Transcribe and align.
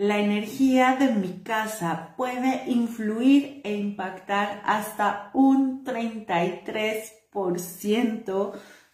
la 0.00 0.18
energía 0.18 0.96
de 0.98 1.12
mi 1.12 1.42
casa 1.42 2.14
puede 2.16 2.64
influir 2.68 3.60
e 3.64 3.76
impactar 3.76 4.62
hasta 4.64 5.30
un 5.34 5.84
33% 5.84 8.52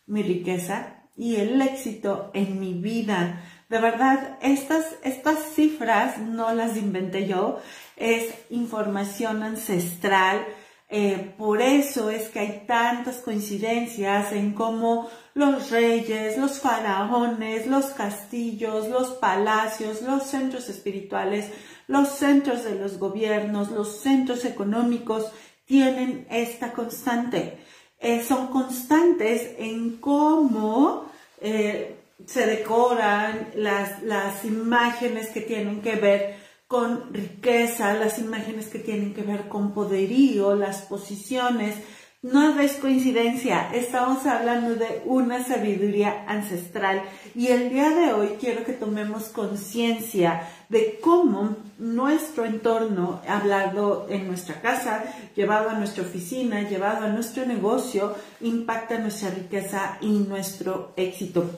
mi 0.08 0.24
riqueza 0.24 1.04
y 1.16 1.36
el 1.36 1.62
éxito 1.62 2.32
en 2.34 2.58
mi 2.58 2.74
vida. 2.74 3.40
De 3.68 3.78
verdad, 3.78 4.36
estas, 4.42 4.96
estas 5.04 5.38
cifras 5.54 6.18
no 6.18 6.52
las 6.52 6.76
inventé 6.76 7.28
yo, 7.28 7.60
es 7.94 8.34
información 8.50 9.44
ancestral. 9.44 10.44
Eh, 10.88 11.34
por 11.36 11.60
eso 11.60 12.10
es 12.10 12.28
que 12.28 12.38
hay 12.38 12.64
tantas 12.66 13.16
coincidencias 13.16 14.32
en 14.32 14.52
cómo 14.52 15.10
los 15.34 15.70
reyes, 15.70 16.38
los 16.38 16.60
faraones, 16.60 17.66
los 17.66 17.86
castillos, 17.86 18.88
los 18.88 19.08
palacios, 19.14 20.02
los 20.02 20.24
centros 20.24 20.68
espirituales, 20.68 21.50
los 21.88 22.10
centros 22.10 22.64
de 22.64 22.76
los 22.76 22.98
gobiernos, 22.98 23.72
los 23.72 24.00
centros 24.00 24.44
económicos 24.44 25.26
tienen 25.64 26.26
esta 26.30 26.72
constante. 26.72 27.58
Eh, 27.98 28.22
son 28.22 28.48
constantes 28.48 29.56
en 29.58 29.96
cómo 29.96 31.06
eh, 31.40 31.96
se 32.24 32.46
decoran 32.46 33.48
las, 33.56 34.02
las 34.02 34.44
imágenes 34.44 35.30
que 35.30 35.40
tienen 35.40 35.82
que 35.82 35.96
ver 35.96 36.45
con 36.66 37.14
riqueza, 37.14 37.94
las 37.94 38.18
imágenes 38.18 38.66
que 38.66 38.78
tienen 38.78 39.14
que 39.14 39.22
ver 39.22 39.48
con 39.48 39.72
poderío, 39.72 40.56
las 40.56 40.82
posiciones. 40.82 41.76
No 42.22 42.58
es 42.58 42.72
coincidencia, 42.72 43.70
estamos 43.72 44.26
hablando 44.26 44.74
de 44.74 45.02
una 45.04 45.44
sabiduría 45.44 46.24
ancestral 46.26 47.02
y 47.36 47.48
el 47.48 47.70
día 47.70 47.90
de 47.90 48.14
hoy 48.14 48.30
quiero 48.40 48.64
que 48.64 48.72
tomemos 48.72 49.28
conciencia 49.28 50.48
de 50.68 50.98
cómo 51.00 51.56
nuestro 51.78 52.44
entorno, 52.44 53.20
hablado 53.28 54.06
en 54.08 54.26
nuestra 54.26 54.60
casa, 54.60 55.04
llevado 55.36 55.70
a 55.70 55.74
nuestra 55.74 56.02
oficina, 56.02 56.68
llevado 56.68 57.06
a 57.06 57.10
nuestro 57.10 57.46
negocio, 57.46 58.16
impacta 58.40 58.98
nuestra 58.98 59.30
riqueza 59.30 59.98
y 60.00 60.08
nuestro 60.08 60.94
éxito. 60.96 61.48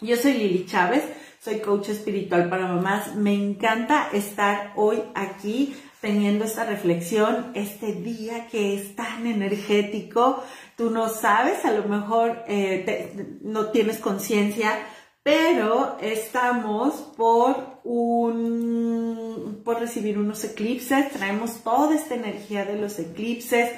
Yo 0.00 0.16
soy 0.16 0.34
Lili 0.34 0.66
Chávez, 0.66 1.02
soy 1.44 1.60
coach 1.60 1.90
espiritual 1.90 2.48
para 2.48 2.66
mamás. 2.66 3.16
Me 3.16 3.34
encanta 3.34 4.08
estar 4.12 4.72
hoy 4.76 5.02
aquí 5.14 5.76
teniendo 6.00 6.44
esta 6.44 6.64
reflexión, 6.64 7.52
este 7.54 7.92
día 7.92 8.48
que 8.48 8.74
es 8.74 8.96
tan 8.96 9.26
energético. 9.26 10.42
Tú 10.76 10.90
no 10.90 11.08
sabes, 11.10 11.64
a 11.66 11.72
lo 11.72 11.84
mejor 11.84 12.42
eh, 12.48 13.38
no 13.42 13.66
tienes 13.66 13.98
conciencia, 13.98 14.72
pero 15.22 15.98
estamos 16.00 16.94
por 17.16 17.80
un, 17.84 19.60
por 19.64 19.80
recibir 19.80 20.18
unos 20.18 20.44
eclipses. 20.44 21.10
Traemos 21.12 21.62
toda 21.62 21.94
esta 21.94 22.14
energía 22.14 22.64
de 22.64 22.78
los 22.78 22.98
eclipses 22.98 23.70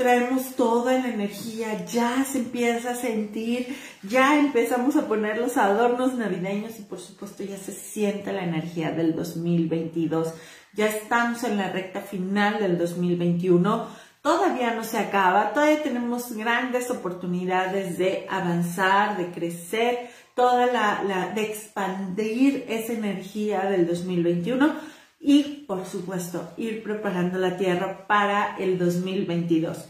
traemos 0.00 0.56
toda 0.56 0.94
la 0.94 1.08
energía, 1.10 1.84
ya 1.84 2.24
se 2.24 2.38
empieza 2.38 2.92
a 2.92 2.94
sentir, 2.94 3.76
ya 4.02 4.40
empezamos 4.40 4.96
a 4.96 5.06
poner 5.06 5.36
los 5.36 5.58
adornos 5.58 6.14
navideños 6.14 6.80
y 6.80 6.84
por 6.84 6.98
supuesto 6.98 7.42
ya 7.44 7.58
se 7.58 7.72
siente 7.72 8.32
la 8.32 8.44
energía 8.44 8.92
del 8.92 9.14
2022. 9.14 10.32
Ya 10.72 10.86
estamos 10.86 11.44
en 11.44 11.58
la 11.58 11.70
recta 11.70 12.00
final 12.00 12.60
del 12.60 12.78
2021. 12.78 13.88
Todavía 14.22 14.74
no 14.74 14.84
se 14.84 14.96
acaba, 14.96 15.52
todavía 15.52 15.82
tenemos 15.82 16.32
grandes 16.32 16.90
oportunidades 16.90 17.98
de 17.98 18.26
avanzar, 18.30 19.18
de 19.18 19.26
crecer, 19.26 20.08
toda 20.34 20.64
la, 20.64 21.02
la 21.02 21.26
de 21.34 21.42
expandir 21.42 22.64
esa 22.70 22.94
energía 22.94 23.64
del 23.64 23.86
2021 23.86 24.99
y, 25.20 25.64
por 25.68 25.84
supuesto, 25.84 26.52
ir 26.56 26.82
preparando 26.82 27.38
la 27.38 27.56
tierra 27.56 28.06
para 28.06 28.56
el 28.56 28.78
2022. 28.78 29.84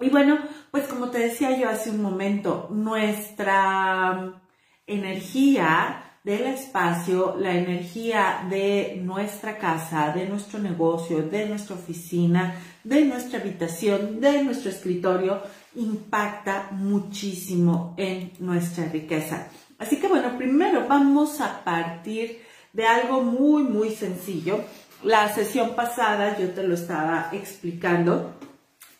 Y 0.00 0.08
bueno, 0.08 0.38
pues 0.70 0.84
como 0.88 1.10
te 1.10 1.18
decía 1.18 1.56
yo 1.58 1.68
hace 1.68 1.90
un 1.90 2.02
momento, 2.02 2.68
nuestra 2.70 4.42
energía 4.86 6.02
del 6.24 6.42
espacio, 6.46 7.36
la 7.38 7.54
energía 7.54 8.46
de 8.50 9.00
nuestra 9.02 9.58
casa, 9.58 10.12
de 10.12 10.28
nuestro 10.28 10.58
negocio, 10.58 11.22
de 11.22 11.46
nuestra 11.46 11.76
oficina, 11.76 12.56
de 12.82 13.04
nuestra 13.04 13.38
habitación, 13.38 14.20
de 14.20 14.42
nuestro 14.42 14.70
escritorio, 14.70 15.40
impacta 15.76 16.70
muchísimo 16.72 17.94
en 17.96 18.32
nuestra 18.40 18.86
riqueza. 18.86 19.48
Así 19.78 20.00
que 20.00 20.08
bueno, 20.08 20.36
primero 20.36 20.86
vamos 20.88 21.40
a 21.40 21.62
partir 21.62 22.40
de 22.76 22.86
algo 22.86 23.22
muy, 23.22 23.62
muy 23.62 23.90
sencillo. 23.90 24.60
La 25.02 25.34
sesión 25.34 25.74
pasada 25.74 26.38
yo 26.38 26.50
te 26.50 26.62
lo 26.62 26.74
estaba 26.74 27.30
explicando, 27.32 28.34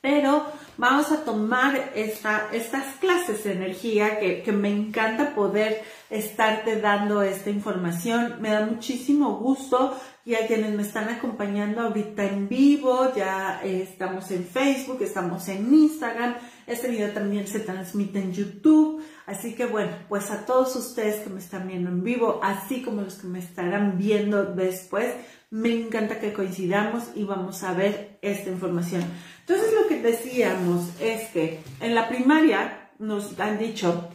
pero 0.00 0.46
vamos 0.78 1.12
a 1.12 1.24
tomar 1.24 1.92
esta, 1.94 2.48
estas 2.52 2.84
clases 2.96 3.44
de 3.44 3.52
energía 3.52 4.18
que, 4.18 4.42
que, 4.42 4.52
me 4.52 4.70
encanta 4.70 5.34
poder 5.34 5.82
estarte 6.08 6.80
dando 6.80 7.22
esta 7.22 7.50
información. 7.50 8.36
Me 8.40 8.50
da 8.50 8.64
muchísimo 8.64 9.36
gusto 9.36 9.94
y 10.24 10.34
a 10.36 10.46
quienes 10.46 10.72
me 10.74 10.82
están 10.82 11.10
acompañando 11.10 11.82
ahorita 11.82 12.24
en 12.24 12.48
vivo, 12.48 13.12
ya 13.14 13.60
estamos 13.62 14.30
en 14.30 14.46
Facebook, 14.46 15.02
estamos 15.02 15.48
en 15.48 15.72
Instagram, 15.72 16.34
este 16.66 16.88
video 16.88 17.10
también 17.10 17.46
se 17.46 17.60
transmite 17.60 18.20
en 18.20 18.32
YouTube. 18.32 18.85
Así 19.26 19.54
que 19.54 19.66
bueno, 19.66 19.90
pues 20.08 20.30
a 20.30 20.46
todos 20.46 20.76
ustedes 20.76 21.20
que 21.20 21.30
me 21.30 21.40
están 21.40 21.66
viendo 21.66 21.90
en 21.90 22.04
vivo, 22.04 22.38
así 22.42 22.82
como 22.82 23.02
los 23.02 23.16
que 23.16 23.26
me 23.26 23.40
estarán 23.40 23.98
viendo 23.98 24.44
después, 24.44 25.12
me 25.50 25.72
encanta 25.72 26.20
que 26.20 26.32
coincidamos 26.32 27.04
y 27.16 27.24
vamos 27.24 27.64
a 27.64 27.72
ver 27.72 28.18
esta 28.22 28.50
información. 28.50 29.02
Entonces 29.40 29.74
lo 29.74 29.88
que 29.88 30.00
decíamos 30.00 30.90
es 31.00 31.28
que 31.30 31.60
en 31.80 31.94
la 31.96 32.08
primaria 32.08 32.90
nos 33.00 33.38
han 33.40 33.58
dicho 33.58 34.08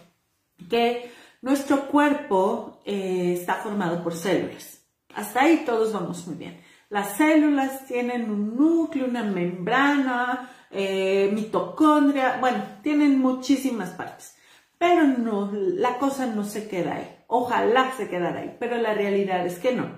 que 0.69 1.11
nuestro 1.41 1.87
cuerpo 1.87 2.81
eh, 2.85 3.35
está 3.37 3.55
formado 3.55 4.03
por 4.03 4.15
células. 4.15 4.81
Hasta 5.13 5.41
ahí 5.41 5.63
todos 5.65 5.91
vamos 5.91 6.25
muy 6.25 6.37
bien. 6.37 6.61
Las 6.89 7.17
células 7.17 7.85
tienen 7.85 8.29
un 8.29 8.55
núcleo, 8.55 9.05
una 9.07 9.23
membrana, 9.23 10.51
eh, 10.69 11.29
mitocondria, 11.33 12.37
bueno, 12.39 12.63
tienen 12.81 13.19
muchísimas 13.19 13.89
partes. 13.89 14.35
Pero 14.81 15.03
no, 15.03 15.51
la 15.53 15.99
cosa 15.99 16.25
no 16.25 16.43
se 16.43 16.67
queda 16.67 16.95
ahí. 16.95 17.23
Ojalá 17.27 17.91
se 17.97 18.09
quedara 18.09 18.39
ahí, 18.39 18.57
pero 18.59 18.77
la 18.77 18.95
realidad 18.95 19.45
es 19.45 19.59
que 19.59 19.75
no. 19.75 19.91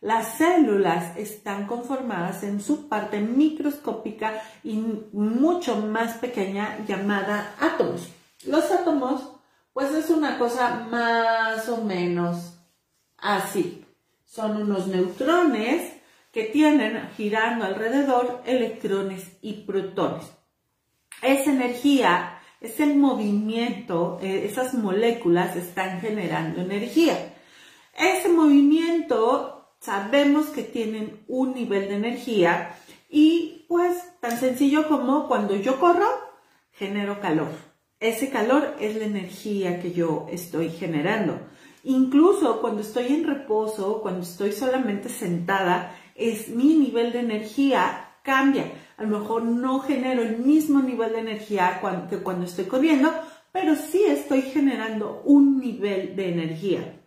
Las 0.00 0.38
células 0.38 1.16
están 1.16 1.66
conformadas 1.66 2.44
en 2.44 2.60
su 2.60 2.88
parte 2.88 3.18
microscópica 3.18 4.40
y 4.62 4.74
mucho 5.12 5.74
más 5.78 6.18
pequeña 6.18 6.78
llamada 6.86 7.56
átomos. 7.58 8.12
Los 8.46 8.70
átomos, 8.70 9.28
pues 9.72 9.90
es 9.92 10.08
una 10.08 10.38
cosa 10.38 10.86
más 10.88 11.68
o 11.68 11.78
menos 11.78 12.60
así. 13.18 13.84
Son 14.24 14.56
unos 14.56 14.86
neutrones 14.86 15.94
que 16.30 16.44
tienen 16.44 17.10
girando 17.16 17.64
alrededor 17.64 18.40
electrones 18.46 19.32
y 19.42 19.64
protones. 19.64 20.32
Esa 21.22 21.50
energía 21.50 22.38
es 22.62 22.80
el 22.80 22.96
movimiento, 22.96 24.18
eh, 24.22 24.46
esas 24.50 24.74
moléculas 24.74 25.56
están 25.56 26.00
generando 26.00 26.60
energía. 26.60 27.34
Ese 27.98 28.28
movimiento 28.28 29.74
sabemos 29.80 30.46
que 30.46 30.62
tienen 30.62 31.24
un 31.26 31.54
nivel 31.54 31.88
de 31.88 31.96
energía 31.96 32.76
y 33.10 33.66
pues 33.68 33.96
tan 34.20 34.38
sencillo 34.38 34.88
como 34.88 35.28
cuando 35.28 35.56
yo 35.56 35.80
corro, 35.80 36.08
genero 36.72 37.20
calor. 37.20 37.50
Ese 37.98 38.30
calor 38.30 38.76
es 38.80 38.96
la 38.96 39.04
energía 39.04 39.80
que 39.80 39.92
yo 39.92 40.26
estoy 40.30 40.70
generando. 40.70 41.40
Incluso 41.84 42.60
cuando 42.60 42.82
estoy 42.82 43.08
en 43.08 43.26
reposo, 43.26 44.00
cuando 44.02 44.22
estoy 44.22 44.52
solamente 44.52 45.08
sentada, 45.08 45.96
es 46.14 46.48
mi 46.48 46.74
nivel 46.74 47.12
de 47.12 47.20
energía 47.20 48.16
cambia. 48.22 48.66
A 49.02 49.04
lo 49.04 49.18
mejor 49.18 49.42
no 49.42 49.80
genero 49.80 50.22
el 50.22 50.38
mismo 50.38 50.80
nivel 50.80 51.10
de 51.10 51.18
energía 51.18 51.80
que 52.08 52.18
cuando 52.18 52.44
estoy 52.44 52.66
corriendo, 52.66 53.12
pero 53.50 53.74
sí 53.74 54.00
estoy 54.06 54.42
generando 54.42 55.22
un 55.24 55.58
nivel 55.58 56.14
de 56.14 56.28
energía. 56.28 57.00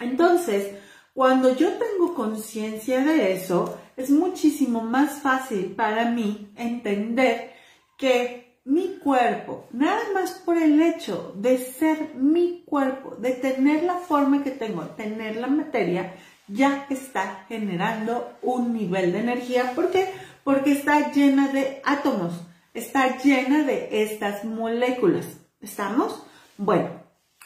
Entonces, 0.00 0.74
cuando 1.12 1.54
yo 1.54 1.68
tengo 1.74 2.14
conciencia 2.14 3.04
de 3.04 3.34
eso, 3.34 3.78
es 3.94 4.08
muchísimo 4.08 4.80
más 4.80 5.20
fácil 5.20 5.74
para 5.76 6.10
mí 6.10 6.50
entender 6.56 7.52
que 7.98 8.60
mi 8.64 8.96
cuerpo, 8.96 9.66
nada 9.72 10.00
más 10.14 10.30
por 10.46 10.56
el 10.56 10.80
hecho 10.80 11.34
de 11.36 11.58
ser 11.58 12.14
mi 12.14 12.62
cuerpo, 12.64 13.16
de 13.16 13.32
tener 13.32 13.82
la 13.82 13.96
forma 13.96 14.42
que 14.42 14.52
tengo, 14.52 14.82
tener 14.96 15.36
la 15.36 15.48
materia, 15.48 16.14
ya 16.48 16.86
está 16.88 17.44
generando 17.48 18.38
un 18.40 18.72
nivel 18.72 19.12
de 19.12 19.20
energía. 19.20 19.72
¿Por 19.74 19.90
qué? 19.90 20.10
Porque 20.44 20.72
está 20.72 21.12
llena 21.12 21.48
de 21.48 21.80
átomos, 21.84 22.32
está 22.74 23.18
llena 23.18 23.64
de 23.64 24.02
estas 24.02 24.44
moléculas. 24.44 25.26
¿Estamos? 25.60 26.22
Bueno, 26.56 26.90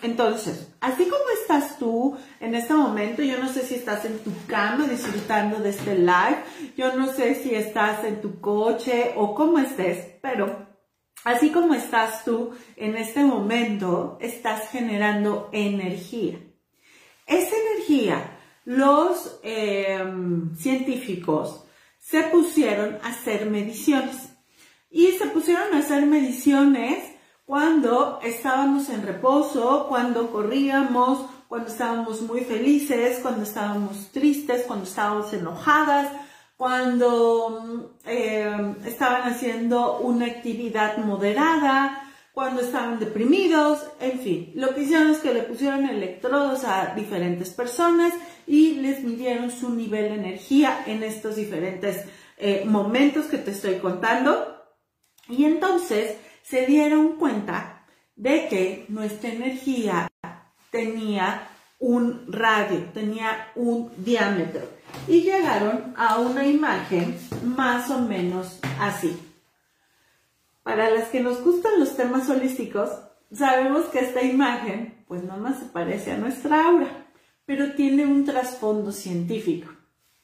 Entonces, 0.03 0.69
así 0.81 1.05
como 1.05 1.23
estás 1.41 1.79
tú 1.79 2.17
en 2.41 2.55
este 2.57 2.75
momento, 2.75 3.23
yo 3.23 3.39
no 3.39 3.49
sé 3.49 3.63
si 3.63 3.77
estás 3.77 4.05
en 4.05 4.19
tu 4.19 4.33
cama 4.49 4.87
disfrutando 4.89 5.61
de 5.61 5.71
este 5.71 5.97
live, 5.97 6.43
yo 6.77 6.97
no 6.97 7.13
sé 7.13 7.37
si 7.37 7.55
estás 7.55 8.03
en 8.05 8.21
tu 8.21 8.41
coche 8.41 9.13
o 9.17 9.35
cómo 9.35 9.61
estés, 9.61 10.17
pero 10.21 10.67
así 11.25 11.51
como 11.51 11.75
estás 11.75 12.25
tú 12.25 12.51
en 12.77 12.97
este 12.97 13.23
momento, 13.23 14.19
estás 14.21 14.71
generando 14.71 15.49
energía. 15.53 16.41
Esa 17.27 17.55
energía, 17.57 18.39
los 18.65 19.39
em, 19.45 20.57
científicos 20.57 21.62
se 22.03 22.25
pusieron 22.25 22.99
a 23.03 23.11
hacer 23.11 23.49
mediciones 23.49 24.31
y 24.91 25.13
se 25.13 25.27
pusieron 25.27 25.73
a 25.73 25.79
hacer 25.79 26.05
mediciones 26.05 26.99
cuando 27.47 28.19
estábamos 28.23 28.89
en 28.91 29.07
reposo, 29.07 29.87
cuando 29.89 30.31
corríamos, 30.33 31.27
cuando 31.49 31.69
estábamos 31.69 32.21
muy 32.23 32.41
felices, 32.41 33.21
cuando 33.23 33.43
estábamos 33.45 34.11
tristes, 34.11 34.65
cuando 34.67 34.85
estábamos 34.85 35.33
enojadas, 35.33 36.11
cuando 36.57 37.97
eh, 38.05 38.75
estaban 38.85 39.23
haciendo 39.23 39.99
una 39.99 40.27
actividad 40.27 40.99
moderada, 40.99 42.03
cuando 42.33 42.63
estaban 42.63 42.99
deprimidos, 42.99 43.87
en 44.01 44.19
fin. 44.19 44.53
Lo 44.57 44.75
que 44.75 44.83
hicieron 44.83 45.11
es 45.11 45.19
que 45.19 45.35
le 45.35 45.43
pusieron 45.43 45.87
electrodos 45.89 46.65
a 46.65 46.95
diferentes 46.95 47.51
personas 47.51 48.13
y 48.47 48.75
les 48.75 49.03
midieron 49.03 49.51
su 49.51 49.71
nivel 49.71 50.11
de 50.11 50.15
energía 50.15 50.85
en 50.87 51.03
estos 51.03 51.37
diferentes 51.37 52.05
eh, 52.37 52.65
momentos 52.67 53.27
que 53.27 53.39
te 53.39 53.53
estoy 53.53 53.77
contando. 53.77 54.63
Y 55.29 55.45
entonces 55.45 56.17
se 56.43 56.67
dieron 56.67 57.17
cuenta 57.17 57.87
de 58.17 58.49
que 58.49 58.87
nuestra 58.89 59.31
energía 59.31 60.09
tenía 60.71 61.49
un 61.79 62.33
radio, 62.33 62.91
tenía 62.95 63.51
un 63.57 63.91
diámetro 63.97 64.63
y 65.09 65.23
llegaron 65.23 65.95
a 65.97 66.19
una 66.19 66.47
imagen 66.47 67.19
más 67.45 67.91
o 67.91 67.99
menos 67.99 68.61
así. 68.79 69.19
Para 70.63 70.91
las 70.91 71.09
que 71.09 71.21
nos 71.21 71.43
gustan 71.43 71.81
los 71.81 71.97
temas 71.97 72.29
holísticos, 72.31 72.91
sabemos 73.33 73.87
que 73.87 73.99
esta 73.99 74.23
imagen 74.23 75.05
pues 75.09 75.25
no 75.25 75.37
más 75.39 75.59
se 75.59 75.67
parece 75.67 76.13
a 76.13 76.19
nuestra 76.19 76.67
aura, 76.67 77.02
pero 77.53 77.75
tiene 77.75 78.07
un 78.07 78.25
trasfondo 78.25 78.93
científico. 78.93 79.71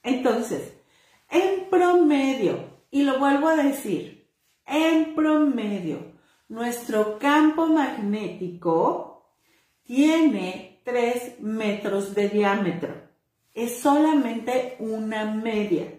Entonces, 0.02 0.72
en 1.28 1.68
promedio, 1.68 2.78
y 2.90 3.02
lo 3.02 3.18
vuelvo 3.18 3.48
a 3.48 3.56
decir, 3.56 4.30
en 4.64 5.14
promedio, 5.14 6.12
nuestro 6.48 7.18
campo 7.18 7.66
magnético 7.66 9.30
tiene 9.82 10.80
3 10.84 11.40
metros 11.40 12.14
de 12.14 12.30
diámetro. 12.30 12.94
Es 13.52 13.78
solamente 13.78 14.76
una 14.78 15.26
media. 15.26 15.98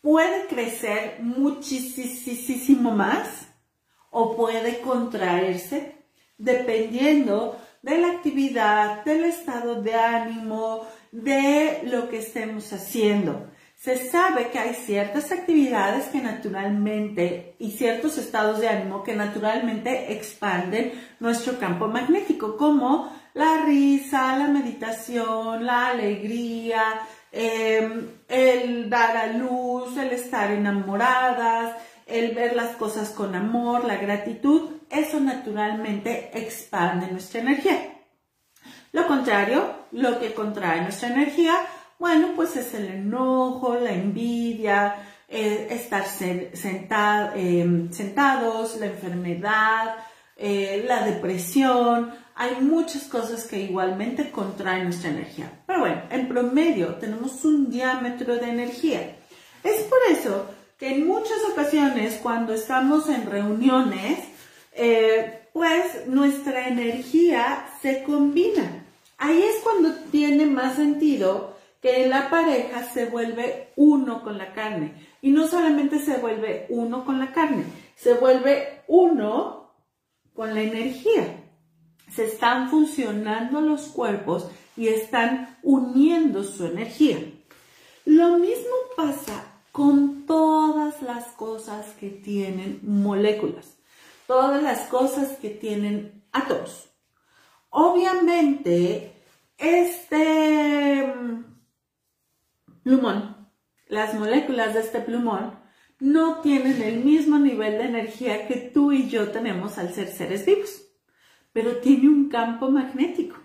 Puede 0.00 0.46
crecer 0.46 1.18
muchísimo 1.20 2.92
más 2.92 3.48
o 4.10 4.36
puede 4.36 4.80
contraerse 4.82 5.96
dependiendo 6.38 7.60
de 7.84 7.98
la 7.98 8.08
actividad, 8.08 9.04
del 9.04 9.24
estado 9.24 9.82
de 9.82 9.94
ánimo, 9.94 10.86
de 11.12 11.82
lo 11.84 12.08
que 12.08 12.18
estemos 12.18 12.72
haciendo. 12.72 13.50
Se 13.76 14.08
sabe 14.08 14.48
que 14.48 14.58
hay 14.58 14.74
ciertas 14.74 15.30
actividades 15.30 16.06
que 16.06 16.22
naturalmente 16.22 17.56
y 17.58 17.72
ciertos 17.72 18.16
estados 18.16 18.60
de 18.60 18.68
ánimo 18.68 19.04
que 19.04 19.14
naturalmente 19.14 20.14
expanden 20.14 20.92
nuestro 21.20 21.58
campo 21.58 21.86
magnético, 21.88 22.56
como 22.56 23.12
la 23.34 23.64
risa, 23.66 24.38
la 24.38 24.48
meditación, 24.48 25.66
la 25.66 25.88
alegría, 25.88 26.82
em, 27.32 28.08
el 28.28 28.88
dar 28.88 29.14
a 29.14 29.26
luz, 29.26 29.94
el 29.98 30.12
estar 30.12 30.50
enamoradas, 30.52 31.76
el 32.06 32.34
ver 32.34 32.56
las 32.56 32.76
cosas 32.76 33.10
con 33.10 33.34
amor, 33.34 33.84
la 33.84 33.96
gratitud, 33.96 34.70
eso 34.94 35.20
naturalmente 35.20 36.30
expande 36.34 37.08
nuestra 37.08 37.40
energía. 37.40 37.94
Lo 38.92 39.06
contrario, 39.06 39.86
lo 39.92 40.20
que 40.20 40.34
contrae 40.34 40.82
nuestra 40.82 41.08
energía, 41.08 41.56
bueno, 41.98 42.32
pues 42.36 42.56
es 42.56 42.74
el 42.74 42.86
enojo, 42.86 43.76
la 43.76 43.92
envidia, 43.92 44.94
eh, 45.28 45.68
estar 45.70 46.04
em, 47.34 47.90
sentados, 47.90 48.76
la 48.78 48.86
enfermedad, 48.86 49.96
eh, 50.36 50.84
la 50.86 51.04
depresión. 51.04 52.12
Hay 52.36 52.60
muchas 52.60 53.04
cosas 53.04 53.44
que 53.44 53.60
igualmente 53.60 54.30
contraen 54.30 54.84
nuestra 54.84 55.10
energía. 55.10 55.50
Pero 55.66 55.80
bueno, 55.80 56.02
en 56.10 56.28
promedio 56.28 56.94
tenemos 56.96 57.44
un 57.44 57.70
diámetro 57.70 58.36
de 58.36 58.48
energía. 58.48 59.16
Es 59.62 59.82
por 59.82 59.98
eso 60.10 60.50
que 60.78 60.94
en 60.94 61.06
muchas 61.06 61.38
ocasiones 61.50 62.20
cuando 62.22 62.54
estamos 62.54 63.08
en 63.08 63.26
reuniones, 63.30 64.18
eh, 64.74 65.48
pues 65.52 66.06
nuestra 66.06 66.68
energía 66.68 67.66
se 67.80 68.02
combina. 68.02 68.84
Ahí 69.18 69.42
es 69.42 69.62
cuando 69.62 69.94
tiene 70.10 70.46
más 70.46 70.76
sentido 70.76 71.54
que 71.80 72.06
la 72.06 72.30
pareja 72.30 72.82
se 72.82 73.06
vuelve 73.06 73.68
uno 73.76 74.22
con 74.22 74.38
la 74.38 74.52
carne. 74.52 74.94
Y 75.20 75.30
no 75.30 75.46
solamente 75.46 75.98
se 76.00 76.18
vuelve 76.18 76.66
uno 76.70 77.04
con 77.04 77.18
la 77.18 77.32
carne, 77.32 77.64
se 77.94 78.14
vuelve 78.14 78.82
uno 78.88 79.70
con 80.34 80.54
la 80.54 80.62
energía. 80.62 81.42
Se 82.10 82.24
están 82.24 82.70
funcionando 82.70 83.60
los 83.60 83.82
cuerpos 83.88 84.50
y 84.76 84.88
están 84.88 85.56
uniendo 85.62 86.42
su 86.42 86.66
energía. 86.66 87.18
Lo 88.04 88.38
mismo 88.38 88.74
pasa 88.96 89.44
con 89.72 90.26
todas 90.26 91.02
las 91.02 91.26
cosas 91.28 91.94
que 91.98 92.10
tienen 92.10 92.80
moléculas, 92.82 93.73
todas 94.26 94.62
las 94.62 94.86
cosas 94.88 95.38
que 95.38 95.50
tienen 95.50 96.24
átomos. 96.32 96.90
Obviamente, 97.70 99.12
este 99.58 101.12
plumón. 102.82 103.48
Las 103.88 104.14
moléculas 104.14 104.74
de 104.74 104.80
este 104.80 105.00
plumón 105.00 105.58
no 106.00 106.40
tienen 106.40 106.82
el 106.82 107.04
mismo 107.04 107.38
nivel 107.38 107.78
de 107.78 107.84
energía 107.84 108.46
que 108.46 108.56
tú 108.56 108.92
y 108.92 109.08
yo 109.08 109.30
tenemos 109.30 109.78
al 109.78 109.92
ser 109.92 110.08
seres 110.08 110.44
vivos, 110.44 110.82
pero 111.52 111.78
tiene 111.78 112.08
un 112.08 112.28
campo 112.28 112.70
magnético 112.70 113.36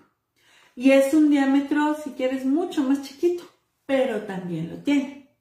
y 0.74 0.92
es 0.92 1.12
un 1.14 1.30
diámetro, 1.30 1.94
si 2.02 2.12
quieres, 2.12 2.44
mucho 2.44 2.82
más 2.82 3.02
chiquito, 3.02 3.44
pero 3.86 4.22
también 4.22 4.70
lo 4.70 4.82
tiene. 4.82 5.36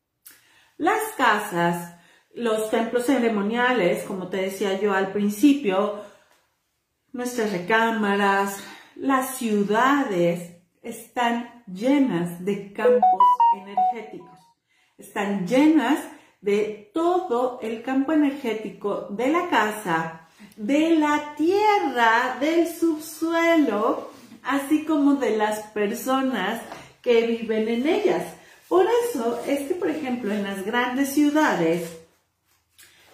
Las 0.77 1.01
casas, 1.17 1.98
los 2.33 2.69
templos 2.69 3.05
ceremoniales, 3.05 4.03
como 4.03 4.27
te 4.27 4.37
decía 4.37 4.79
yo 4.79 4.93
al 4.93 5.11
principio, 5.11 6.01
nuestras 7.11 7.51
recámaras, 7.51 8.63
las 8.95 9.37
ciudades 9.37 10.57
están 10.81 11.63
llenas 11.65 12.43
de 12.45 12.71
campos 12.73 13.21
energéticos. 13.55 14.37
Están 14.97 15.47
llenas 15.47 15.99
de 16.41 16.91
todo 16.93 17.59
el 17.61 17.81
campo 17.81 18.13
energético 18.13 19.07
de 19.09 19.29
la 19.29 19.49
casa, 19.49 20.27
de 20.55 20.91
la 20.91 21.35
tierra, 21.35 22.37
del 22.39 22.67
subsuelo, 22.67 24.09
así 24.43 24.85
como 24.85 25.15
de 25.15 25.35
las 25.37 25.59
personas 25.67 26.61
que 27.01 27.27
viven 27.27 27.67
en 27.67 27.87
ellas. 27.87 28.35
Por 28.67 28.85
eso 29.09 29.41
es 29.47 29.67
que, 29.67 29.75
por 29.75 29.89
ejemplo, 29.89 30.31
en 30.31 30.43
las 30.43 30.65
grandes 30.65 31.09
ciudades 31.09 31.99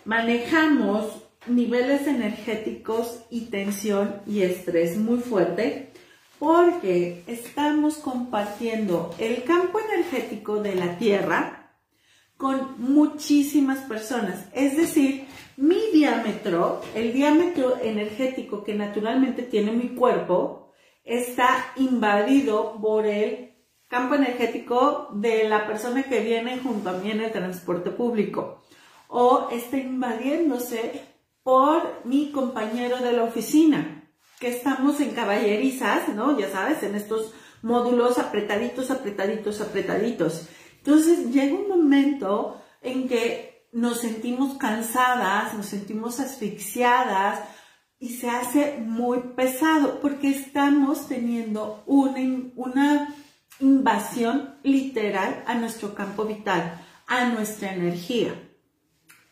manejamos 0.06 1.12
niveles 1.48 2.08
energéticos 2.08 3.24
y 3.30 3.48
tensión 3.48 4.22
y 4.26 4.44
estrés 4.44 4.98
muy 4.98 5.20
fuerte 5.20 5.92
porque 6.40 7.24
estamos 7.28 7.98
compartiendo 7.98 9.14
el 9.20 9.44
campo 9.44 9.80
energético 9.80 10.62
de 10.62 10.76
la 10.76 10.98
Tierra 10.98 11.72
con 12.38 12.76
muchísimas 12.78 13.80
personas. 13.80 14.48
Es 14.54 14.76
decir, 14.76 15.26
mi 15.58 15.80
diámetro, 15.94 16.82
el 16.94 17.14
diámetro 17.14 17.78
energético 17.82 18.64
que 18.64 18.74
naturalmente 18.74 19.44
tiene 19.44 19.72
mi 19.72 19.96
cuerpo, 19.96 20.74
está 21.04 21.72
invadido 21.78 22.80
por 22.82 23.06
el 23.06 23.54
campo 23.88 24.16
energético 24.16 25.10
de 25.14 25.48
la 25.48 25.66
persona 25.66 26.04
que 26.04 26.20
viene 26.20 26.60
junto 26.60 26.90
a 26.90 26.94
mí 26.94 27.12
en 27.12 27.22
el 27.22 27.32
transporte 27.32 27.92
público 27.92 28.65
o 29.08 29.50
está 29.52 29.78
invadiéndose 29.78 31.02
por 31.44 32.06
mi 32.06 32.32
compañero 32.32 32.98
de 32.98 33.14
la 33.14 33.24
oficina 33.24 34.12
que 34.40 34.50
estamos 34.50 35.00
en 35.00 35.12
caballerizas, 35.12 36.10
¿no? 36.10 36.38
Ya 36.38 36.52
sabes, 36.52 36.84
en 36.84 36.96
estos 36.96 37.34
módulos 37.62 38.18
apretaditos, 38.20 38.92
apretaditos, 38.92 39.62
apretaditos. 39.62 40.50
Entonces 40.78 41.32
llega 41.32 41.56
un 41.56 41.70
momento 41.70 42.62
en 42.82 43.08
que 43.08 43.68
nos 43.72 44.00
sentimos 44.00 44.58
cansadas, 44.58 45.54
nos 45.54 45.68
sentimos 45.68 46.20
asfixiadas, 46.20 47.40
y 48.00 48.10
se 48.10 48.30
hace 48.30 48.78
muy 48.78 49.20
pesado 49.36 50.00
porque 50.00 50.30
estamos 50.30 51.08
teniendo 51.08 51.84
una, 51.86 52.20
una 52.56 53.16
invasión 53.60 54.60
literal 54.64 55.44
a 55.48 55.56
nuestro 55.56 55.96
campo 55.96 56.26
vital, 56.26 56.82
a 57.08 57.30
nuestra 57.30 57.74
energía. 57.74 58.34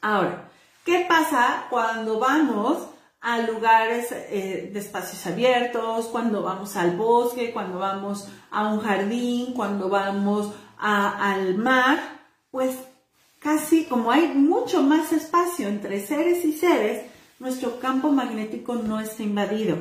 Ahora, 0.03 0.51
¿qué 0.83 1.05
pasa 1.07 1.67
cuando 1.69 2.19
vamos 2.19 2.89
a 3.21 3.37
lugares 3.37 4.11
eh, 4.11 4.69
de 4.73 4.77
espacios 4.77 5.25
abiertos, 5.25 6.07
cuando 6.07 6.43
vamos 6.43 6.75
al 6.75 6.97
bosque, 6.97 7.53
cuando 7.53 7.79
vamos 7.79 8.27
a 8.51 8.67
un 8.67 8.81
jardín, 8.81 9.53
cuando 9.53 9.87
vamos 9.87 10.51
al 10.77 11.55
mar? 11.55 12.01
Pues 12.51 12.75
casi 13.39 13.85
como 13.85 14.11
hay 14.11 14.27
mucho 14.27 14.83
más 14.83 15.13
espacio 15.13 15.69
entre 15.69 16.05
seres 16.05 16.43
y 16.43 16.51
seres, 16.51 17.09
nuestro 17.39 17.79
campo 17.79 18.11
magnético 18.11 18.75
no 18.75 18.99
está 18.99 19.23
invadido. 19.23 19.77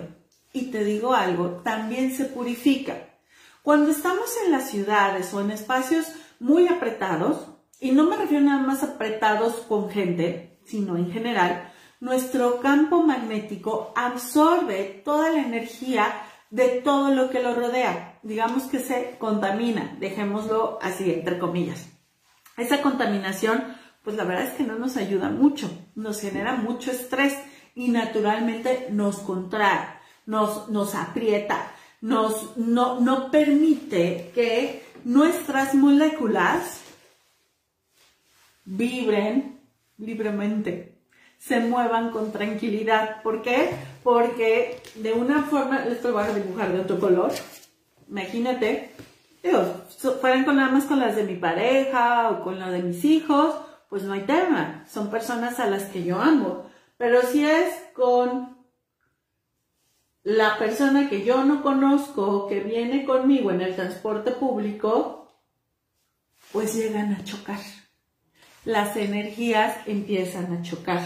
Y 0.52 0.70
te 0.70 0.84
digo 0.84 1.14
algo, 1.14 1.62
también 1.64 2.16
se 2.16 2.26
purifica. 2.26 3.08
Cuando 3.64 3.90
estamos 3.90 4.30
en 4.46 4.52
las 4.52 4.70
ciudades 4.70 5.34
o 5.34 5.40
en 5.40 5.50
espacios 5.50 6.06
muy 6.38 6.68
apretados, 6.68 7.38
y 7.82 7.90
no 7.90 8.04
me 8.04 8.16
refiero 8.16 8.44
nada 8.44 8.62
más 8.64 8.84
apretados 8.84 9.54
con 9.68 9.90
gente, 9.90 10.60
sino 10.64 10.96
en 10.96 11.10
general, 11.10 11.72
nuestro 11.98 12.60
campo 12.60 13.02
magnético 13.02 13.92
absorbe 13.96 15.02
toda 15.04 15.30
la 15.30 15.40
energía 15.40 16.14
de 16.50 16.80
todo 16.84 17.12
lo 17.12 17.28
que 17.28 17.42
lo 17.42 17.56
rodea. 17.56 18.20
Digamos 18.22 18.64
que 18.64 18.78
se 18.78 19.16
contamina, 19.18 19.96
dejémoslo 19.98 20.78
así, 20.80 21.12
entre 21.12 21.40
comillas. 21.40 21.88
Esa 22.56 22.82
contaminación, 22.82 23.64
pues 24.04 24.14
la 24.14 24.22
verdad 24.22 24.44
es 24.44 24.54
que 24.54 24.62
no 24.62 24.78
nos 24.78 24.96
ayuda 24.96 25.28
mucho, 25.30 25.68
nos 25.96 26.20
genera 26.20 26.54
mucho 26.54 26.92
estrés 26.92 27.36
y 27.74 27.88
naturalmente 27.88 28.86
nos 28.92 29.16
contrae, 29.18 29.88
nos, 30.24 30.68
nos 30.68 30.94
aprieta, 30.94 31.72
nos, 32.00 32.56
no, 32.56 33.00
no 33.00 33.32
permite 33.32 34.30
que 34.36 34.84
nuestras 35.04 35.74
moléculas 35.74 36.81
vibren 38.64 39.60
libremente, 39.98 40.98
se 41.38 41.60
muevan 41.60 42.10
con 42.10 42.32
tranquilidad. 42.32 43.22
¿Por 43.22 43.42
qué? 43.42 43.70
Porque 44.02 44.80
de 44.96 45.12
una 45.12 45.44
forma, 45.44 45.84
esto 45.84 46.12
voy 46.12 46.24
a 46.24 46.34
dibujar 46.34 46.72
de 46.72 46.80
otro 46.80 46.98
color, 47.00 47.32
imagínate, 48.08 48.90
digo, 49.42 49.62
fueran 50.20 50.44
con 50.44 50.56
nada 50.56 50.70
más 50.70 50.84
con 50.84 51.00
las 51.00 51.16
de 51.16 51.24
mi 51.24 51.36
pareja 51.36 52.30
o 52.30 52.44
con 52.44 52.58
las 52.58 52.72
de 52.72 52.82
mis 52.82 53.04
hijos, 53.04 53.54
pues 53.88 54.04
no 54.04 54.12
hay 54.12 54.22
tema, 54.22 54.84
son 54.90 55.10
personas 55.10 55.60
a 55.60 55.66
las 55.66 55.84
que 55.84 56.04
yo 56.04 56.20
amo. 56.20 56.70
Pero 56.96 57.22
si 57.22 57.44
es 57.44 57.74
con 57.94 58.56
la 60.22 60.56
persona 60.58 61.10
que 61.10 61.24
yo 61.24 61.44
no 61.44 61.62
conozco, 61.62 62.46
que 62.46 62.60
viene 62.60 63.04
conmigo 63.04 63.50
en 63.50 63.60
el 63.60 63.74
transporte 63.74 64.30
público, 64.30 65.28
pues 66.52 66.74
llegan 66.74 67.12
a 67.12 67.24
chocar. 67.24 67.58
Las 68.64 68.96
energías 68.96 69.76
empiezan 69.86 70.52
a 70.52 70.62
chocar. 70.62 71.02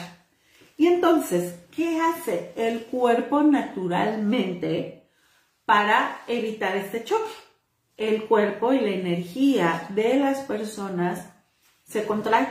Y 0.76 0.88
entonces, 0.88 1.54
¿qué 1.75 2.00
hace 2.00 2.52
el 2.56 2.84
cuerpo 2.84 3.42
naturalmente 3.42 5.08
para 5.64 6.20
evitar 6.26 6.76
este 6.76 7.02
choque? 7.02 7.30
El 7.96 8.25
cuerpo 8.25 8.75
y 8.75 8.80
la 8.80 8.90
energía 8.90 9.86
de 9.90 10.16
las 10.16 10.40
personas 10.40 11.30
se 11.84 12.04
contraen. 12.04 12.48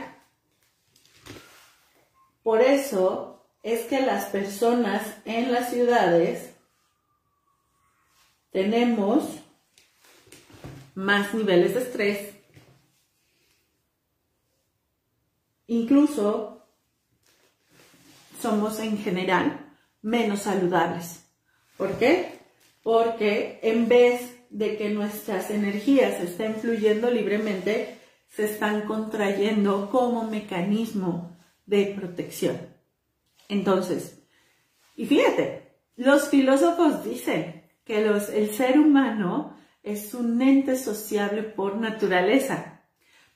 Por 2.41 2.61
eso 2.61 3.47
es 3.61 3.81
que 3.85 4.01
las 4.01 4.25
personas 4.25 5.01
en 5.25 5.51
las 5.51 5.69
ciudades 5.69 6.51
tenemos 8.51 9.23
más 10.93 11.33
niveles 11.33 11.73
de 11.73 11.81
estrés, 11.81 12.34
incluso 15.67 16.67
somos 18.41 18.79
en 18.79 18.97
general 18.97 19.75
menos 20.01 20.41
saludables. 20.41 21.25
¿Por 21.77 21.97
qué? 21.97 22.39
Porque 22.83 23.59
en 23.63 23.87
vez 23.87 24.35
de 24.49 24.77
que 24.77 24.89
nuestras 24.89 25.49
energías 25.49 26.21
estén 26.21 26.55
fluyendo 26.55 27.09
libremente, 27.09 27.97
se 28.29 28.45
están 28.45 28.81
contrayendo 28.81 29.89
como 29.89 30.29
mecanismo 30.29 31.37
de 31.65 31.93
protección. 31.97 32.59
Entonces, 33.49 34.21
y 34.95 35.05
fíjate, 35.05 35.73
los 35.95 36.29
filósofos 36.29 37.03
dicen 37.03 37.63
que 37.83 38.01
los, 38.01 38.29
el 38.29 38.53
ser 38.53 38.79
humano 38.79 39.57
es 39.83 40.13
un 40.13 40.41
ente 40.41 40.75
sociable 40.75 41.43
por 41.43 41.77
naturaleza, 41.77 42.81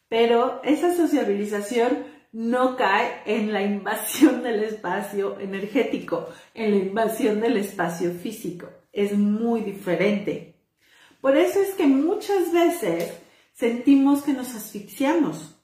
pero 0.07 0.62
esa 0.63 0.95
sociabilización 0.95 2.05
no 2.31 2.75
cae 2.75 3.24
en 3.25 3.51
la 3.51 3.63
invasión 3.63 4.43
del 4.43 4.63
espacio 4.63 5.39
energético, 5.39 6.29
en 6.53 6.71
la 6.71 6.77
invasión 6.77 7.41
del 7.41 7.57
espacio 7.57 8.12
físico. 8.12 8.69
Es 8.91 9.17
muy 9.17 9.62
diferente. 9.62 10.55
Por 11.21 11.36
eso 11.38 11.62
es 11.62 11.74
que 11.74 11.88
muchas 11.88 12.51
veces 12.53 13.13
sentimos 13.53 14.21
que 14.21 14.33
nos 14.33 14.55
asfixiamos 14.55 15.59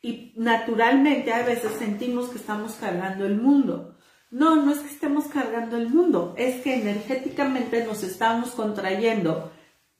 y 0.00 0.32
naturalmente 0.36 1.32
a 1.32 1.44
veces 1.44 1.72
sentimos 1.78 2.28
que 2.28 2.38
estamos 2.38 2.74
cargando 2.74 3.26
el 3.26 3.40
mundo. 3.40 3.96
No, 4.30 4.56
no 4.56 4.72
es 4.72 4.78
que 4.78 4.88
estemos 4.88 5.26
cargando 5.26 5.76
el 5.76 5.90
mundo, 5.90 6.34
es 6.38 6.62
que 6.62 6.74
energéticamente 6.74 7.84
nos 7.84 8.02
estamos 8.02 8.52
contrayendo 8.52 9.52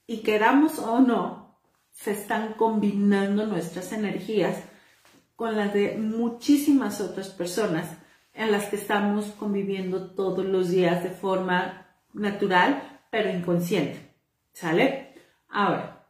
y 0.07 0.19
queramos 0.19 0.78
o 0.78 1.00
no, 1.00 1.59
se 1.90 2.12
están 2.12 2.54
combinando 2.54 3.47
nuestras 3.47 3.92
energías 3.92 4.57
con 5.37 5.57
las 5.57 5.73
de 5.73 5.97
muchísimas 5.97 7.01
otras 7.01 7.31
personas 7.31 7.89
en 8.35 8.53
las 8.53 8.67
que 8.67 8.77
estamos 8.77 9.27
conviviendo 9.33 10.11
todos 10.12 10.45
los 10.45 10.71
días 10.71 11.03
de 11.03 11.11
forma 11.11 11.87
natural, 12.12 13.01
pero 13.11 13.31
inconsciente. 13.31 14.15
¿Sale? 14.53 15.15
Ahora, 15.49 16.07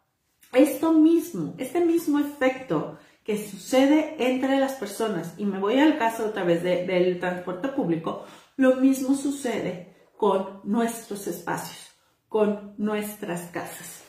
esto 0.53 0.93
mismo, 0.93 1.55
este 1.59 1.85
mismo 1.85 2.19
efecto 2.19 2.99
que 3.25 3.39
sucede 3.49 4.17
entre 4.19 4.59
las 4.59 4.73
personas, 4.73 5.35
y 5.39 5.45
me 5.45 5.59
voy 5.59 5.79
al 5.79 5.97
caso 5.97 6.27
otra 6.27 6.45
vez 6.45 6.63
del 6.63 7.21
transporte 7.21 7.69
público, 7.69 8.25
lo 8.57 8.77
mismo 8.77 9.15
sucede 9.15 9.95
con 10.17 10.61
nuestros 10.65 11.27
espacios, 11.27 11.91
con 12.29 12.75
nuestras 12.79 13.51
casas. 13.51 14.02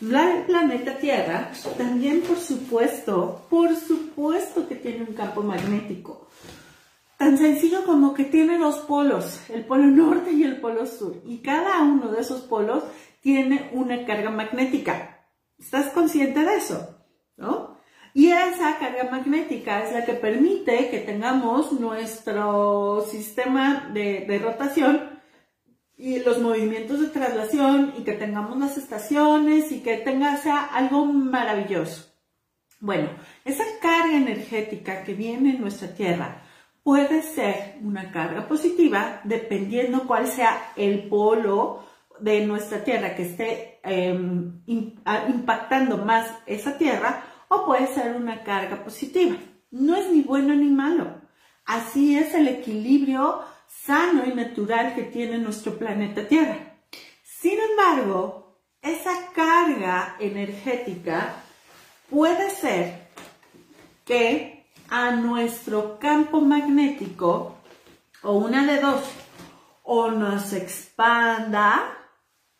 El 0.00 0.44
planeta 0.46 0.96
Tierra 0.98 1.50
también, 1.76 2.20
por 2.20 2.38
supuesto, 2.38 3.46
por 3.50 3.74
supuesto 3.74 4.68
que 4.68 4.76
tiene 4.76 5.04
un 5.04 5.14
campo 5.14 5.42
magnético. 5.42 6.28
Tan 7.16 7.36
sencillo 7.36 7.84
como 7.84 8.14
que 8.14 8.24
tiene 8.24 8.58
dos 8.58 8.78
polos, 8.80 9.40
el 9.48 9.64
polo 9.64 9.86
norte 9.88 10.30
y 10.30 10.44
el 10.44 10.60
polo 10.60 10.86
sur. 10.86 11.20
Y 11.26 11.38
cada 11.38 11.82
uno 11.82 12.12
de 12.12 12.20
esos 12.20 12.42
polos 12.42 12.84
tiene 13.20 13.70
una 13.72 14.06
carga 14.06 14.30
magnética. 14.30 15.26
¿Estás 15.58 15.92
consciente 15.92 16.44
de 16.44 16.56
eso? 16.56 16.96
¿No? 17.36 17.78
Y 18.14 18.30
esa 18.30 18.78
carga 18.78 19.10
magnética 19.10 19.82
es 19.82 19.92
la 19.92 20.04
que 20.04 20.14
permite 20.14 20.90
que 20.90 21.00
tengamos 21.00 21.72
nuestro 21.72 23.04
sistema 23.08 23.90
de, 23.92 24.40
rotación 24.42 25.17
y 25.98 26.20
los 26.20 26.38
movimientos 26.38 27.00
de 27.00 27.08
traslación 27.08 27.92
y 27.98 28.04
que 28.04 28.12
tengamos 28.12 28.56
las 28.58 28.78
estaciones 28.78 29.72
y 29.72 29.80
que 29.80 29.96
tenga 29.96 30.36
sea 30.36 30.64
algo 30.64 31.04
maravilloso. 31.04 32.06
Bueno, 32.78 33.08
esa 33.44 33.64
carga 33.82 34.16
energética 34.16 35.02
que 35.02 35.14
viene 35.14 35.50
en 35.50 35.60
nuestra 35.60 35.92
Tierra 35.92 36.42
puede 36.84 37.22
ser 37.22 37.78
una 37.82 38.12
carga 38.12 38.46
positiva 38.46 39.20
dependiendo 39.24 40.06
cuál 40.06 40.28
sea 40.28 40.72
el 40.76 41.08
polo 41.08 41.84
de 42.20 42.46
nuestra 42.46 42.84
Tierra 42.84 43.16
que 43.16 43.22
esté 43.24 43.80
em, 43.82 44.62
impactando 44.66 45.98
más 45.98 46.30
esa 46.46 46.78
Tierra 46.78 47.24
o 47.48 47.66
puede 47.66 47.88
ser 47.88 48.14
una 48.14 48.44
carga 48.44 48.84
positiva. 48.84 49.36
No 49.72 49.96
es 49.96 50.08
ni 50.12 50.22
bueno 50.22 50.54
ni 50.54 50.70
malo. 50.70 51.20
Así 51.64 52.16
es 52.16 52.34
el 52.34 52.46
equilibrio 52.46 53.40
sano 53.88 54.26
y 54.26 54.34
natural 54.34 54.94
que 54.94 55.04
tiene 55.04 55.38
nuestro 55.38 55.78
planeta 55.78 56.28
Tierra. 56.28 56.58
Sin 57.22 57.58
embargo, 57.70 58.60
esa 58.82 59.32
carga 59.34 60.16
energética 60.20 61.36
puede 62.10 62.50
ser 62.50 63.08
que 64.04 64.66
a 64.90 65.12
nuestro 65.12 65.98
campo 65.98 66.42
magnético, 66.42 67.56
o 68.22 68.32
una 68.32 68.66
de 68.66 68.78
dos, 68.78 69.04
o 69.84 70.10
nos 70.10 70.52
expanda 70.52 71.96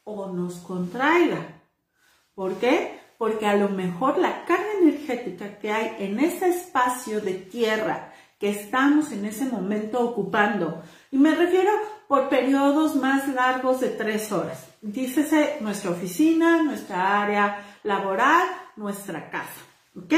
o 0.04 0.28
nos 0.28 0.54
contraiga. 0.60 1.60
¿Por 2.34 2.54
qué? 2.54 2.98
porque 3.18 3.46
a 3.46 3.56
lo 3.56 3.68
mejor 3.68 4.16
la 4.16 4.44
carga 4.44 4.74
energética 4.80 5.58
que 5.58 5.72
hay 5.72 5.96
en 5.98 6.20
ese 6.20 6.48
espacio 6.48 7.20
de 7.20 7.34
tierra 7.34 8.12
que 8.38 8.48
estamos 8.50 9.10
en 9.10 9.24
ese 9.24 9.44
momento 9.46 10.00
ocupando, 10.00 10.80
y 11.10 11.18
me 11.18 11.34
refiero 11.34 11.72
por 12.06 12.28
periodos 12.28 12.96
más 12.96 13.28
largos 13.28 13.80
de 13.80 13.88
tres 13.88 14.32
horas. 14.32 14.66
Dícese 14.80 15.58
nuestra 15.60 15.90
oficina, 15.90 16.62
nuestra 16.62 17.22
área 17.22 17.64
laboral, 17.82 18.46
nuestra 18.76 19.30
casa. 19.30 19.60
¿Ok? 19.96 20.14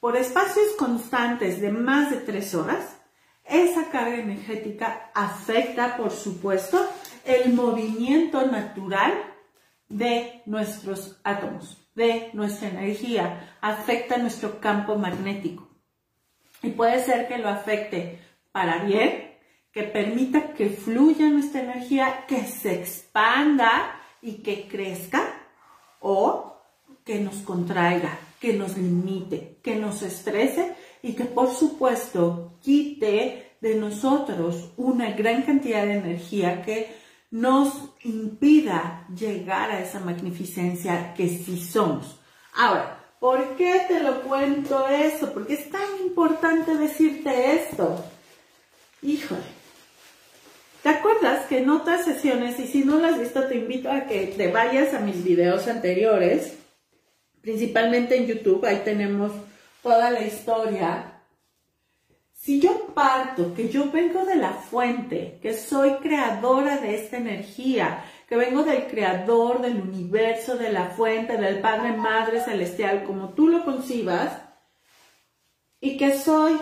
Por 0.00 0.16
espacios 0.16 0.72
constantes 0.78 1.60
de 1.60 1.70
más 1.70 2.10
de 2.10 2.18
tres 2.18 2.54
horas, 2.54 2.96
esa 3.44 3.90
carga 3.90 4.16
energética 4.16 5.10
afecta, 5.14 5.96
por 5.96 6.10
supuesto, 6.10 6.88
el 7.24 7.52
movimiento 7.52 8.46
natural 8.46 9.12
de 9.88 10.42
nuestros 10.46 11.20
átomos, 11.24 11.86
de 11.94 12.30
nuestra 12.32 12.68
energía, 12.68 13.56
afecta 13.60 14.16
nuestro 14.16 14.60
campo 14.60 14.96
magnético. 14.96 15.68
Y 16.62 16.70
puede 16.70 17.04
ser 17.04 17.28
que 17.28 17.38
lo 17.38 17.48
afecte 17.48 18.20
para 18.52 18.84
bien, 18.84 19.31
que 19.72 19.84
permita 19.84 20.52
que 20.54 20.68
fluya 20.68 21.28
nuestra 21.28 21.62
energía, 21.62 22.26
que 22.26 22.44
se 22.46 22.74
expanda 22.74 23.98
y 24.20 24.34
que 24.34 24.68
crezca, 24.68 25.22
o 26.00 26.56
que 27.04 27.20
nos 27.20 27.36
contraiga, 27.36 28.18
que 28.40 28.52
nos 28.52 28.76
limite, 28.76 29.58
que 29.62 29.76
nos 29.76 30.02
estrese 30.02 30.74
y 31.02 31.14
que 31.14 31.24
por 31.24 31.52
supuesto 31.52 32.54
quite 32.60 33.52
de 33.60 33.74
nosotros 33.76 34.72
una 34.76 35.12
gran 35.12 35.42
cantidad 35.42 35.84
de 35.84 35.94
energía 35.94 36.62
que 36.62 36.94
nos 37.30 37.72
impida 38.02 39.06
llegar 39.16 39.70
a 39.70 39.80
esa 39.80 40.00
magnificencia 40.00 41.14
que 41.14 41.28
sí 41.28 41.58
somos. 41.58 42.20
Ahora, 42.54 42.98
¿por 43.18 43.56
qué 43.56 43.82
te 43.88 44.00
lo 44.00 44.20
cuento 44.22 44.86
eso? 44.88 45.32
Porque 45.32 45.54
es 45.54 45.70
tan 45.70 46.04
importante 46.04 46.76
decirte 46.76 47.54
esto. 47.54 48.04
Híjole. 49.00 49.61
¿Te 50.82 50.88
acuerdas 50.88 51.46
que 51.46 51.58
en 51.58 51.70
otras 51.70 52.04
sesiones, 52.04 52.58
y 52.58 52.66
si 52.66 52.84
no 52.84 52.98
las 52.98 53.12
has 53.12 53.20
visto, 53.20 53.46
te 53.46 53.54
invito 53.56 53.90
a 53.90 54.06
que 54.06 54.26
te 54.26 54.50
vayas 54.50 54.94
a 54.94 55.00
mis 55.00 55.22
videos 55.22 55.68
anteriores, 55.68 56.58
principalmente 57.40 58.16
en 58.16 58.26
YouTube, 58.26 58.64
ahí 58.64 58.82
tenemos 58.84 59.30
toda 59.80 60.10
la 60.10 60.22
historia. 60.22 61.20
Si 62.32 62.60
yo 62.60 62.86
parto, 62.94 63.54
que 63.54 63.68
yo 63.68 63.92
vengo 63.92 64.24
de 64.24 64.34
la 64.34 64.50
fuente, 64.50 65.38
que 65.40 65.54
soy 65.54 65.92
creadora 65.98 66.78
de 66.78 66.96
esta 66.96 67.16
energía, 67.16 68.02
que 68.28 68.34
vengo 68.34 68.64
del 68.64 68.88
creador 68.88 69.62
del 69.62 69.80
universo, 69.80 70.56
de 70.56 70.72
la 70.72 70.86
fuente, 70.86 71.36
del 71.36 71.60
Padre 71.60 71.92
Madre 71.92 72.40
Celestial, 72.40 73.04
como 73.04 73.34
tú 73.34 73.46
lo 73.46 73.64
concibas, 73.64 74.36
y 75.80 75.96
que 75.96 76.18
soy 76.18 76.58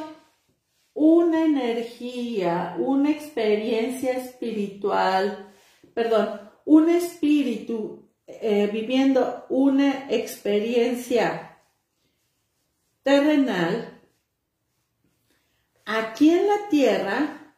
una 1.00 1.47
energía, 1.47 2.76
una 2.78 3.11
experiencia 3.11 4.12
espiritual, 4.19 5.50
perdón, 5.95 6.42
un 6.66 6.90
espíritu 6.90 8.07
eh, 8.26 8.69
viviendo 8.71 9.47
una 9.49 10.11
experiencia 10.11 11.57
terrenal, 13.02 13.99
aquí 15.87 16.33
en 16.33 16.47
la 16.47 16.69
Tierra, 16.69 17.54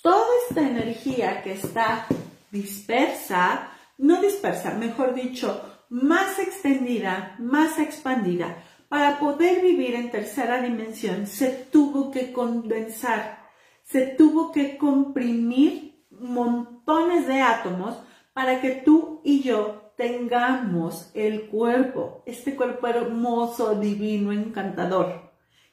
toda 0.00 0.28
esta 0.48 0.60
energía 0.60 1.42
que 1.42 1.54
está 1.54 2.06
dispersa, 2.52 3.72
no 3.98 4.22
dispersa, 4.22 4.72
mejor 4.74 5.16
dicho, 5.16 5.82
más 5.88 6.38
extendida, 6.38 7.34
más 7.40 7.80
expandida, 7.80 8.62
para 8.88 9.18
poder 9.18 9.62
vivir 9.62 9.94
en 9.94 10.10
tercera 10.10 10.62
dimensión, 10.62 11.26
se 11.26 11.48
tuvo 11.50 12.10
que 12.10 12.32
condensar, 12.32 13.48
se 13.82 14.06
tuvo 14.06 14.52
que 14.52 14.76
comprimir 14.76 16.04
montones 16.10 17.26
de 17.26 17.40
átomos 17.40 17.96
para 18.32 18.60
que 18.60 18.70
tú 18.70 19.20
y 19.24 19.42
yo 19.42 19.92
tengamos 19.96 21.10
el 21.14 21.46
cuerpo, 21.48 22.22
este 22.26 22.54
cuerpo 22.54 22.86
hermoso, 22.86 23.74
divino, 23.74 24.32
encantador 24.32 25.26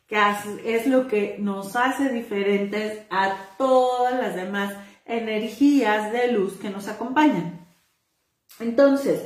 que 0.08 0.76
es 0.76 0.88
lo 0.88 1.08
que 1.08 1.38
nos 1.39 1.76
hace 1.76 2.10
diferentes 2.10 3.06
a 3.10 3.36
todas 3.58 4.13
las 4.19 4.36
demás 4.36 4.73
energías 5.06 6.12
de 6.12 6.32
luz 6.32 6.54
que 6.60 6.69
nos 6.69 6.88
acompañan. 6.88 7.67
Entonces, 8.60 9.21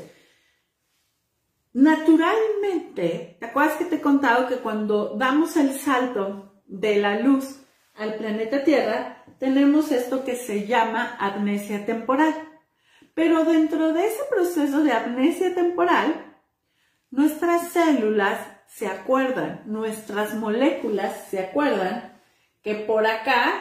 naturalmente, 1.78 3.38
¿te 3.40 3.46
acuerdas 3.46 3.78
que 3.78 3.86
te 3.86 3.98
he 3.98 4.02
contado 4.02 4.48
que 4.48 4.56
cuando 4.56 5.16
damos 5.16 5.56
el 5.58 5.78
salto 5.78 6.60
de 6.66 6.96
la 6.96 7.20
luz 7.20 7.62
al 7.94 8.16
planeta 8.16 8.64
Tierra, 8.64 9.24
tenemos 9.38 9.92
esto 9.92 10.26
que 10.26 10.36
se 10.36 10.66
llama 10.66 11.16
amnesia 11.20 11.86
temporal? 11.86 12.34
Pero 13.14 13.44
dentro 13.44 13.94
de 13.94 14.08
ese 14.08 14.24
proceso 14.28 14.82
de 14.82 14.92
amnesia 14.92 15.54
temporal, 15.54 16.36
nuestras 17.12 17.70
células 17.70 18.40
se 18.66 18.88
acuerdan, 18.88 19.62
nuestras 19.68 20.34
moléculas 20.34 21.28
se 21.30 21.40
acuerdan 21.40 22.20
que 22.64 22.74
por 22.74 23.06
acá, 23.06 23.54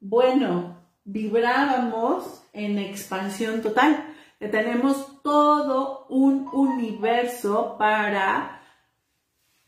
bueno, 0.00 0.84
vibrábamos 1.04 2.42
en 2.52 2.80
expansión 2.80 3.62
total, 3.62 4.11
tenemos 4.48 5.22
todo 5.22 6.06
un 6.08 6.48
universo 6.52 7.76
para 7.78 8.60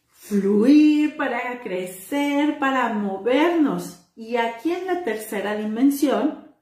fluir, 0.08 1.16
para 1.16 1.60
crecer, 1.62 2.58
para 2.58 2.92
movernos. 2.92 4.00
Y 4.16 4.36
aquí 4.36 4.72
en 4.72 4.86
la 4.86 5.04
tercera 5.04 5.54
dimensión, 5.54 6.52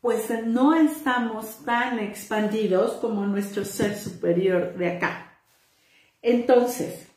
pues 0.00 0.30
no 0.44 0.74
estamos 0.74 1.64
tan 1.64 1.98
expandidos 1.98 2.92
como 2.94 3.26
nuestro 3.26 3.64
ser 3.64 3.96
superior 3.96 4.74
de 4.76 4.96
acá. 4.96 5.40
Entonces, 6.22 7.08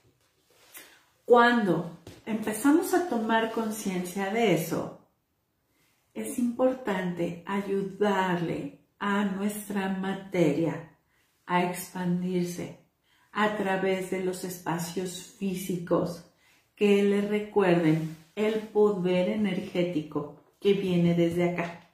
cuando 1.26 2.00
empezamos 2.26 2.94
a 2.94 3.08
tomar 3.08 3.52
conciencia 3.52 4.32
de 4.32 4.54
eso, 4.56 5.00
es 6.14 6.38
importante 6.40 7.44
ayudarle 7.46 8.79
a 9.00 9.24
nuestra 9.26 9.90
materia 9.90 10.90
a 11.46 11.64
expandirse 11.64 12.80
a 13.32 13.56
través 13.56 14.12
de 14.12 14.24
los 14.24 14.44
espacios 14.44 15.36
físicos 15.38 16.26
que 16.76 17.04
le 17.04 17.22
recuerden 17.22 18.16
el 18.36 18.60
poder 18.60 19.30
energético 19.30 20.44
que 20.60 20.74
viene 20.74 21.14
desde 21.16 21.52
acá. 21.52 21.90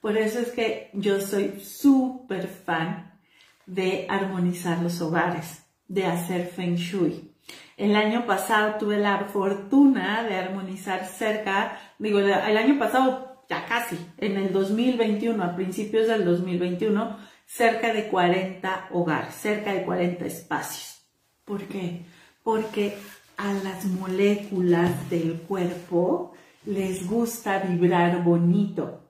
Por 0.00 0.16
eso 0.16 0.38
es 0.38 0.52
que 0.52 0.90
yo 0.92 1.20
soy 1.20 1.60
súper 1.60 2.46
fan 2.46 3.18
de 3.66 4.06
armonizar 4.08 4.80
los 4.80 5.00
hogares, 5.00 5.64
de 5.88 6.06
hacer 6.06 6.46
feng 6.46 6.76
shui. 6.76 7.32
El 7.76 7.94
año 7.96 8.26
pasado 8.26 8.76
tuve 8.78 8.98
la 8.98 9.24
fortuna 9.26 10.22
de 10.22 10.36
armonizar 10.36 11.06
cerca, 11.06 11.78
digo, 11.98 12.18
el 12.18 12.56
año 12.56 12.78
pasado 12.78 13.27
ya 13.48 13.64
casi, 13.66 13.98
en 14.18 14.36
el 14.36 14.52
2021, 14.52 15.42
a 15.42 15.56
principios 15.56 16.06
del 16.06 16.24
2021, 16.24 17.18
cerca 17.46 17.92
de 17.92 18.08
40 18.08 18.88
hogares, 18.92 19.34
cerca 19.34 19.72
de 19.72 19.84
40 19.84 20.26
espacios. 20.26 21.02
¿Por 21.44 21.62
qué? 21.62 22.02
Porque 22.42 22.96
a 23.38 23.52
las 23.54 23.86
moléculas 23.86 25.08
del 25.08 25.40
cuerpo 25.40 26.34
les 26.66 27.08
gusta 27.08 27.60
vibrar 27.60 28.22
bonito. 28.22 29.00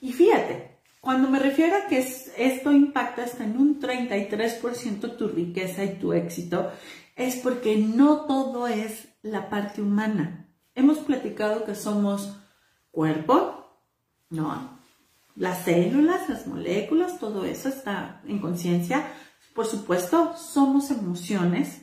Y 0.00 0.12
fíjate, 0.12 0.78
cuando 1.00 1.30
me 1.30 1.38
refiero 1.38 1.76
a 1.76 1.86
que 1.86 1.98
esto 1.98 2.72
impacta 2.72 3.24
hasta 3.24 3.44
en 3.44 3.56
un 3.56 3.80
33% 3.80 5.16
tu 5.16 5.28
riqueza 5.28 5.84
y 5.84 5.98
tu 5.98 6.12
éxito, 6.12 6.70
es 7.16 7.36
porque 7.36 7.76
no 7.76 8.26
todo 8.26 8.68
es 8.68 9.08
la 9.22 9.48
parte 9.48 9.80
humana. 9.80 10.48
Hemos 10.74 10.98
platicado 10.98 11.64
que 11.64 11.74
somos 11.74 12.36
cuerpo, 12.90 13.61
¿no? 14.32 14.80
Las 15.36 15.64
células, 15.64 16.28
las 16.28 16.46
moléculas, 16.46 17.18
todo 17.18 17.44
eso 17.44 17.68
está 17.68 18.20
en 18.26 18.40
conciencia. 18.40 19.06
Por 19.54 19.66
supuesto, 19.66 20.36
somos 20.36 20.90
emociones 20.90 21.82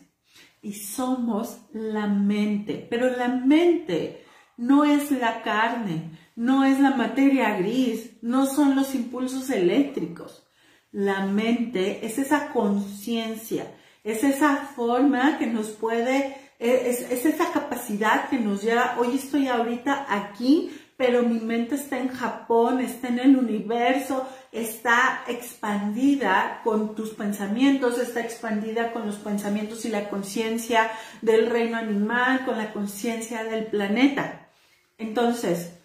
y 0.61 0.73
somos 0.73 1.61
la 1.71 2.07
mente, 2.07 2.85
pero 2.89 3.15
la 3.15 3.29
mente 3.29 4.25
no 4.57 4.83
es 4.83 5.11
la 5.11 5.41
carne, 5.41 6.19
no 6.35 6.65
es 6.65 6.79
la 6.79 6.91
materia 6.91 7.57
gris, 7.57 8.17
no 8.21 8.45
son 8.45 8.75
los 8.75 8.93
impulsos 8.93 9.49
eléctricos. 9.49 10.45
La 10.91 11.25
mente 11.25 12.05
es 12.05 12.17
esa 12.17 12.51
conciencia 12.51 13.73
es 14.03 14.23
esa 14.23 14.55
forma 14.75 15.37
que 15.37 15.47
nos 15.47 15.69
puede, 15.69 16.35
es, 16.57 17.01
esa 17.11 17.51
capacidad 17.51 18.29
que 18.29 18.39
nos 18.39 18.61
lleva, 18.61 18.95
hoy 18.99 19.15
estoy 19.15 19.47
ahorita 19.47 20.05
aquí, 20.09 20.71
pero 20.99 21.23
mi 21.23 21.39
mente 21.39 21.75
está 21.75 21.97
en 21.97 22.09
Japón, 22.09 22.81
está 22.81 23.07
en 23.07 23.19
el 23.19 23.37
universo, 23.37 24.27
está 24.51 25.23
expandida 25.29 26.59
con 26.65 26.93
tus 26.93 27.11
pensamientos, 27.11 27.97
está 27.97 28.19
expandida 28.19 28.91
con 28.91 29.05
los 29.05 29.15
pensamientos 29.15 29.85
y 29.85 29.89
la 29.91 30.09
conciencia 30.09 30.91
del 31.21 31.49
reino 31.49 31.77
animal, 31.77 32.43
con 32.43 32.57
la 32.57 32.73
conciencia 32.73 33.45
del 33.45 33.67
planeta. 33.67 34.49
Entonces, 34.97 35.79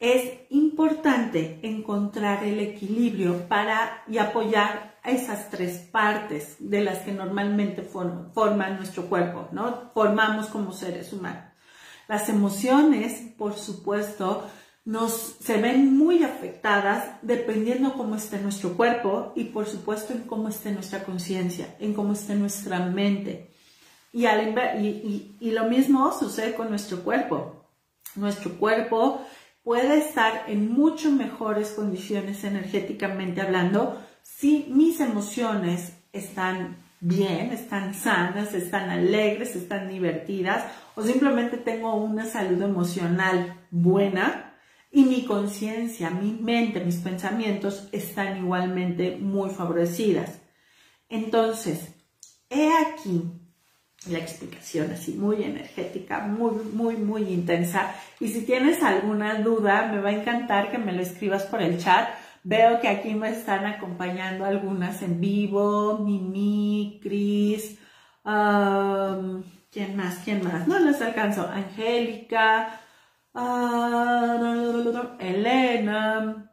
es 0.00 0.40
importante 0.50 1.60
encontrar 1.62 2.42
el 2.42 2.58
equilibrio 2.58 3.46
para 3.46 4.02
y 4.08 4.18
apoyar 4.18 4.96
a 5.04 5.12
esas 5.12 5.48
tres 5.48 5.78
partes 5.78 6.56
de 6.58 6.80
las 6.80 6.98
que 7.02 7.12
normalmente 7.12 7.82
forman 7.82 8.78
nuestro 8.78 9.04
cuerpo, 9.08 9.48
¿no? 9.52 9.92
Formamos 9.94 10.48
como 10.48 10.72
seres 10.72 11.12
humanos. 11.12 11.53
Las 12.08 12.28
emociones, 12.28 13.32
por 13.36 13.56
supuesto, 13.56 14.48
nos 14.84 15.36
se 15.40 15.56
ven 15.60 15.96
muy 15.96 16.22
afectadas 16.24 17.16
dependiendo 17.22 17.94
cómo 17.94 18.16
esté 18.16 18.38
nuestro 18.38 18.76
cuerpo 18.76 19.32
y 19.34 19.44
por 19.44 19.66
supuesto 19.66 20.12
en 20.12 20.22
cómo 20.22 20.48
esté 20.48 20.72
nuestra 20.72 21.04
conciencia, 21.04 21.74
en 21.80 21.94
cómo 21.94 22.12
esté 22.12 22.34
nuestra 22.34 22.80
mente. 22.80 23.50
Y, 24.12 24.26
y, 24.26 25.36
y, 25.40 25.50
lo 25.50 25.64
mismo 25.64 26.12
sucede 26.16 26.54
con 26.54 26.68
nuestro 26.68 27.02
cuerpo. 27.02 27.64
Nuestro 28.14 28.58
cuerpo 28.58 29.26
puede 29.64 29.98
estar 29.98 30.44
en 30.46 30.70
mucho 30.70 31.10
mejores 31.10 31.70
condiciones 31.70 32.44
energéticamente 32.44 33.40
hablando 33.40 34.00
si 34.22 34.66
mis 34.68 35.00
emociones 35.00 35.94
están 36.12 36.83
bien, 37.04 37.52
están 37.52 37.92
sanas, 37.92 38.54
están 38.54 38.88
alegres, 38.88 39.54
están 39.54 39.88
divertidas 39.88 40.64
o 40.94 41.02
simplemente 41.02 41.58
tengo 41.58 41.94
una 41.96 42.24
salud 42.24 42.60
emocional 42.62 43.66
buena 43.70 44.54
y 44.90 45.04
mi 45.04 45.26
conciencia, 45.26 46.08
mi 46.08 46.32
mente, 46.32 46.80
mis 46.80 46.96
pensamientos 46.96 47.88
están 47.92 48.38
igualmente 48.38 49.18
muy 49.20 49.50
favorecidas. 49.50 50.40
Entonces, 51.10 51.90
he 52.48 52.70
aquí 52.72 53.22
la 54.08 54.18
explicación 54.18 54.90
así 54.90 55.12
muy 55.12 55.42
energética, 55.42 56.20
muy, 56.20 56.52
muy, 56.72 56.96
muy 56.96 57.22
intensa. 57.24 57.94
Y 58.18 58.28
si 58.28 58.46
tienes 58.46 58.82
alguna 58.82 59.42
duda, 59.42 59.90
me 59.92 60.00
va 60.00 60.08
a 60.08 60.14
encantar 60.14 60.70
que 60.70 60.78
me 60.78 60.92
lo 60.92 61.02
escribas 61.02 61.42
por 61.44 61.60
el 61.60 61.78
chat. 61.78 62.08
Veo 62.46 62.78
que 62.80 62.88
aquí 62.88 63.14
me 63.14 63.30
están 63.30 63.64
acompañando 63.64 64.44
algunas 64.44 65.00
en 65.02 65.18
vivo, 65.18 65.98
Mimi, 65.98 67.00
Cris, 67.02 67.78
¿quién 68.22 69.96
más? 69.96 70.18
¿Quién 70.24 70.44
más? 70.44 70.68
No 70.68 70.78
les 70.78 71.00
alcanzo. 71.00 71.48
Angélica, 71.48 72.80
Elena, 75.18 76.50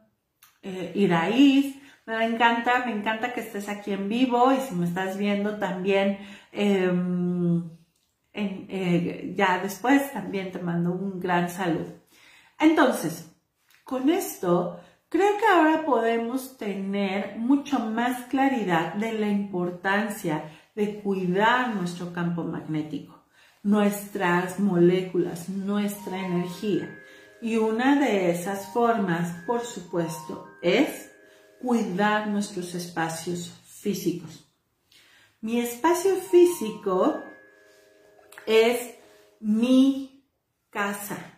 eh. 0.62 1.74
Me 2.06 2.24
encanta, 2.24 2.84
me 2.86 2.92
encanta 2.92 3.32
que 3.32 3.40
estés 3.40 3.68
aquí 3.68 3.92
en 3.92 4.08
vivo 4.08 4.50
y 4.52 4.56
si 4.60 4.74
me 4.74 4.86
estás 4.86 5.16
viendo 5.18 5.58
también 5.58 6.18
em, 6.52 7.70
eh, 8.32 9.34
ya 9.36 9.60
después 9.62 10.12
también 10.12 10.50
te 10.52 10.58
mando 10.58 10.92
un 10.92 11.20
gran 11.20 11.50
saludo. 11.50 12.02
Entonces, 12.58 13.30
con 13.84 14.08
esto 14.10 14.80
creo 15.12 15.38
que 15.38 15.46
ahora 15.46 15.84
podemos 15.84 16.56
tener 16.56 17.36
mucho 17.38 17.78
más 17.78 18.24
claridad 18.26 18.94
de 18.94 19.12
la 19.12 19.28
importancia 19.28 20.50
de 20.74 21.00
cuidar 21.00 21.76
nuestro 21.76 22.12
campo 22.12 22.42
magnético 22.42 23.22
nuestras 23.62 24.58
moléculas, 24.58 25.48
nuestra 25.48 26.18
energía. 26.18 26.98
Y 27.40 27.56
una 27.56 27.98
de 27.98 28.30
esas 28.30 28.72
formas, 28.72 29.44
por 29.46 29.64
supuesto, 29.64 30.48
es 30.62 31.10
cuidar 31.60 32.28
nuestros 32.28 32.74
espacios 32.74 33.52
físicos. 33.64 34.48
Mi 35.40 35.60
espacio 35.60 36.16
físico 36.16 37.20
es 38.46 38.94
mi 39.40 40.24
casa. 40.70 41.31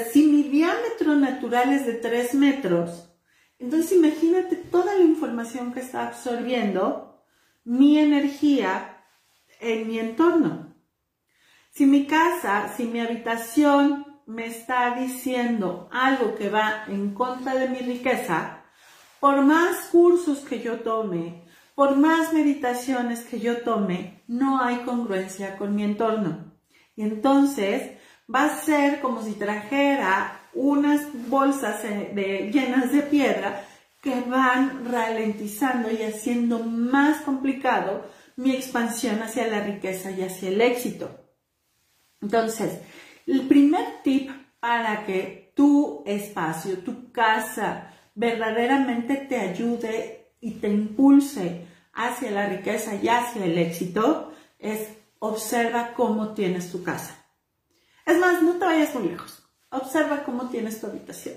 Si 0.00 0.26
mi 0.26 0.44
diámetro 0.44 1.16
natural 1.16 1.72
es 1.72 1.86
de 1.86 1.94
3 1.94 2.34
metros, 2.34 3.10
entonces 3.58 3.92
imagínate 3.92 4.56
toda 4.56 4.94
la 4.94 5.04
información 5.04 5.72
que 5.72 5.80
está 5.80 6.08
absorbiendo 6.08 7.22
mi 7.64 7.98
energía 7.98 9.04
en 9.60 9.86
mi 9.86 9.98
entorno. 9.98 10.74
Si 11.70 11.86
mi 11.86 12.06
casa, 12.06 12.72
si 12.76 12.84
mi 12.84 13.00
habitación 13.00 14.20
me 14.26 14.46
está 14.46 14.94
diciendo 14.94 15.88
algo 15.92 16.34
que 16.34 16.48
va 16.48 16.84
en 16.88 17.14
contra 17.14 17.54
de 17.54 17.68
mi 17.68 17.78
riqueza, 17.78 18.64
por 19.20 19.42
más 19.42 19.88
cursos 19.90 20.40
que 20.40 20.60
yo 20.60 20.80
tome, 20.80 21.44
por 21.74 21.96
más 21.96 22.32
meditaciones 22.32 23.20
que 23.20 23.40
yo 23.40 23.62
tome, 23.62 24.22
no 24.26 24.60
hay 24.60 24.78
congruencia 24.78 25.56
con 25.56 25.74
mi 25.74 25.84
entorno. 25.84 26.52
Y 26.96 27.02
entonces 27.02 27.98
va 28.32 28.44
a 28.44 28.60
ser 28.60 29.00
como 29.00 29.22
si 29.22 29.32
trajera 29.32 30.40
unas 30.54 31.06
bolsas 31.28 31.82
llenas 32.14 32.92
de 32.92 33.02
piedra 33.02 33.64
que 34.02 34.20
van 34.20 34.84
ralentizando 34.90 35.90
y 35.90 36.02
haciendo 36.02 36.58
más 36.60 37.22
complicado 37.22 38.04
mi 38.36 38.52
expansión 38.52 39.22
hacia 39.22 39.46
la 39.46 39.60
riqueza 39.60 40.10
y 40.10 40.22
hacia 40.22 40.48
el 40.48 40.60
éxito. 40.60 41.10
Entonces, 42.20 42.80
el 43.26 43.46
primer 43.46 44.02
tip 44.02 44.30
para 44.58 45.04
que 45.04 45.52
tu 45.54 46.02
espacio, 46.06 46.78
tu 46.78 47.12
casa, 47.12 47.92
verdaderamente 48.14 49.16
te 49.16 49.38
ayude 49.38 50.32
y 50.40 50.52
te 50.52 50.68
impulse 50.68 51.66
hacia 51.92 52.30
la 52.30 52.46
riqueza 52.46 52.94
y 52.94 53.08
hacia 53.08 53.44
el 53.44 53.58
éxito 53.58 54.32
es 54.58 54.88
observa 55.18 55.94
cómo 55.94 56.34
tienes 56.34 56.72
tu 56.72 56.82
casa. 56.82 57.21
Es 58.06 58.18
más, 58.18 58.42
no 58.42 58.54
te 58.54 58.64
vayas 58.64 58.94
muy 58.94 59.08
lejos. 59.08 59.42
Observa 59.70 60.24
cómo 60.24 60.48
tienes 60.50 60.80
tu 60.80 60.86
habitación. 60.86 61.36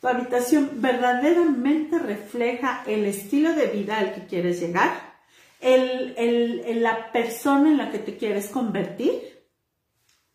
Tu 0.00 0.08
habitación 0.08 0.70
verdaderamente 0.82 1.98
refleja 1.98 2.82
el 2.86 3.06
estilo 3.06 3.54
de 3.54 3.68
vida 3.68 3.98
al 3.98 4.14
que 4.14 4.26
quieres 4.26 4.60
llegar, 4.60 5.14
la 5.62 7.10
persona 7.12 7.70
en 7.70 7.78
la 7.78 7.90
que 7.90 7.98
te 7.98 8.16
quieres 8.18 8.48
convertir 8.48 9.22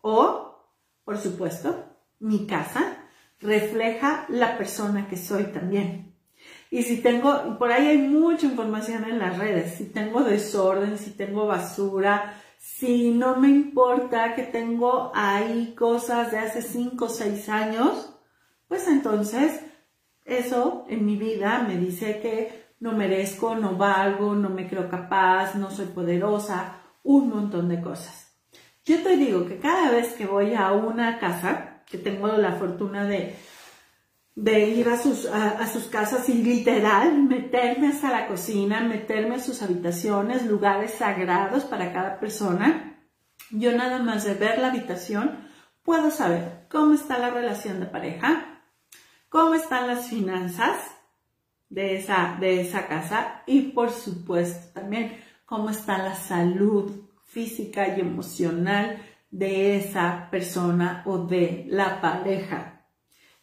o, 0.00 0.66
por 1.04 1.18
supuesto, 1.18 1.84
mi 2.18 2.46
casa 2.46 2.96
refleja 3.40 4.26
la 4.28 4.58
persona 4.58 5.08
que 5.08 5.16
soy 5.16 5.44
también. 5.44 6.14
Y 6.70 6.82
si 6.82 6.98
tengo, 6.98 7.58
por 7.58 7.72
ahí 7.72 7.88
hay 7.88 7.98
mucha 7.98 8.46
información 8.46 9.04
en 9.04 9.18
las 9.18 9.38
redes, 9.38 9.74
si 9.74 9.86
tengo 9.86 10.22
desorden, 10.22 10.98
si 10.98 11.10
tengo 11.10 11.46
basura, 11.46 12.34
si 12.78 13.10
no 13.10 13.36
me 13.36 13.48
importa 13.48 14.34
que 14.34 14.44
tengo 14.44 15.12
ahí 15.14 15.74
cosas 15.76 16.30
de 16.30 16.38
hace 16.38 16.62
5 16.62 17.04
o 17.04 17.08
6 17.08 17.48
años, 17.48 18.14
pues 18.68 18.88
entonces 18.88 19.60
eso 20.24 20.86
en 20.88 21.04
mi 21.04 21.16
vida 21.16 21.64
me 21.66 21.76
dice 21.76 22.20
que 22.20 22.74
no 22.78 22.92
merezco, 22.92 23.54
no 23.54 23.76
valgo, 23.76 24.34
no 24.34 24.48
me 24.48 24.68
creo 24.68 24.88
capaz, 24.88 25.56
no 25.56 25.70
soy 25.70 25.86
poderosa, 25.86 26.76
un 27.02 27.28
montón 27.28 27.68
de 27.68 27.80
cosas. 27.82 28.34
Yo 28.84 29.02
te 29.02 29.16
digo 29.16 29.46
que 29.46 29.58
cada 29.58 29.90
vez 29.90 30.14
que 30.14 30.24
voy 30.24 30.54
a 30.54 30.72
una 30.72 31.18
casa, 31.18 31.82
que 31.86 31.98
tengo 31.98 32.28
la 32.28 32.52
fortuna 32.52 33.04
de, 33.04 33.36
de 34.40 34.70
ir 34.70 34.88
a 34.88 34.96
sus, 34.96 35.26
a, 35.26 35.66
sus 35.66 35.84
casas 35.84 36.26
y 36.30 36.32
literal 36.32 37.24
meterme 37.24 37.88
hasta 37.88 38.10
la 38.10 38.26
cocina, 38.26 38.80
meterme 38.80 39.34
a 39.34 39.38
sus 39.38 39.60
habitaciones, 39.60 40.46
lugares 40.46 40.94
sagrados 40.94 41.64
para 41.64 41.92
cada 41.92 42.18
persona, 42.18 42.98
yo 43.50 43.76
nada 43.76 43.98
más 43.98 44.24
de 44.24 44.32
ver 44.32 44.58
la 44.58 44.68
habitación 44.68 45.46
puedo 45.82 46.10
saber 46.10 46.66
cómo 46.70 46.94
está 46.94 47.18
la 47.18 47.28
relación 47.28 47.80
de 47.80 47.86
pareja, 47.86 48.62
cómo 49.28 49.52
están 49.52 49.86
las 49.86 50.08
finanzas 50.08 50.78
de 51.68 51.96
esa, 51.96 52.38
de 52.40 52.62
esa 52.62 52.86
casa 52.86 53.42
y 53.44 53.72
por 53.72 53.90
supuesto 53.90 54.72
también 54.72 55.22
cómo 55.44 55.68
está 55.68 55.98
la 55.98 56.14
salud 56.14 57.10
física 57.24 57.94
y 57.94 58.00
emocional 58.00 59.02
de 59.30 59.76
esa 59.76 60.28
persona 60.30 61.02
o 61.04 61.18
de 61.18 61.66
la 61.68 62.00
pareja. 62.00 62.79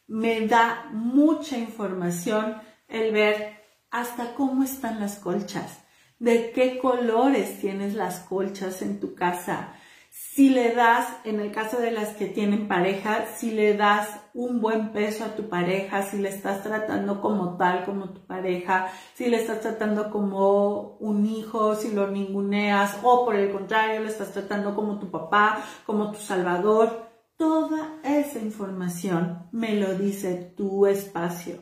Me 0.08 0.48
da 0.48 0.90
mucha 0.92 1.58
información 1.58 2.56
el 2.88 3.12
ver 3.12 3.62
hasta 3.92 4.34
cómo 4.36 4.64
están 4.64 5.00
las 5.00 5.20
colchas, 5.20 5.80
de 6.20 6.52
qué 6.52 6.80
colores 6.80 7.60
tienes 7.60 7.94
las 7.94 8.22
colchas 8.22 8.82
en 8.82 9.00
tu 9.00 9.16
casa, 9.16 9.74
si 10.20 10.50
le 10.50 10.74
das, 10.74 11.08
en 11.26 11.40
el 11.40 11.52
caso 11.52 11.78
de 11.80 11.92
las 11.92 12.16
que 12.16 12.26
tienen 12.26 12.68
pareja, 12.68 13.26
si 13.36 13.52
le 13.52 13.76
das 13.76 14.20
un 14.34 14.62
buen 14.62 14.92
peso 14.92 15.24
a 15.24 15.36
tu 15.36 15.48
pareja, 15.48 16.02
si 16.02 16.18
le 16.18 16.30
estás 16.30 16.64
tratando 16.64 17.22
como 17.22 17.56
tal, 17.56 17.86
como 17.86 18.10
tu 18.10 18.26
pareja, 18.26 18.88
si 19.14 19.28
le 19.28 19.38
estás 19.38 19.62
tratando 19.62 20.10
como 20.10 20.98
un 21.00 21.26
hijo, 21.26 21.76
si 21.76 21.92
lo 21.92 22.10
ninguneas, 22.10 22.98
o 23.04 23.26
por 23.26 23.36
el 23.36 23.52
contrario, 23.52 24.02
le 24.02 24.10
estás 24.10 24.32
tratando 24.32 24.76
como 24.76 25.00
tu 25.00 25.12
papá, 25.12 25.64
como 25.86 26.12
tu 26.12 26.18
salvador. 26.18 27.07
Toda 27.38 28.00
esa 28.04 28.40
información 28.40 29.48
me 29.52 29.76
lo 29.76 29.94
dice 29.94 30.54
tu 30.58 30.88
espacio. 30.88 31.60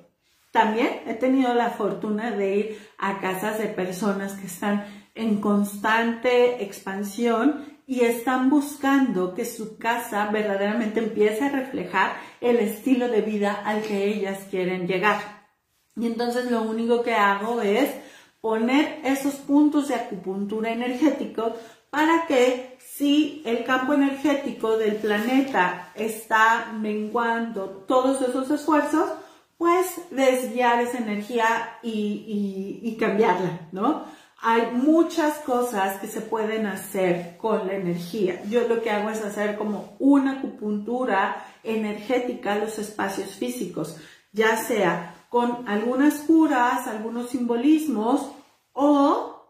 También 0.53 1.01
he 1.05 1.15
tenido 1.15 1.53
la 1.53 1.69
fortuna 1.69 2.31
de 2.31 2.55
ir 2.55 2.79
a 2.97 3.19
casas 3.19 3.57
de 3.57 3.67
personas 3.67 4.35
que 4.35 4.47
están 4.47 4.85
en 5.15 5.41
constante 5.41 6.63
expansión 6.63 7.77
y 7.85 8.01
están 8.01 8.49
buscando 8.49 9.33
que 9.33 9.43
su 9.43 9.77
casa 9.77 10.27
verdaderamente 10.31 11.01
empiece 11.01 11.43
a 11.43 11.49
reflejar 11.49 12.15
el 12.39 12.55
estilo 12.55 13.09
de 13.09 13.21
vida 13.21 13.51
al 13.53 13.81
que 13.81 14.07
ellas 14.07 14.47
quieren 14.49 14.87
llegar. 14.87 15.45
Y 15.97 16.07
entonces 16.07 16.49
lo 16.49 16.61
único 16.61 17.03
que 17.03 17.15
hago 17.15 17.61
es 17.61 17.89
poner 18.39 19.01
esos 19.03 19.35
puntos 19.35 19.89
de 19.89 19.95
acupuntura 19.95 20.71
energético 20.71 21.53
para 21.89 22.25
que 22.27 22.74
si 22.97 23.41
el 23.45 23.65
campo 23.65 23.93
energético 23.93 24.77
del 24.77 24.95
planeta 24.95 25.91
está 25.95 26.71
menguando 26.79 27.83
todos 27.87 28.21
esos 28.21 28.49
esfuerzos, 28.49 29.09
pues 29.57 29.99
desviar 30.11 30.79
esa 30.81 30.99
energía 30.99 31.77
y, 31.83 32.95
cambiarla, 32.97 33.67
¿no? 33.73 34.05
Hay 34.41 34.71
muchas 34.71 35.39
cosas 35.39 35.99
que 35.99 36.07
se 36.07 36.21
pueden 36.21 36.67
hacer 36.67 37.35
con 37.37 37.67
la 37.67 37.73
energía. 37.73 38.41
Yo 38.45 38.65
lo 38.67 38.81
que 38.81 38.91
hago 38.91 39.09
es 39.09 39.21
hacer 39.21 39.57
como 39.57 39.97
una 39.99 40.39
acupuntura 40.39 41.45
energética 41.63 42.53
a 42.53 42.59
los 42.59 42.79
espacios 42.79 43.31
físicos, 43.31 43.97
ya 44.31 44.55
sea 44.55 45.25
con 45.29 45.67
algunas 45.67 46.21
curas, 46.21 46.87
algunos 46.87 47.29
simbolismos 47.31 48.31
o 48.71 49.43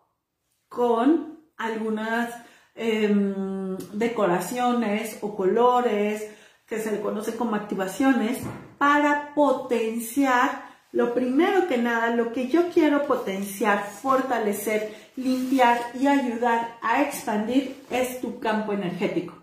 con 0.67 1.39
algunas 1.57 2.33
em, 2.75 3.77
decoraciones 3.93 5.17
o 5.21 5.35
colores 5.35 6.29
que 6.67 6.79
se 6.79 6.91
le 6.91 7.01
conoce 7.01 7.35
como 7.35 7.55
activaciones 7.55 8.39
para 8.77 9.33
potenciar 9.33 10.65
lo 10.91 11.13
primero 11.13 11.67
que 11.67 11.77
nada, 11.77 12.15
lo 12.15 12.31
que 12.31 12.47
yo 12.47 12.69
quiero 12.69 13.05
potenciar, 13.05 13.85
fortalecer, 13.85 14.95
limpiar 15.17 15.77
y 15.99 16.07
ayudar 16.07 16.77
a 16.81 17.01
expandir 17.01 17.83
es 17.89 18.21
tu 18.21 18.39
campo 18.39 18.71
energético. 18.71 19.33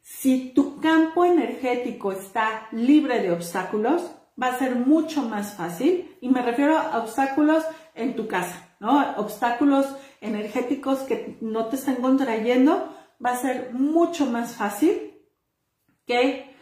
Si 0.00 0.52
tu 0.54 0.80
campo 0.80 1.24
energético 1.24 2.12
está 2.12 2.68
libre 2.70 3.20
de 3.20 3.32
obstáculos, 3.32 4.10
va 4.40 4.48
a 4.48 4.58
ser 4.58 4.76
mucho 4.76 5.22
más 5.22 5.54
fácil, 5.54 6.16
y 6.20 6.28
me 6.28 6.42
refiero 6.42 6.78
a 6.78 6.98
obstáculos 6.98 7.64
en 7.96 8.14
tu 8.14 8.28
casa, 8.28 8.68
¿no? 8.78 9.14
Obstáculos 9.16 9.86
energéticos 10.20 11.00
que 11.00 11.36
no 11.40 11.66
te 11.66 11.76
están 11.76 11.96
contrayendo, 11.96 12.94
va 13.24 13.32
a 13.32 13.36
ser 13.36 13.72
mucho 13.72 14.26
más 14.26 14.54
fácil 14.54 15.14
que 16.06 16.54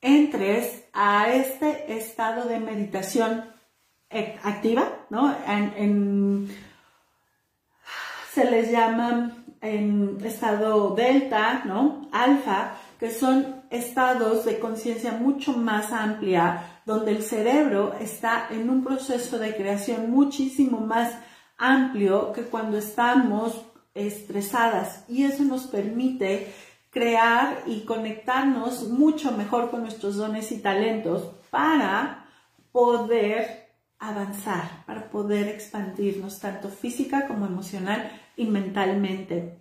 entres 0.00 0.84
a 0.92 1.32
este 1.32 1.96
estado 1.96 2.48
de 2.48 2.58
meditación 2.58 3.44
activa, 4.42 5.06
¿no? 5.10 5.34
se 8.32 8.50
les 8.50 8.70
llama 8.70 9.44
en 9.60 10.18
estado 10.24 10.94
delta, 10.94 11.62
¿no? 11.64 12.08
Alfa, 12.12 12.74
que 12.98 13.10
son 13.10 13.62
estados 13.70 14.44
de 14.44 14.58
conciencia 14.58 15.12
mucho 15.12 15.52
más 15.52 15.92
amplia, 15.92 16.80
donde 16.84 17.12
el 17.12 17.22
cerebro 17.22 17.94
está 18.00 18.46
en 18.50 18.68
un 18.70 18.82
proceso 18.82 19.38
de 19.38 19.54
creación 19.54 20.10
muchísimo 20.10 20.80
más 20.80 21.14
amplio 21.62 22.32
que 22.32 22.42
cuando 22.42 22.76
estamos 22.76 23.62
estresadas 23.94 25.04
y 25.08 25.24
eso 25.24 25.44
nos 25.44 25.68
permite 25.68 26.52
crear 26.90 27.62
y 27.66 27.84
conectarnos 27.84 28.88
mucho 28.88 29.32
mejor 29.32 29.70
con 29.70 29.82
nuestros 29.82 30.16
dones 30.16 30.50
y 30.50 30.58
talentos 30.58 31.30
para 31.50 32.26
poder 32.72 33.68
avanzar, 33.98 34.84
para 34.86 35.08
poder 35.08 35.48
expandirnos 35.48 36.40
tanto 36.40 36.68
física 36.68 37.28
como 37.28 37.46
emocional 37.46 38.10
y 38.36 38.46
mentalmente. 38.46 39.58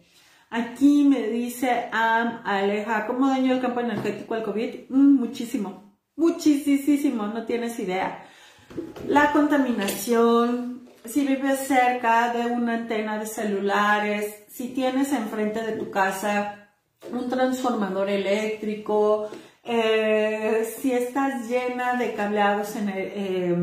Aquí 0.49 1.05
me 1.05 1.27
dice 1.27 1.87
Am 1.91 2.41
Aleja, 2.43 3.05
¿cómo 3.05 3.29
dañó 3.29 3.53
el 3.53 3.61
campo 3.61 3.79
energético 3.79 4.33
al 4.33 4.43
COVID? 4.43 4.89
Mm, 4.89 5.19
muchísimo, 5.19 5.97
muchísimo, 6.15 7.27
no 7.27 7.45
tienes 7.45 7.77
idea. 7.79 8.25
La 9.07 9.31
contaminación, 9.31 10.89
si 11.05 11.25
vives 11.25 11.67
cerca 11.67 12.33
de 12.33 12.45
una 12.45 12.75
antena 12.75 13.19
de 13.19 13.25
celulares, 13.25 14.43
si 14.49 14.69
tienes 14.69 15.11
enfrente 15.11 15.61
de 15.61 15.73
tu 15.73 15.89
casa 15.91 16.69
un 17.11 17.29
transformador 17.29 18.09
eléctrico, 18.09 19.29
eh, 19.63 20.65
si 20.79 20.91
estás 20.91 21.49
llena 21.49 21.95
de 21.95 22.13
cableados 22.13 22.73
eh, 22.75 23.55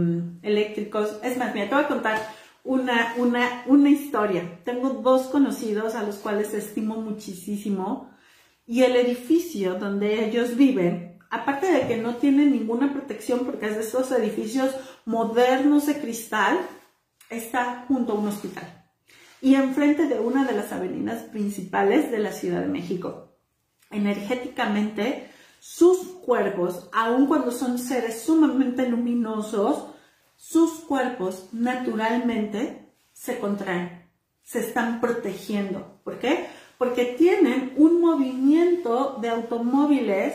eléctricos. 0.43 1.19
Es 1.23 1.37
más, 1.39 1.55
mira, 1.55 1.69
te 1.69 1.75
voy 1.75 1.85
a 1.85 1.89
contar 1.89 2.19
una, 2.65 3.15
una, 3.17 3.63
una 3.67 3.91
historia. 3.91 4.61
Tengo 4.65 4.91
dos 4.91 5.29
conocidos 5.29 5.95
a 5.95 6.03
los 6.03 6.17
cuales 6.17 6.53
estimo 6.55 6.97
muchísimo 6.97 8.11
y 8.67 8.83
el 8.83 8.97
edificio 8.97 9.75
donde 9.75 10.27
ellos 10.27 10.57
viven, 10.57 11.08
aparte 11.31 11.71
de 11.71 11.87
que 11.87 11.97
no 11.97 12.17
tienen 12.17 12.53
ninguna 12.53 12.93
protección 12.93 13.41
porque 13.45 13.67
es 13.67 13.77
de 13.77 13.83
esos 13.83 14.11
edificios 14.13 14.75
modernos 15.05 15.87
de 15.87 16.01
cristal, 16.01 16.59
está 17.31 17.85
junto 17.89 18.13
a 18.13 18.17
un 18.17 18.29
hospital 18.29 18.85
y 19.41 19.55
enfrente 19.55 20.07
de 20.07 20.19
una 20.19 20.45
de 20.45 20.55
las 20.55 20.73
avenidas 20.73 21.23
principales 21.25 22.11
de 22.11 22.19
la 22.19 22.33
Ciudad 22.33 22.61
de 22.61 22.69
México 22.69 23.29
energéticamente 23.91 25.31
sus 25.61 25.99
cuerpos, 26.25 26.89
aun 26.93 27.27
cuando 27.27 27.51
son 27.51 27.79
seres 27.79 28.23
sumamente 28.23 28.89
luminosos, 28.89 29.87
sus 30.37 30.81
cuerpos 30.81 31.49
naturalmente 31.53 32.93
se 33.13 33.39
contraen, 33.39 34.09
se 34.43 34.61
están 34.61 35.01
protegiendo. 35.01 36.01
¿Por 36.05 36.19
qué? 36.19 36.47
Porque 36.79 37.17
tienen 37.19 37.75
un 37.77 38.01
movimiento 38.01 39.19
de 39.21 39.31
automóviles 39.31 40.35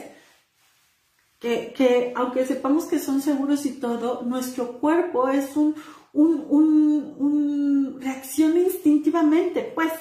que, 1.44 2.14
aunque 2.16 2.46
sepamos 2.46 2.86
que 2.86 3.00
son 3.00 3.22
seguros 3.22 3.66
y 3.66 3.74
todo, 3.74 4.22
nuestro 4.24 4.80
cuerpo 4.80 5.28
es 5.28 5.58
un, 5.58 5.76
un, 6.14 6.46
un, 7.18 7.98
reacciona 8.00 8.62
instintivamente, 8.62 9.72
pues. 9.76 9.92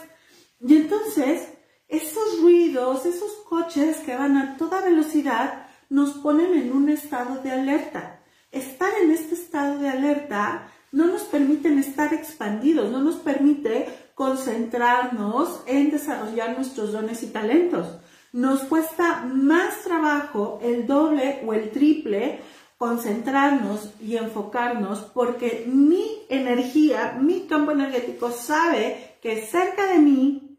Y 0.61 0.77
entonces, 0.77 1.49
esos 1.89 2.41
ruidos, 2.41 3.07
esos 3.07 3.33
coches 3.49 3.97
que 3.99 4.15
van 4.15 4.37
a 4.37 4.57
toda 4.57 4.83
velocidad, 4.83 5.67
nos 5.89 6.13
ponen 6.13 6.55
en 6.55 6.73
un 6.73 6.89
estado 6.89 7.43
de 7.43 7.51
alerta. 7.51 8.23
Estar 8.53 8.93
en 9.03 9.11
este 9.11 9.35
estado 9.35 9.79
de 9.79 9.89
alerta 9.89 10.71
no 10.93 11.07
nos 11.07 11.23
permiten 11.23 11.79
estar 11.79 12.15
expandidos, 12.15 12.93
no 12.93 13.03
nos 13.03 13.17
permite 13.17 13.89
concentrarnos 14.15 15.63
en 15.67 15.91
desarrollar 15.91 16.57
nuestros 16.57 16.93
dones 16.93 17.23
y 17.25 17.27
talentos. 17.27 17.99
Nos 18.33 18.65
cuesta 18.65 19.25
más 19.25 19.83
trabajo, 19.83 20.59
el 20.63 20.87
doble 20.87 21.43
o 21.47 21.53
el 21.53 21.71
triple, 21.71 22.41
concentrarnos 22.79 23.95
y 24.01 24.17
enfocarnos 24.17 25.01
porque 25.01 25.65
mi 25.67 26.23
energía, 26.29 27.19
mi 27.21 27.47
campo 27.47 27.73
energético 27.73 28.31
sabe 28.33 29.19
que 29.21 29.43
cerca 29.47 29.87
de 29.93 29.99
mí 29.99 30.59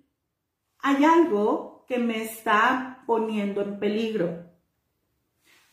hay 0.79 1.03
algo 1.03 1.83
que 1.87 1.97
me 1.97 2.23
está 2.23 3.03
poniendo 3.07 3.61
en 3.61 3.79
peligro. 3.79 4.45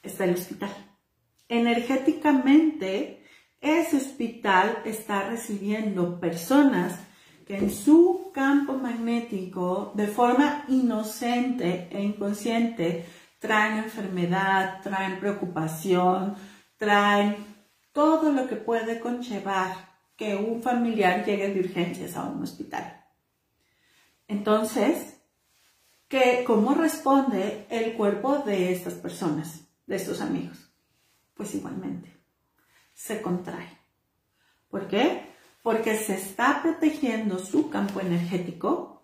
Está 0.02 0.24
el 0.24 0.34
hospital. 0.34 0.74
Energéticamente, 1.48 3.24
ese 3.60 3.98
hospital 3.98 4.82
está 4.86 5.28
recibiendo 5.28 6.18
personas 6.18 6.98
que 7.50 7.56
en 7.56 7.68
su 7.68 8.30
campo 8.32 8.74
magnético, 8.74 9.90
de 9.96 10.06
forma 10.06 10.64
inocente 10.68 11.88
e 11.90 12.00
inconsciente, 12.00 13.04
traen 13.40 13.78
enfermedad, 13.78 14.80
traen 14.84 15.18
preocupación, 15.18 16.36
traen 16.76 17.44
todo 17.90 18.30
lo 18.30 18.46
que 18.46 18.54
puede 18.54 19.00
conllevar 19.00 19.74
que 20.14 20.36
un 20.36 20.62
familiar 20.62 21.24
llegue 21.24 21.52
de 21.52 21.58
urgencias 21.58 22.16
a 22.16 22.22
un 22.22 22.40
hospital. 22.40 23.04
Entonces, 24.28 25.20
¿qué, 26.06 26.44
¿cómo 26.46 26.74
responde 26.74 27.66
el 27.68 27.94
cuerpo 27.94 28.38
de 28.38 28.70
estas 28.72 28.94
personas, 28.94 29.62
de 29.88 29.96
estos 29.96 30.20
amigos? 30.20 30.70
Pues 31.34 31.52
igualmente, 31.56 32.16
se 32.94 33.20
contrae. 33.20 33.76
¿Por 34.68 34.86
qué? 34.86 35.29
Porque 35.62 35.96
se 35.96 36.14
está 36.14 36.62
protegiendo 36.62 37.38
su 37.38 37.70
campo 37.70 38.00
energético 38.00 39.02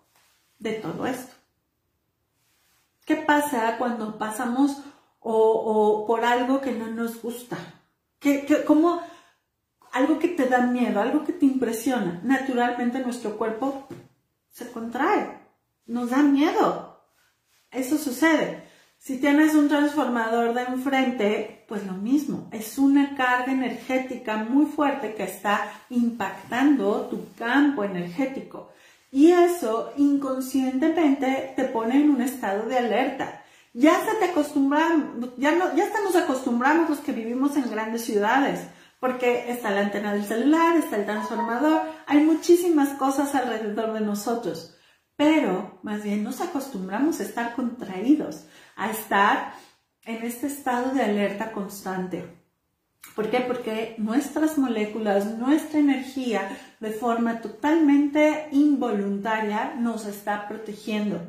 de 0.59 0.73
todo 0.73 1.05
esto. 1.05 1.33
¿Qué 3.05 3.15
pasa 3.15 3.77
cuando 3.77 4.17
pasamos 4.17 4.83
o, 5.19 6.05
por 6.05 6.25
algo 6.25 6.59
que 6.59 6.73
no 6.73 6.87
nos 6.87 7.21
gusta? 7.21 7.57
¿Qué, 8.19 8.63
cómo, 8.65 9.01
algo 9.91 10.19
que 10.19 10.29
te 10.29 10.47
da 10.47 10.61
miedo, 10.61 10.99
algo 10.99 11.23
que 11.23 11.33
te 11.33 11.45
impresiona? 11.45 12.19
Naturalmente 12.23 12.99
nuestro 12.99 13.37
cuerpo 13.37 13.87
se 14.49 14.71
contrae, 14.71 15.39
nos 15.85 16.09
da 16.09 16.17
miedo. 16.17 17.01
Eso 17.71 17.97
sucede. 17.97 18.66
Si 18.97 19.19
tienes 19.19 19.55
un 19.55 19.69
transformador 19.69 20.53
de 20.53 20.63
enfrente, 20.63 21.65
pues 21.67 21.85
lo 21.85 21.93
mismo, 21.93 22.49
es 22.51 22.77
una 22.77 23.15
carga 23.15 23.51
energética 23.51 24.37
muy 24.37 24.65
fuerte 24.65 25.13
que 25.15 25.23
está 25.23 25.71
impactando 25.89 27.07
tu 27.07 27.33
campo 27.37 27.83
energético. 27.83 28.71
Y 29.11 29.31
eso 29.31 29.93
inconscientemente 29.97 31.53
te 31.55 31.63
pone 31.65 32.01
en 32.01 32.09
un 32.09 32.21
estado 32.21 32.67
de 32.67 32.77
alerta. 32.77 33.43
Ya 33.73 34.03
se 34.03 34.15
te 34.15 34.25
acostumbran, 34.31 35.31
ya 35.37 35.73
ya 35.75 35.85
estamos 35.85 36.15
acostumbrados 36.15 36.89
los 36.89 36.99
que 36.99 37.11
vivimos 37.11 37.55
en 37.55 37.69
grandes 37.69 38.03
ciudades, 38.03 38.67
porque 38.99 39.51
está 39.51 39.69
la 39.71 39.81
antena 39.81 40.13
del 40.13 40.25
celular, 40.25 40.75
está 40.77 40.95
el 40.97 41.05
transformador, 41.05 41.81
hay 42.07 42.23
muchísimas 42.23 42.89
cosas 42.97 43.35
alrededor 43.35 43.93
de 43.93 44.01
nosotros, 44.01 44.75
pero 45.15 45.79
más 45.83 46.03
bien 46.03 46.23
nos 46.23 46.41
acostumbramos 46.41 47.19
a 47.19 47.23
estar 47.23 47.53
contraídos, 47.55 48.45
a 48.77 48.91
estar 48.91 49.53
en 50.05 50.23
este 50.23 50.47
estado 50.47 50.93
de 50.93 51.01
alerta 51.01 51.51
constante. 51.51 52.23
¿Por 53.15 53.29
qué? 53.29 53.41
Porque 53.41 53.95
nuestras 53.97 54.57
moléculas, 54.57 55.37
nuestra 55.37 55.79
energía, 55.79 56.55
de 56.79 56.91
forma 56.91 57.41
totalmente 57.41 58.47
involuntaria, 58.51 59.73
nos 59.75 60.05
está 60.05 60.47
protegiendo. 60.47 61.19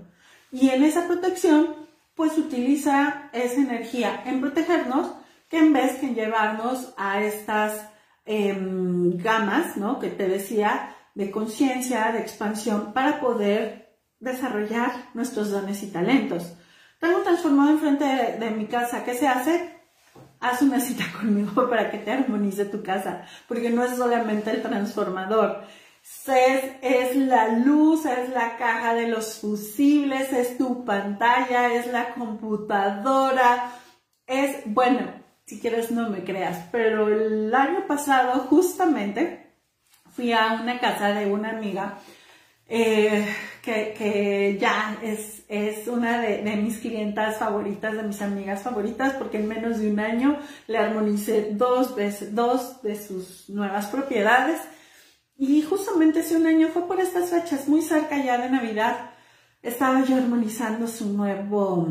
Y 0.52 0.68
en 0.68 0.84
esa 0.84 1.06
protección, 1.06 1.74
pues 2.14 2.36
utiliza 2.36 3.30
esa 3.32 3.60
energía 3.60 4.22
en 4.26 4.40
protegernos, 4.40 5.12
que 5.48 5.58
en 5.58 5.72
vez 5.72 6.00
de 6.02 6.08
llevarnos 6.08 6.92
a 6.98 7.22
estas 7.22 7.88
em, 8.26 9.16
gamas, 9.16 9.78
¿no? 9.78 9.98
Que 9.98 10.10
te 10.10 10.28
decía, 10.28 10.94
de 11.14 11.30
conciencia, 11.30 12.12
de 12.12 12.20
expansión, 12.20 12.92
para 12.92 13.18
poder 13.18 13.96
desarrollar 14.20 15.08
nuestros 15.14 15.50
dones 15.50 15.82
y 15.82 15.86
talentos. 15.86 16.57
Tengo 16.98 17.18
un 17.18 17.24
transformador 17.24 17.72
enfrente 17.74 18.04
de, 18.04 18.38
de 18.38 18.50
mi 18.50 18.66
casa. 18.66 19.04
¿Qué 19.04 19.14
se 19.14 19.28
hace? 19.28 19.78
haz 20.40 20.62
una 20.62 20.80
cita 20.80 21.04
conmigo 21.18 21.68
para 21.68 21.90
que 21.90 21.98
te 21.98 22.12
armonice 22.12 22.64
tu 22.64 22.82
casa, 22.82 23.26
porque 23.46 23.70
no 23.70 23.84
es 23.84 23.96
solamente 23.96 24.50
el 24.50 24.62
transformador. 24.62 25.62
Es, 26.26 26.64
es, 26.80 27.16
la 27.16 27.48
luz, 27.48 28.06
es 28.06 28.30
la 28.30 28.56
caja 28.56 28.94
de 28.94 29.08
los 29.08 29.40
fusibles, 29.40 30.32
es 30.32 30.56
tu 30.56 30.84
pantalla, 30.84 31.74
es 31.74 31.86
la 31.88 32.14
computadora, 32.14 33.72
es, 34.26 34.62
bueno, 34.66 35.00
si 35.44 35.60
quieres 35.60 35.90
no 35.90 36.08
me 36.08 36.24
creas, 36.24 36.66
pero 36.72 37.08
el 37.08 37.54
año 37.54 37.86
pasado 37.86 38.40
justamente 38.48 39.52
fui 40.14 40.32
a 40.32 40.58
una 40.62 40.78
casa 40.78 41.08
de 41.08 41.26
una 41.26 41.50
amiga 41.50 41.98
eh, 42.66 43.26
que, 43.62 44.56
ya 44.58 44.98
es, 45.02 45.37
es 45.48 45.88
una 45.88 46.20
de, 46.20 46.56
mis 46.56 46.78
clientas 46.78 47.38
favoritas, 47.38 47.94
de 47.94 48.02
mis 48.02 48.20
amigas 48.22 48.62
favoritas, 48.62 49.14
porque 49.14 49.38
en 49.38 49.48
menos 49.48 49.78
de 49.78 49.90
un 49.90 50.00
año 50.00 50.38
le 50.66 50.78
armonicé 50.78 51.50
dos, 51.52 51.96
veces, 51.96 52.34
dos 52.34 52.82
de 52.82 52.94
sus 53.00 53.48
nuevas 53.48 53.86
propiedades. 53.86 54.60
Y 55.36 55.62
justamente 55.62 56.20
hace 56.20 56.36
un 56.36 56.46
año 56.46 56.68
fue 56.68 56.86
por 56.86 57.00
estas 57.00 57.30
fechas, 57.30 57.68
muy 57.68 57.82
cerca 57.82 58.22
ya 58.22 58.38
de 58.38 58.50
Navidad, 58.50 59.10
estaba 59.62 60.04
yo 60.04 60.16
armonizando 60.16 60.86
su 60.86 61.12
nuevo 61.12 61.88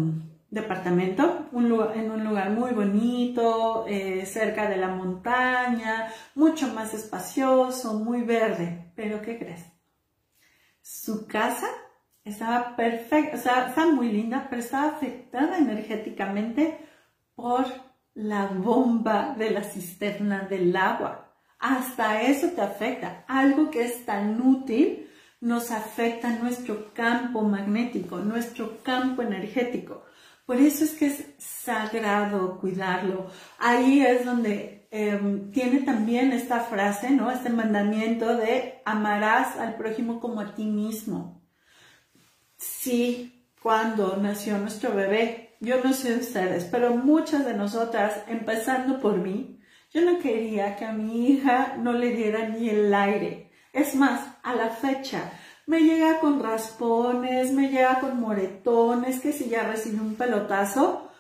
departamento, 0.50 1.48
un 1.52 1.66
en 1.96 2.12
un 2.12 2.24
lugar 2.24 2.52
muy 2.52 2.72
bonito, 2.72 3.86
eh, 3.88 4.26
cerca 4.26 4.70
de 4.70 4.78
la 4.78 4.90
montaña, 4.90 6.12
mucho 6.36 6.68
más 6.74 6.94
espacioso, 6.94 7.94
muy 7.96 8.22
verde. 8.24 8.92
Pero 8.96 9.22
¿qué 9.22 9.38
crees? 9.38 9.78
su 10.88 11.28
casa 11.28 11.68
estaba 12.30 12.76
perfecta, 12.76 13.38
o 13.38 13.40
sea, 13.40 13.68
estaba 13.68 13.92
muy 13.92 14.12
linda, 14.12 14.48
pero 14.50 14.62
estaba 14.62 14.90
afectada 14.90 15.58
energéticamente 15.58 16.78
por 17.36 17.66
la 18.14 18.48
bomba 18.48 19.36
de 19.38 19.52
la 19.52 19.64
cisterna 19.64 20.42
del 20.42 20.76
agua. 20.76 21.36
Hasta 21.60 22.22
eso 22.22 22.50
te 22.50 22.62
afecta. 22.62 23.26
Algo 23.28 23.70
que 23.70 23.86
es 23.86 24.06
tan 24.06 24.42
útil 24.42 25.10
nos 25.42 25.72
afecta 25.72 26.30
nuestro 26.30 26.94
campo 26.94 27.42
magnético, 27.44 28.18
nuestro 28.20 28.82
campo 28.84 29.22
energético. 29.22 30.04
Por 30.46 30.58
eso 30.58 30.84
es 30.84 30.92
que 30.96 31.08
es 31.08 31.26
sagrado 31.38 32.60
cuidarlo. 32.60 33.28
Ahí 33.60 34.02
es 34.02 34.26
donde 34.26 34.78
Em, 34.90 35.52
tiene 35.52 35.82
también 35.82 36.32
esta 36.32 36.62
frase, 36.62 37.10
¿no? 37.12 37.30
Este 37.30 37.50
mandamiento 37.50 38.38
de 38.38 38.82
amarás 38.86 39.58
al 39.58 39.76
prójimo 39.76 40.20
como 40.20 40.40
a 40.40 40.56
ti 40.56 40.66
mismo. 40.66 41.37
Sí, 42.58 43.46
cuando 43.62 44.18
nació 44.18 44.58
nuestro 44.58 44.94
bebé, 44.94 45.56
yo 45.60 45.84
no 45.84 45.94
sé 45.94 46.16
ustedes, 46.16 46.66
pero 46.66 46.96
muchas 46.96 47.46
de 47.46 47.54
nosotras, 47.54 48.24
empezando 48.28 49.00
por 49.00 49.18
mí, 49.18 49.60
yo 49.94 50.02
no 50.02 50.20
quería 50.20 50.76
que 50.76 50.86
a 50.86 50.92
mi 50.92 51.28
hija 51.28 51.76
no 51.78 51.94
le 51.94 52.12
diera 52.12 52.50
ni 52.50 52.70
el 52.70 52.94
aire. 52.94 53.52
Es 53.74 53.96
más, 53.96 54.22
a 54.44 54.56
la 54.56 54.70
fecha, 54.70 55.32
me 55.66 55.82
llega 55.82 56.20
con 56.20 56.42
raspones, 56.42 57.52
me 57.52 57.70
llega 57.70 58.00
con 58.00 58.20
moretones, 58.20 59.20
que 59.20 59.32
si 59.32 59.50
ya 59.50 59.64
recibe 59.64 60.00
un 60.02 60.16
pelotazo, 60.16 61.12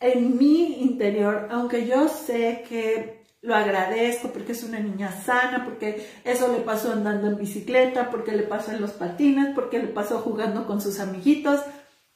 en 0.00 0.36
mi 0.36 0.82
interior, 0.82 1.48
aunque 1.50 1.86
yo 1.86 2.08
sé 2.08 2.64
que 2.68 3.21
lo 3.42 3.56
agradezco 3.56 4.32
porque 4.32 4.52
es 4.52 4.62
una 4.62 4.78
niña 4.78 5.10
sana, 5.10 5.64
porque 5.64 6.08
eso 6.24 6.50
le 6.52 6.60
pasó 6.60 6.92
andando 6.92 7.26
en 7.26 7.38
bicicleta, 7.38 8.08
porque 8.08 8.32
le 8.32 8.44
pasó 8.44 8.70
en 8.70 8.80
los 8.80 8.92
patines, 8.92 9.52
porque 9.54 9.80
le 9.80 9.88
pasó 9.88 10.20
jugando 10.20 10.66
con 10.66 10.80
sus 10.80 11.00
amiguitos, 11.00 11.60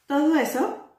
todo 0.05 0.35
eso, 0.37 0.89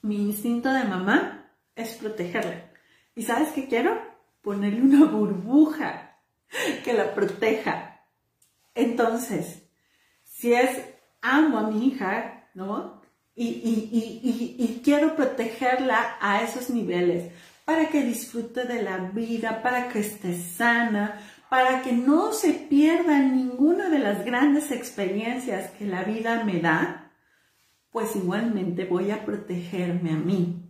mi 0.00 0.16
instinto 0.16 0.72
de 0.72 0.84
mamá 0.84 1.52
es 1.74 1.94
protegerle. 1.96 2.70
¿Y 3.14 3.22
sabes 3.22 3.50
qué 3.50 3.68
quiero? 3.68 4.00
Ponerle 4.40 4.80
una 4.80 5.04
burbuja 5.04 6.18
que 6.82 6.94
la 6.94 7.14
proteja. 7.14 8.00
Entonces, 8.74 9.64
si 10.24 10.54
es 10.54 10.82
amo 11.20 11.58
a 11.58 11.68
mi 11.68 11.88
hija, 11.88 12.48
¿no? 12.54 13.02
y, 13.38 14.80
quiero 14.82 15.14
protegerla 15.14 16.16
a 16.20 16.42
esos 16.42 16.70
niveles 16.70 17.32
para 17.66 17.88
que 17.88 18.04
disfrute 18.04 18.64
de 18.64 18.80
la 18.80 18.96
vida, 18.96 19.60
para 19.60 19.88
que 19.88 19.98
esté 19.98 20.40
sana, 20.40 21.18
para 21.50 21.82
que 21.82 21.92
no 21.92 22.32
se 22.32 22.52
pierda 22.52 23.18
ninguna 23.18 23.90
de 23.90 23.98
las 23.98 24.24
grandes 24.24 24.70
experiencias 24.70 25.72
que 25.72 25.84
la 25.84 26.04
vida 26.04 26.44
me 26.44 26.60
da, 26.60 27.10
pues 27.90 28.14
igualmente 28.14 28.84
voy 28.84 29.10
a 29.10 29.24
protegerme 29.24 30.12
a 30.12 30.16
mí. 30.16 30.62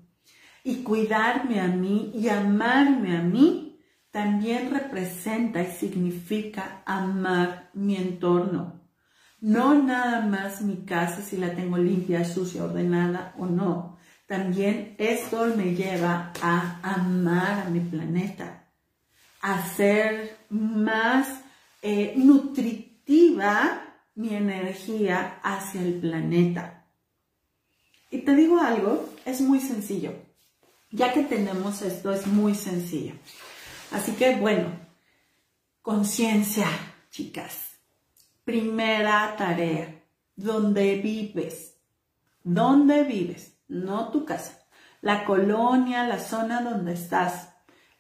Y 0.65 0.77
cuidarme 0.83 1.61
a 1.61 1.69
mí 1.69 2.13
y 2.15 2.31
amarme 2.31 3.19
a 3.19 3.23
mí 3.23 3.79
también 4.11 4.71
representa 4.71 5.63
y 5.63 5.67
significa 5.73 6.83
amar 6.87 7.71
mi 7.75 7.97
entorno. 7.97 8.81
No 9.39 9.75
nada 9.83 10.23
más 10.23 10.63
mi 10.63 10.87
casa 10.87 11.21
si 11.21 11.37
la 11.37 11.55
tengo 11.55 11.77
limpia, 11.77 12.25
sucia, 12.25 12.65
ordenada 12.65 13.35
o 13.39 13.45
no. 13.45 13.96
También 14.27 14.97
esto 14.99 15.47
me 15.57 15.75
lleva 15.75 16.33
a 16.43 16.81
amar 16.83 17.67
a 17.67 17.71
mi 17.71 17.81
planeta, 17.81 18.69
a 19.41 19.69
ser 19.69 20.37
más 20.49 21.29
eh, 21.83 22.15
nutritiva 22.17 23.83
mi 24.17 24.35
energía 24.35 25.39
hacia 25.43 25.83
el 25.83 26.01
planeta. 26.01 26.87
Y 28.11 28.19
te 28.19 28.35
digo 28.35 28.59
algo, 28.59 29.09
es 29.25 29.41
muy 29.41 29.61
sencillo. 29.61 30.13
Ya 30.91 31.13
que 31.13 31.23
tenemos 31.23 31.83
esto, 31.83 32.13
es 32.13 32.27
muy 32.27 32.55
sencillo. 32.55 33.15
Así 33.93 34.13
que 34.13 34.37
bueno, 34.37 34.71
conciencia, 35.83 36.69
chicas 37.11 37.67
Primera 38.47 39.35
tarea, 39.37 40.05
¿dónde 40.37 41.01
vives? 41.01 41.75
¿Dónde 42.45 43.03
vives? 43.03 43.56
No 43.69 44.11
tu 44.11 44.25
casa. 44.25 44.67
La 45.01 45.25
colonia, 45.25 46.07
la 46.07 46.19
zona 46.19 46.63
donde 46.63 46.95
estás, 46.95 47.57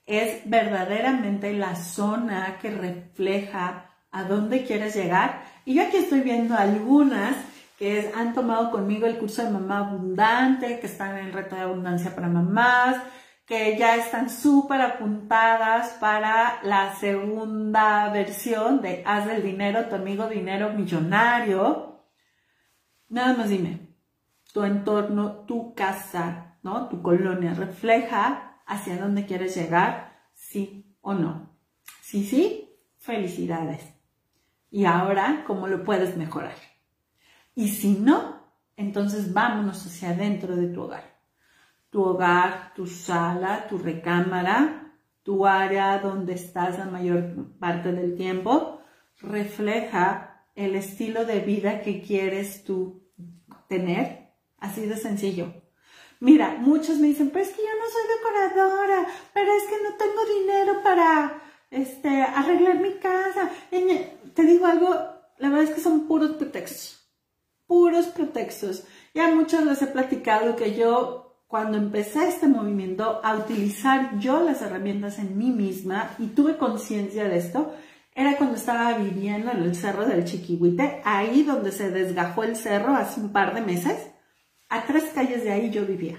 es 0.06 0.48
verdaderamente 0.48 1.52
la 1.52 1.74
zona 1.74 2.58
que 2.60 2.70
refleja 2.70 3.90
a 4.10 4.24
dónde 4.24 4.64
quieres 4.64 4.94
llegar. 4.94 5.42
Y 5.64 5.74
yo 5.74 5.82
aquí 5.82 5.98
estoy 5.98 6.20
viendo 6.20 6.56
algunas 6.56 7.36
que 7.78 8.10
han 8.14 8.32
tomado 8.32 8.70
conmigo 8.70 9.06
el 9.06 9.18
curso 9.18 9.42
de 9.42 9.50
mamá 9.50 9.78
abundante, 9.78 10.80
que 10.80 10.86
están 10.86 11.18
en 11.18 11.26
el 11.26 11.32
reto 11.32 11.56
de 11.56 11.62
abundancia 11.62 12.14
para 12.14 12.28
mamás, 12.28 12.96
que 13.46 13.76
ya 13.78 13.96
están 13.96 14.30
súper 14.30 14.80
apuntadas 14.80 15.90
para 16.00 16.60
la 16.62 16.94
segunda 16.96 18.08
versión 18.10 18.80
de 18.80 19.02
Haz 19.06 19.26
del 19.26 19.42
dinero, 19.42 19.86
tu 19.86 19.94
amigo 19.96 20.28
dinero 20.28 20.72
millonario. 20.72 22.02
Nada 23.08 23.34
más 23.34 23.48
dime, 23.48 23.85
tu 24.56 24.64
entorno, 24.64 25.44
tu 25.44 25.74
casa, 25.74 26.56
¿no? 26.62 26.88
Tu 26.88 27.02
colonia 27.02 27.52
refleja 27.52 28.62
hacia 28.64 28.96
dónde 28.96 29.26
quieres 29.26 29.54
llegar, 29.54 30.16
sí 30.32 30.96
o 31.02 31.12
no. 31.12 31.50
Sí, 32.00 32.24
sí, 32.24 32.74
felicidades. 32.96 33.84
Y 34.70 34.86
ahora, 34.86 35.44
¿cómo 35.46 35.66
lo 35.66 35.84
puedes 35.84 36.16
mejorar? 36.16 36.56
Y 37.54 37.68
si 37.68 37.98
no, 37.98 38.40
entonces 38.78 39.34
vámonos 39.34 39.84
hacia 39.84 40.12
adentro 40.12 40.56
de 40.56 40.68
tu 40.68 40.84
hogar 40.84 41.16
tu 41.90 42.02
hogar, 42.02 42.72
tu 42.74 42.86
sala, 42.86 43.66
tu 43.68 43.78
recámara, 43.78 44.92
tu 45.22 45.46
área 45.46 45.98
donde 45.98 46.34
estás 46.34 46.78
la 46.78 46.84
mayor 46.84 47.56
parte 47.58 47.92
del 47.92 48.16
tiempo, 48.16 48.80
refleja 49.20 50.44
el 50.54 50.74
estilo 50.74 51.24
de 51.24 51.40
vida 51.40 51.80
que 51.80 52.02
quieres 52.02 52.64
tú 52.64 53.02
tener. 53.68 54.25
Así 54.58 54.86
de 54.86 54.96
sencillo. 54.96 55.52
Mira, 56.20 56.56
muchos 56.58 56.98
me 56.98 57.08
dicen, 57.08 57.30
pues 57.30 57.48
es 57.48 57.54
que 57.54 57.62
yo 57.62 57.68
no 57.78 57.84
soy 57.90 58.02
decoradora, 58.16 59.06
pero 59.34 59.52
es 59.52 59.62
que 59.64 59.82
no 59.82 59.96
tengo 59.96 60.24
dinero 60.40 60.82
para 60.82 61.42
este, 61.70 62.22
arreglar 62.22 62.80
mi 62.80 62.92
casa. 62.94 63.50
Te 63.70 64.42
digo 64.42 64.66
algo, 64.66 64.94
la 65.38 65.48
verdad 65.50 65.64
es 65.64 65.74
que 65.74 65.80
son 65.80 66.06
puros 66.06 66.32
pretextos. 66.32 67.06
Puros 67.66 68.06
pretextos. 68.06 68.84
Ya 69.14 69.34
muchas 69.34 69.64
veces 69.64 69.88
he 69.88 69.92
platicado 69.92 70.56
que 70.56 70.74
yo, 70.74 71.42
cuando 71.48 71.76
empecé 71.76 72.28
este 72.28 72.48
movimiento 72.48 73.20
a 73.22 73.36
utilizar 73.36 74.18
yo 74.18 74.42
las 74.42 74.62
herramientas 74.62 75.18
en 75.18 75.36
mí 75.36 75.50
misma 75.50 76.14
y 76.18 76.28
tuve 76.28 76.56
conciencia 76.56 77.24
de 77.24 77.36
esto, 77.36 77.74
era 78.14 78.38
cuando 78.38 78.56
estaba 78.56 78.94
viviendo 78.94 79.50
en 79.50 79.62
el 79.62 79.76
cerro 79.76 80.06
del 80.06 80.24
Chiquihuite, 80.24 81.02
ahí 81.04 81.42
donde 81.42 81.70
se 81.72 81.90
desgajó 81.90 82.44
el 82.44 82.56
cerro 82.56 82.94
hace 82.94 83.20
un 83.20 83.32
par 83.32 83.54
de 83.54 83.60
meses. 83.60 84.15
A 84.68 84.84
tres 84.84 85.04
calles 85.14 85.44
de 85.44 85.52
ahí 85.52 85.70
yo 85.70 85.86
vivía. 85.86 86.16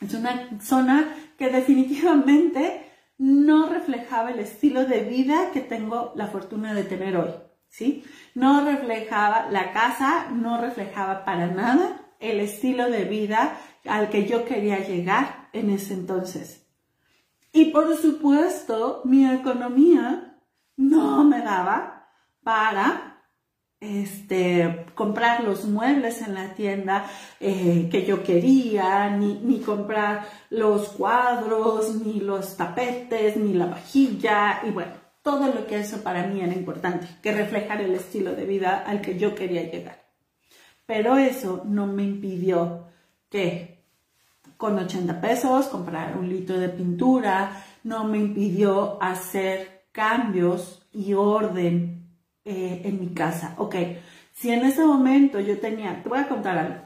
Es 0.00 0.14
una 0.14 0.60
zona 0.60 1.14
que 1.36 1.50
definitivamente 1.50 2.84
no 3.18 3.68
reflejaba 3.68 4.30
el 4.30 4.38
estilo 4.38 4.84
de 4.84 5.00
vida 5.00 5.50
que 5.52 5.60
tengo 5.60 6.12
la 6.14 6.28
fortuna 6.28 6.72
de 6.72 6.84
tener 6.84 7.16
hoy, 7.16 7.30
¿sí? 7.68 8.04
No 8.34 8.64
reflejaba 8.64 9.50
la 9.50 9.72
casa, 9.72 10.28
no 10.30 10.60
reflejaba 10.60 11.24
para 11.24 11.48
nada 11.48 12.14
el 12.20 12.40
estilo 12.40 12.88
de 12.90 13.04
vida 13.04 13.58
al 13.86 14.08
que 14.08 14.26
yo 14.26 14.44
quería 14.44 14.86
llegar 14.86 15.48
en 15.52 15.70
ese 15.70 15.94
entonces. 15.94 16.66
Y 17.52 17.66
por 17.66 17.96
supuesto, 17.96 19.02
mi 19.04 19.28
economía 19.28 20.38
no 20.76 21.24
me 21.24 21.40
daba 21.42 22.08
para 22.42 23.07
este, 23.80 24.86
comprar 24.94 25.44
los 25.44 25.64
muebles 25.64 26.22
en 26.22 26.34
la 26.34 26.54
tienda 26.54 27.06
eh, 27.38 27.88
que 27.90 28.04
yo 28.04 28.22
quería, 28.22 29.10
ni, 29.10 29.34
ni, 29.34 29.60
comprar 29.60 30.26
los 30.50 30.88
cuadros, 30.90 31.94
ni 31.94 32.20
los 32.20 32.56
tapetes, 32.56 33.36
ni 33.36 33.54
la 33.54 33.66
vajilla, 33.66 34.60
y 34.66 34.70
bueno, 34.70 34.92
todo 35.22 35.52
lo 35.52 35.66
que 35.66 35.78
eso 35.78 36.02
para 36.02 36.26
mí 36.26 36.40
era 36.40 36.52
importante, 36.52 37.06
que 37.22 37.32
reflejar 37.32 37.80
el 37.80 37.94
estilo 37.94 38.34
de 38.34 38.44
vida 38.44 38.82
al 38.86 39.00
que 39.00 39.18
yo 39.18 39.34
quería 39.34 39.70
llegar. 39.70 40.02
Pero 40.86 41.18
eso 41.18 41.62
no 41.66 41.86
me 41.86 42.02
impidió 42.02 42.86
que 43.28 43.78
con 44.56 44.76
80 44.78 45.20
pesos 45.20 45.66
comprar 45.66 46.16
un 46.16 46.28
litro 46.28 46.58
de 46.58 46.68
pintura, 46.68 47.62
no 47.84 48.04
me 48.04 48.18
impidió 48.18 49.00
hacer 49.00 49.84
cambios 49.92 50.82
y 50.92 51.14
orden 51.14 51.97
eh, 52.48 52.80
en 52.84 52.98
mi 52.98 53.12
casa. 53.12 53.54
Ok, 53.58 53.74
si 54.32 54.50
en 54.50 54.64
ese 54.64 54.82
momento 54.82 55.38
yo 55.38 55.58
tenía, 55.58 56.02
te 56.02 56.08
voy 56.08 56.18
a 56.18 56.28
contar 56.28 56.56
algo, 56.56 56.80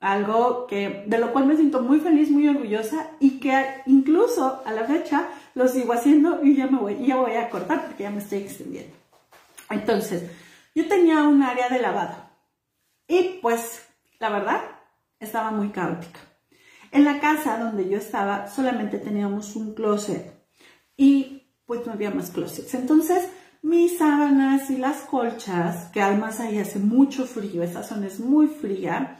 algo 0.00 0.66
que, 0.66 1.04
de 1.06 1.18
lo 1.18 1.32
cual 1.32 1.46
me 1.46 1.54
siento 1.54 1.80
muy 1.80 2.00
feliz, 2.00 2.28
muy 2.28 2.48
orgullosa 2.48 3.12
y 3.20 3.38
que 3.38 3.82
incluso 3.86 4.64
a 4.66 4.72
la 4.72 4.82
fecha 4.82 5.28
lo 5.54 5.68
sigo 5.68 5.92
haciendo 5.92 6.42
y 6.42 6.56
ya 6.56 6.66
me 6.66 6.78
voy, 6.78 7.06
ya 7.06 7.14
voy 7.14 7.34
a 7.34 7.48
cortar 7.50 7.86
porque 7.86 8.02
ya 8.02 8.10
me 8.10 8.18
estoy 8.18 8.38
extendiendo. 8.38 8.96
Entonces, 9.70 10.28
yo 10.74 10.88
tenía 10.88 11.22
un 11.22 11.40
área 11.40 11.68
de 11.68 11.80
lavada 11.80 12.32
y 13.06 13.38
pues, 13.40 13.86
la 14.18 14.30
verdad, 14.30 14.60
estaba 15.20 15.52
muy 15.52 15.68
caótica. 15.68 16.18
En 16.90 17.04
la 17.04 17.20
casa 17.20 17.58
donde 17.58 17.88
yo 17.88 17.98
estaba 17.98 18.48
solamente 18.48 18.98
teníamos 18.98 19.54
un 19.54 19.72
closet 19.72 20.34
y 20.96 21.52
pues 21.64 21.86
no 21.86 21.92
había 21.92 22.10
más 22.10 22.30
closets. 22.30 22.74
Entonces, 22.74 23.28
mis 23.66 23.98
sábanas 23.98 24.70
y 24.70 24.76
las 24.76 24.98
colchas, 24.98 25.90
que 25.90 26.00
además 26.00 26.38
ahí 26.38 26.56
hace 26.58 26.78
mucho 26.78 27.26
frío, 27.26 27.64
esa 27.64 27.82
zona 27.82 28.06
es 28.06 28.20
muy 28.20 28.46
fría, 28.46 29.18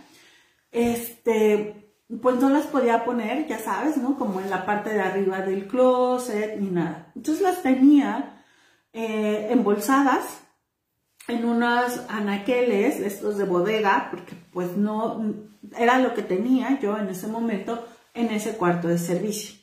este, 0.70 1.96
pues 2.22 2.36
no 2.36 2.48
las 2.50 2.66
podía 2.66 3.04
poner, 3.04 3.48
ya 3.48 3.58
sabes, 3.58 3.96
¿no? 3.96 4.16
Como 4.16 4.40
en 4.40 4.48
la 4.48 4.64
parte 4.64 4.90
de 4.90 5.00
arriba 5.00 5.40
del 5.40 5.66
closet 5.66 6.60
ni 6.60 6.70
nada. 6.70 7.10
Entonces 7.16 7.42
las 7.42 7.62
tenía 7.62 8.44
eh, 8.92 9.48
embolsadas 9.50 10.22
en 11.26 11.44
unos 11.44 12.02
anaqueles, 12.08 13.00
estos 13.00 13.38
de 13.38 13.44
bodega, 13.44 14.08
porque 14.12 14.36
pues 14.52 14.76
no, 14.76 15.24
era 15.76 15.98
lo 15.98 16.14
que 16.14 16.22
tenía 16.22 16.78
yo 16.78 16.96
en 16.96 17.08
ese 17.08 17.26
momento 17.26 17.84
en 18.14 18.30
ese 18.30 18.56
cuarto 18.56 18.86
de 18.86 18.98
servicio. 18.98 19.56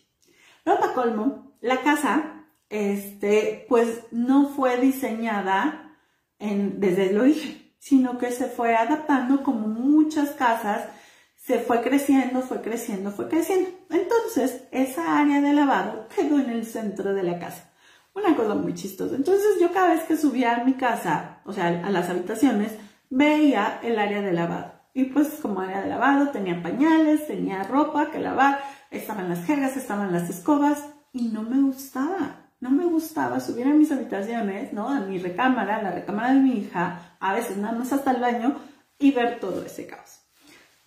Pero 0.66 0.78
para 0.78 0.94
colmo, 0.94 1.56
la 1.62 1.82
casa 1.84 2.33
este, 2.74 3.68
pues 3.70 4.00
no 4.12 4.50
fue 4.50 4.80
diseñada 4.80 5.96
en, 6.40 6.80
desde 6.80 7.12
el 7.12 7.20
origen, 7.20 7.72
sino 7.78 8.18
que 8.18 8.32
se 8.32 8.48
fue 8.48 8.76
adaptando 8.76 9.44
como 9.44 9.68
muchas 9.68 10.32
casas, 10.32 10.88
se 11.36 11.60
fue 11.60 11.84
creciendo, 11.84 12.42
fue 12.42 12.62
creciendo, 12.62 13.12
fue 13.12 13.30
creciendo. 13.30 13.70
Entonces, 13.92 14.64
esa 14.72 15.20
área 15.20 15.40
de 15.40 15.54
lavado 15.54 16.08
quedó 16.16 16.40
en 16.40 16.50
el 16.50 16.66
centro 16.66 17.14
de 17.14 17.22
la 17.22 17.38
casa. 17.38 17.72
Una 18.16 18.36
cosa 18.36 18.56
muy 18.56 18.74
chistosa. 18.74 19.16
Entonces, 19.16 19.60
yo 19.62 19.72
cada 19.72 19.94
vez 19.94 20.06
que 20.06 20.18
subía 20.18 20.56
a 20.56 20.64
mi 20.64 20.74
casa, 20.74 21.42
o 21.46 21.54
sea, 21.54 21.68
a 21.68 21.92
las 21.92 22.10
habitaciones, 22.10 22.72
veía 23.12 23.80
el 23.84 24.00
área 24.00 24.24
de 24.24 24.34
lavado. 24.34 24.74
Y 24.96 25.06
pues 25.06 25.28
como 25.42 25.62
área 25.62 25.82
de 25.82 25.90
lavado 25.90 26.30
tenía 26.30 26.64
pañales, 26.64 27.28
tenía 27.28 27.62
ropa 27.64 28.10
que 28.10 28.18
lavar, 28.18 28.64
estaban 28.90 29.30
las 29.30 29.46
jergas, 29.46 29.78
estaban 29.78 30.12
las 30.12 30.28
escobas 30.28 30.84
y 31.12 31.28
no 31.28 31.44
me 31.44 31.62
gustaba 31.62 32.43
no 32.64 32.72
me 32.72 32.86
gustaba 32.86 33.42
subir 33.42 33.68
a 33.68 33.74
mis 33.74 33.92
habitaciones, 33.92 34.72
¿no? 34.72 34.88
A 34.88 35.02
mi 35.02 35.20
recámara, 35.20 35.76
a 35.76 35.82
la 35.82 35.92
recámara 35.92 36.34
de 36.34 36.40
mi 36.40 36.60
hija, 36.60 37.18
a 37.20 37.34
veces 37.34 37.58
nada 37.58 37.78
más 37.78 37.92
hasta 37.92 38.12
el 38.12 38.22
baño 38.22 38.58
y 38.98 39.12
ver 39.12 39.42
todo 39.42 39.66
ese 39.66 39.86
caos. 39.86 40.22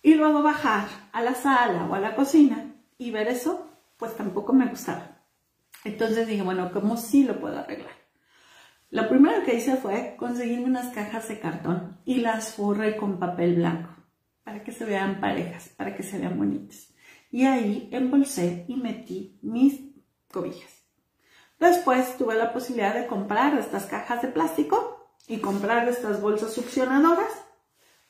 Y 0.01 0.15
luego 0.15 0.41
bajar 0.41 0.87
a 1.11 1.21
la 1.21 1.35
sala 1.35 1.85
o 1.85 1.93
a 1.93 1.99
la 1.99 2.15
cocina 2.15 2.73
y 2.97 3.11
ver 3.11 3.27
eso, 3.27 3.69
pues 3.97 4.17
tampoco 4.17 4.53
me 4.53 4.65
gustaba. 4.65 5.21
Entonces 5.83 6.25
dije, 6.25 6.41
bueno, 6.41 6.71
¿cómo 6.71 6.97
sí 6.97 7.25
lo 7.25 7.39
puedo 7.39 7.59
arreglar? 7.59 7.93
Lo 8.89 9.07
primero 9.07 9.43
que 9.45 9.53
hice 9.53 9.75
fue 9.75 10.15
conseguirme 10.17 10.65
unas 10.65 10.91
cajas 10.95 11.27
de 11.27 11.39
cartón 11.39 12.01
y 12.05 12.21
las 12.21 12.55
forré 12.55 12.97
con 12.97 13.19
papel 13.19 13.57
blanco 13.57 13.91
para 14.43 14.63
que 14.63 14.71
se 14.71 14.83
vean 14.83 15.19
parejas, 15.19 15.69
para 15.77 15.95
que 15.95 16.01
se 16.01 16.17
vean 16.17 16.39
bonitas. 16.39 16.91
Y 17.29 17.45
ahí 17.45 17.87
embolsé 17.91 18.65
y 18.67 18.77
metí 18.77 19.37
mis 19.43 19.79
cobijas. 20.31 20.76
Después 21.59 22.17
tuve 22.17 22.35
la 22.35 22.53
posibilidad 22.53 22.93
de 22.93 23.07
comprar 23.07 23.57
estas 23.57 23.85
cajas 23.85 24.21
de 24.21 24.27
plástico 24.27 25.07
y 25.27 25.39
comprar 25.39 25.87
estas 25.89 26.21
bolsas 26.21 26.53
succionadoras. 26.53 27.31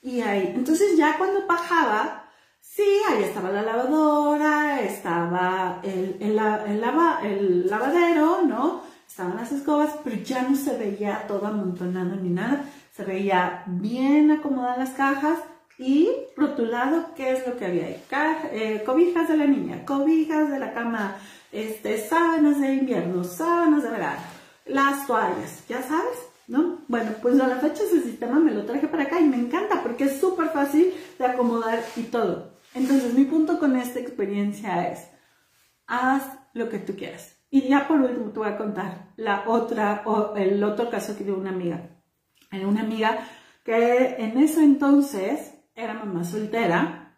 Y 0.01 0.21
ahí, 0.21 0.53
entonces 0.55 0.97
ya 0.97 1.17
cuando 1.17 1.47
bajaba, 1.47 2.25
sí, 2.59 2.83
ahí 3.09 3.23
estaba 3.23 3.49
la 3.49 3.61
lavadora, 3.61 4.81
estaba 4.81 5.79
el, 5.83 6.17
el, 6.19 6.35
lavadero, 7.69 8.43
¿no? 8.43 8.81
Estaban 9.07 9.37
las 9.37 9.51
escobas, 9.51 9.95
pero 10.03 10.17
ya 10.17 10.43
no 10.43 10.55
se 10.55 10.77
veía 10.77 11.25
todo 11.27 11.47
amontonado 11.47 12.15
ni 12.15 12.29
nada. 12.29 12.65
Se 12.95 13.03
veía 13.03 13.63
bien 13.65 14.31
acomodadas 14.31 14.77
las 14.77 14.89
cajas 14.91 15.39
y 15.77 16.09
rotulado 16.35 17.13
qué 17.15 17.33
es 17.33 17.47
lo 17.47 17.55
que 17.57 17.65
había 17.65 17.85
ahí. 17.85 18.03
Eh, 18.51 18.83
cobijas 18.85 19.27
de 19.27 19.37
la 19.37 19.45
niña, 19.45 19.85
cobijas 19.85 20.49
de 20.49 20.59
la 20.59 20.73
cama 20.73 21.17
este, 21.51 21.97
sábanas 21.99 22.59
de 22.59 22.73
invierno, 22.73 23.23
sábanas 23.23 23.83
de 23.83 23.89
verano, 23.89 24.21
las 24.65 25.07
toallas, 25.07 25.63
ya 25.67 25.81
sabes, 25.81 26.17
¿no? 26.47 26.79
Bueno, 26.87 27.11
pues 27.21 27.39
a 27.39 27.47
la 27.47 27.57
fecha 27.57 27.83
ese 27.83 28.01
sistema 28.01 28.39
me 28.39 28.51
lo 28.51 28.65
traje 28.65 28.87
para 28.87 29.03
acá 29.03 29.19
y 29.19 29.27
me 29.27 29.37
encanta 29.37 29.81
porque 29.81 30.05
es 30.05 30.19
súper 30.19 30.49
fácil 30.49 30.93
de 31.17 31.25
acomodar 31.25 31.83
y 31.95 32.03
todo. 32.03 32.57
Entonces, 32.73 33.13
mi 33.13 33.25
punto 33.25 33.59
con 33.59 33.75
esta 33.75 33.99
experiencia 33.99 34.89
es, 34.89 35.07
haz 35.87 36.23
lo 36.53 36.69
que 36.69 36.79
tú 36.79 36.95
quieras. 36.95 37.37
Y 37.49 37.69
ya 37.69 37.87
por 37.87 38.01
último 38.01 38.31
te 38.31 38.39
voy 38.39 38.49
a 38.49 38.57
contar 38.57 39.13
la 39.15 39.47
otra, 39.47 40.03
o 40.05 40.35
el 40.35 40.61
otro 40.63 40.89
caso 40.89 41.17
que 41.17 41.23
de 41.23 41.31
una 41.31 41.51
amiga. 41.51 41.89
Era 42.51 42.67
una 42.67 42.81
amiga 42.81 43.19
que 43.63 44.15
en 44.17 44.37
ese 44.37 44.63
entonces 44.63 45.53
era 45.77 45.93
mamá 45.93 46.23
soltera, 46.23 47.15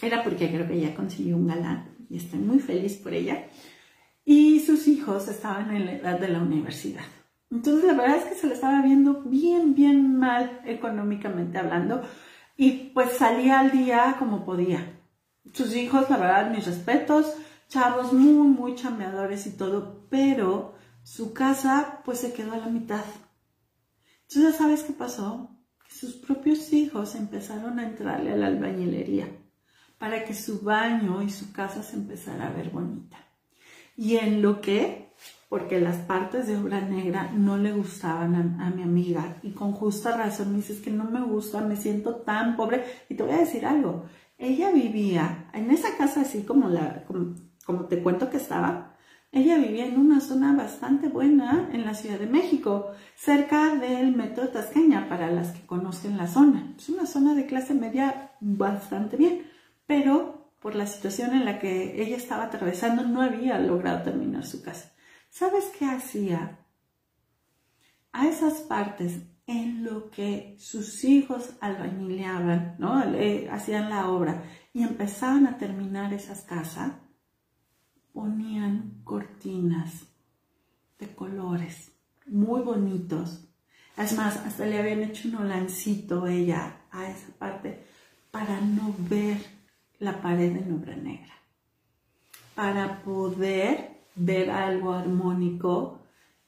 era 0.00 0.24
porque 0.24 0.48
creo 0.50 0.66
que 0.66 0.74
ella 0.74 0.94
consiguió 0.94 1.36
un 1.36 1.46
galán 1.46 2.06
y 2.08 2.16
estoy 2.16 2.40
muy 2.40 2.58
feliz 2.60 2.96
por 2.96 3.12
ella. 3.12 3.46
Y 4.24 4.60
sus 4.60 4.88
hijos 4.88 5.28
estaban 5.28 5.74
en 5.76 5.84
la 5.84 5.92
edad 5.92 6.18
de 6.18 6.28
la 6.28 6.40
universidad. 6.40 7.04
Entonces 7.50 7.84
la 7.84 7.92
verdad 7.92 8.16
es 8.16 8.24
que 8.24 8.34
se 8.34 8.46
le 8.46 8.54
estaba 8.54 8.82
viendo 8.82 9.22
bien, 9.22 9.74
bien 9.74 10.16
mal 10.16 10.62
económicamente 10.64 11.58
hablando 11.58 12.02
y 12.56 12.90
pues 12.94 13.12
salía 13.12 13.60
al 13.60 13.70
día 13.70 14.16
como 14.18 14.46
podía. 14.46 15.00
Sus 15.52 15.76
hijos, 15.76 16.08
la 16.08 16.16
verdad, 16.16 16.50
mis 16.50 16.66
respetos, 16.66 17.34
chavos 17.68 18.14
muy, 18.14 18.48
muy 18.48 18.74
chambeadores 18.76 19.46
y 19.46 19.56
todo, 19.56 20.06
pero 20.08 20.74
su 21.02 21.34
casa 21.34 22.00
pues 22.04 22.18
se 22.18 22.32
quedó 22.32 22.52
a 22.52 22.58
la 22.58 22.68
mitad. 22.68 23.04
Entonces, 24.28 24.56
¿sabes 24.56 24.82
qué 24.82 24.92
pasó? 24.92 25.57
Sus 25.98 26.14
propios 26.14 26.72
hijos 26.72 27.14
empezaron 27.16 27.80
a 27.80 27.88
entrarle 27.88 28.32
a 28.32 28.36
la 28.36 28.46
albañilería 28.46 29.28
para 29.98 30.24
que 30.24 30.32
su 30.32 30.60
baño 30.60 31.22
y 31.22 31.30
su 31.30 31.52
casa 31.52 31.82
se 31.82 31.96
empezara 31.96 32.46
a 32.46 32.52
ver 32.52 32.70
bonita. 32.70 33.16
Y 33.96 34.16
en 34.16 34.40
lo 34.40 34.60
que 34.60 35.08
porque 35.48 35.80
las 35.80 35.96
partes 35.96 36.46
de 36.46 36.56
obra 36.56 36.80
negra 36.82 37.32
no 37.32 37.56
le 37.56 37.72
gustaban 37.72 38.60
a, 38.60 38.70
mi 38.70 38.82
amiga 38.82 39.38
y 39.42 39.50
con 39.50 39.72
justa 39.72 40.16
razón 40.16 40.50
me 40.50 40.58
dices 40.58 40.80
que 40.80 40.90
no 40.90 41.04
me 41.04 41.22
gusta, 41.22 41.62
me 41.62 41.74
siento 41.74 42.16
tan 42.16 42.56
pobre 42.56 42.84
y 43.08 43.14
te 43.14 43.22
voy 43.22 43.32
a 43.32 43.38
decir 43.38 43.66
algo, 43.66 44.04
ella 44.36 44.70
vivía 44.70 45.50
en 45.52 45.70
esa 45.70 45.96
casa 45.96 46.20
así 46.20 46.42
como, 46.44 46.68
la, 46.68 47.06
como, 47.64 47.86
te 47.86 48.02
cuento 48.02 48.30
que 48.30 48.36
estaba, 48.36 48.97
ella 49.30 49.58
vivía 49.58 49.86
en 49.86 49.98
una 49.98 50.20
zona 50.20 50.54
bastante 50.54 51.08
buena 51.08 51.68
en 51.72 51.84
la 51.84 51.94
Ciudad 51.94 52.18
de 52.18 52.26
México, 52.26 52.92
cerca 53.14 53.74
del 53.74 54.16
metro 54.16 54.48
Tasqueña, 54.48 55.08
para 55.08 55.30
las 55.30 55.52
que 55.52 55.66
conocen 55.66 56.16
la 56.16 56.26
zona. 56.26 56.74
Es 56.78 56.88
una 56.88 57.06
zona 57.06 57.34
de 57.34 57.46
clase 57.46 57.74
media 57.74 58.32
bastante 58.40 59.16
bien, 59.16 59.46
pero 59.86 60.52
por 60.60 60.74
la 60.74 60.86
situación 60.86 61.34
en 61.34 61.44
la 61.44 61.58
que 61.58 62.02
ella 62.02 62.16
estaba 62.16 62.44
atravesando 62.44 63.04
no 63.04 63.20
había 63.20 63.58
logrado 63.58 64.02
terminar 64.02 64.46
su 64.46 64.62
casa. 64.62 64.92
¿Sabes 65.28 65.70
qué 65.78 65.84
hacía? 65.84 66.58
A 68.12 68.26
esas 68.26 68.54
partes 68.62 69.20
en 69.46 69.84
lo 69.84 70.10
que 70.10 70.56
sus 70.58 71.04
hijos 71.04 71.50
albañileaban, 71.60 72.76
¿no? 72.78 73.02
hacían 73.52 73.90
la 73.90 74.08
obra 74.08 74.42
y 74.72 74.82
empezaban 74.82 75.46
a 75.46 75.58
terminar 75.58 76.12
esas 76.12 76.42
casas, 76.42 76.92
ponían 78.38 79.00
cortinas 79.02 80.06
de 80.96 81.12
colores 81.12 81.90
muy 82.26 82.60
bonitos. 82.60 83.44
Es 83.96 84.16
más, 84.16 84.36
hasta 84.36 84.64
le 84.64 84.78
habían 84.78 85.02
hecho 85.02 85.28
un 85.28 85.36
holancito 85.36 86.24
ella 86.28 86.82
a 86.92 87.10
esa 87.10 87.32
parte 87.36 87.82
para 88.30 88.60
no 88.60 88.94
ver 88.96 89.38
la 89.98 90.22
pared 90.22 90.56
en 90.56 90.72
obra 90.72 90.94
negra, 90.94 91.34
para 92.54 93.02
poder 93.02 94.02
ver 94.14 94.50
algo 94.52 94.92
armónico 94.92 95.98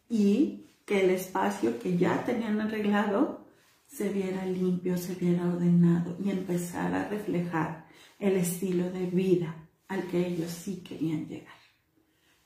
y 0.09 0.67
que 0.87 1.03
el 1.05 1.11
espacio 1.11 1.81
que 1.81 1.99
ya 1.99 2.25
tenían 2.25 2.61
arreglado 2.61 3.47
se 3.89 4.11
viera 4.11 4.47
limpio, 4.47 4.97
se 4.97 5.17
viera 5.17 5.45
ordenado 5.45 6.17
y 6.25 6.31
empezara 6.31 7.01
a 7.01 7.09
reflejar 7.09 7.87
el 8.21 8.37
estilo 8.37 8.91
de 8.93 9.07
vida 9.07 9.57
al 9.89 10.05
que 10.05 10.25
ellos 10.25 10.51
sí 10.53 10.85
querían 10.87 11.27
llegar. 11.27 11.60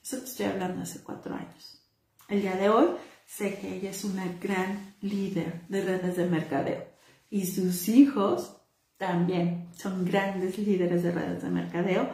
Eso 0.05 0.19
te 0.19 0.25
estoy 0.25 0.47
hablando 0.47 0.83
hace 0.83 1.03
cuatro 1.03 1.35
años. 1.35 1.83
El 2.29 2.43
día 2.43 2.57
de 2.57 2.69
hoy 2.69 2.89
sé 3.25 3.59
que 3.59 3.75
ella 3.75 3.89
es 3.89 4.05
una 4.05 4.27
gran 4.39 4.95
líder 5.01 5.63
de 5.69 5.83
redes 5.83 6.17
de 6.19 6.27
mercadeo. 6.27 6.85
Y 7.31 7.47
sus 7.47 7.89
hijos 7.89 8.55
también 8.99 9.71
son 9.75 10.05
grandes 10.05 10.59
líderes 10.59 11.03
de 11.03 11.11
redes 11.11 11.43
de 11.43 11.49
mercadeo. 11.49 12.11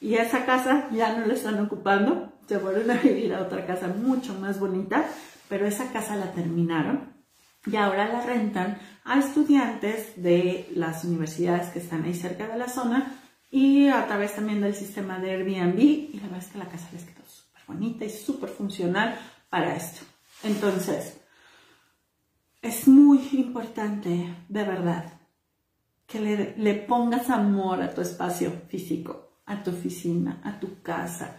Y 0.00 0.14
esa 0.14 0.46
casa 0.46 0.88
ya 0.90 1.18
no 1.18 1.26
la 1.26 1.34
están 1.34 1.60
ocupando, 1.60 2.32
se 2.48 2.56
vuelven 2.56 2.90
a 2.90 3.02
vivir 3.02 3.34
a 3.34 3.42
otra 3.42 3.66
casa 3.66 3.88
mucho 3.88 4.32
más 4.40 4.58
bonita, 4.58 5.06
pero 5.50 5.66
esa 5.66 5.92
casa 5.92 6.16
la 6.16 6.32
terminaron. 6.32 7.12
Y 7.66 7.76
ahora 7.76 8.08
la 8.08 8.24
rentan 8.24 8.78
a 9.04 9.18
estudiantes 9.18 10.22
de 10.22 10.70
las 10.74 11.04
universidades 11.04 11.68
que 11.68 11.80
están 11.80 12.04
ahí 12.04 12.14
cerca 12.14 12.48
de 12.48 12.56
la 12.56 12.68
zona 12.68 13.20
y 13.54 13.86
a 13.88 14.04
través 14.08 14.34
también 14.34 14.60
del 14.60 14.74
sistema 14.74 15.20
de 15.20 15.30
Airbnb 15.30 15.78
y 15.78 16.14
la 16.14 16.24
verdad 16.24 16.40
es 16.40 16.48
que 16.48 16.58
la 16.58 16.68
casa 16.68 16.88
les 16.92 17.04
quedó 17.04 17.24
súper 17.24 17.62
bonita 17.68 18.04
y 18.04 18.10
súper 18.10 18.48
funcional 18.48 19.16
para 19.48 19.76
esto. 19.76 20.04
Entonces, 20.42 21.20
es 22.60 22.88
muy 22.88 23.20
importante, 23.30 24.34
de 24.48 24.64
verdad, 24.64 25.04
que 26.04 26.20
le, 26.20 26.56
le 26.56 26.74
pongas 26.74 27.30
amor 27.30 27.80
a 27.80 27.94
tu 27.94 28.00
espacio 28.00 28.50
físico, 28.68 29.38
a 29.46 29.62
tu 29.62 29.70
oficina, 29.70 30.40
a 30.42 30.58
tu 30.58 30.82
casa, 30.82 31.36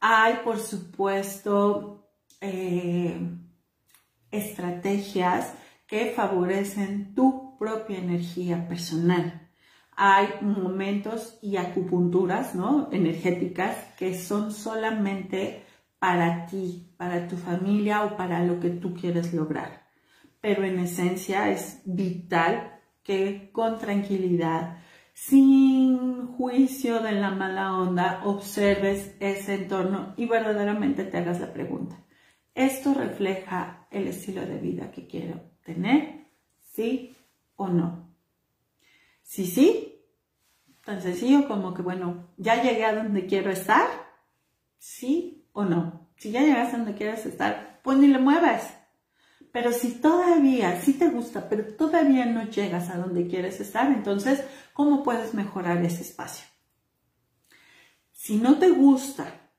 hay, 0.00 0.40
por 0.42 0.58
supuesto, 0.58 2.10
eh, 2.40 3.16
estrategias 4.32 5.54
que 5.86 6.12
favorecen 6.16 7.14
tu 7.14 7.56
propia 7.58 7.98
energía 7.98 8.66
personal. 8.66 9.43
Hay 9.96 10.28
momentos 10.40 11.38
y 11.40 11.56
acupunturas 11.56 12.54
¿no? 12.54 12.88
energéticas 12.92 13.76
que 13.96 14.18
son 14.18 14.52
solamente 14.52 15.64
para 15.98 16.46
ti, 16.46 16.92
para 16.96 17.28
tu 17.28 17.36
familia 17.36 18.04
o 18.04 18.16
para 18.16 18.44
lo 18.44 18.60
que 18.60 18.70
tú 18.70 18.94
quieres 18.94 19.32
lograr. 19.32 19.86
Pero 20.40 20.64
en 20.64 20.78
esencia 20.78 21.50
es 21.50 21.80
vital 21.84 22.80
que 23.02 23.50
con 23.52 23.78
tranquilidad 23.78 24.78
sin 25.14 26.26
juicio 26.26 27.00
de 27.00 27.12
la 27.12 27.30
mala 27.30 27.78
onda, 27.78 28.22
observes 28.24 29.16
ese 29.20 29.54
entorno 29.54 30.12
y 30.16 30.26
verdaderamente 30.26 31.04
te 31.04 31.18
hagas 31.18 31.40
la 31.40 31.52
pregunta. 31.52 31.96
¿Esto 32.54 32.94
refleja 32.94 33.86
el 33.90 34.08
estilo 34.08 34.44
de 34.44 34.58
vida 34.58 34.90
que 34.90 35.06
quiero 35.06 35.40
tener? 35.64 36.26
¿Sí 36.60 37.16
o 37.56 37.68
no? 37.68 38.03
Si 39.34 39.48
sí, 39.48 40.00
tan 40.84 41.02
sencillo 41.02 41.48
como 41.48 41.74
que, 41.74 41.82
bueno, 41.82 42.28
ya 42.36 42.62
llegué 42.62 42.84
a 42.84 42.94
donde 42.94 43.26
quiero 43.26 43.50
estar, 43.50 43.88
sí 44.78 45.48
o 45.52 45.64
no. 45.64 46.08
Si 46.16 46.30
ya 46.30 46.42
llegas 46.42 46.72
a 46.72 46.76
donde 46.76 46.94
quieres 46.94 47.26
estar, 47.26 47.80
pues 47.82 47.98
ni 47.98 48.06
le 48.06 48.20
muevas. 48.20 48.72
Pero 49.50 49.72
si 49.72 50.00
todavía, 50.00 50.80
si 50.80 50.92
te 50.92 51.08
gusta, 51.08 51.48
pero 51.48 51.74
todavía 51.74 52.26
no 52.26 52.44
llegas 52.44 52.90
a 52.90 52.96
donde 52.96 53.26
quieres 53.26 53.58
estar, 53.58 53.90
entonces, 53.90 54.44
¿cómo 54.72 55.02
puedes 55.02 55.34
mejorar 55.34 55.84
ese 55.84 56.02
espacio? 56.02 56.46
Si 58.12 58.36
no 58.36 58.60
te 58.60 58.70
gusta 58.70 59.50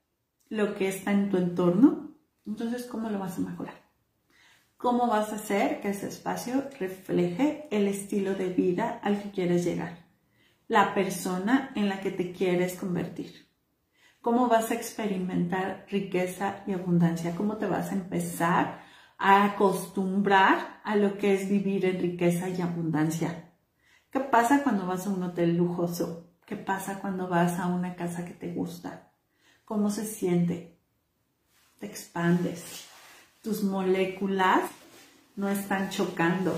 lo 0.47 0.73
que 0.75 0.87
está 0.87 1.11
en 1.11 1.29
tu 1.29 1.35
entorno, 1.35 2.15
entonces, 2.47 2.85
¿cómo 2.85 3.09
lo 3.09 3.19
vas 3.19 3.39
a 3.39 3.41
mejorar? 3.41 3.84
¿Cómo 4.77 5.07
vas 5.07 5.31
a 5.31 5.35
hacer 5.35 5.81
que 5.81 5.89
ese 5.89 6.07
espacio 6.07 6.63
refleje 6.79 7.67
el 7.71 7.87
estilo 7.87 8.35
de 8.35 8.49
vida 8.49 8.99
al 9.03 9.21
que 9.21 9.31
quieres 9.31 9.63
llegar? 9.63 10.05
La 10.67 10.93
persona 10.93 11.71
en 11.75 11.89
la 11.89 12.01
que 12.01 12.11
te 12.11 12.31
quieres 12.31 12.75
convertir. 12.75 13.47
¿Cómo 14.21 14.47
vas 14.47 14.71
a 14.71 14.75
experimentar 14.75 15.85
riqueza 15.89 16.63
y 16.67 16.73
abundancia? 16.73 17.35
¿Cómo 17.35 17.57
te 17.57 17.67
vas 17.67 17.91
a 17.91 17.95
empezar 17.95 18.85
a 19.17 19.45
acostumbrar 19.45 20.81
a 20.83 20.95
lo 20.95 21.17
que 21.17 21.33
es 21.33 21.49
vivir 21.49 21.85
en 21.85 21.99
riqueza 21.99 22.49
y 22.49 22.61
abundancia. 22.61 23.51
¿Qué 24.11 24.19
pasa 24.19 24.63
cuando 24.63 24.85
vas 24.85 25.07
a 25.07 25.09
un 25.09 25.23
hotel 25.23 25.57
lujoso? 25.57 26.31
¿Qué 26.45 26.55
pasa 26.55 26.99
cuando 27.01 27.27
vas 27.27 27.59
a 27.59 27.67
una 27.67 27.95
casa 27.95 28.25
que 28.25 28.33
te 28.33 28.53
gusta? 28.53 29.11
¿Cómo 29.65 29.89
se 29.89 30.05
siente? 30.05 30.77
Te 31.79 31.87
expandes. 31.87 32.94
Tus 33.45 33.63
moléculas 33.63 34.63
no 35.37 35.47
están 35.47 35.89
chocando. 35.89 36.53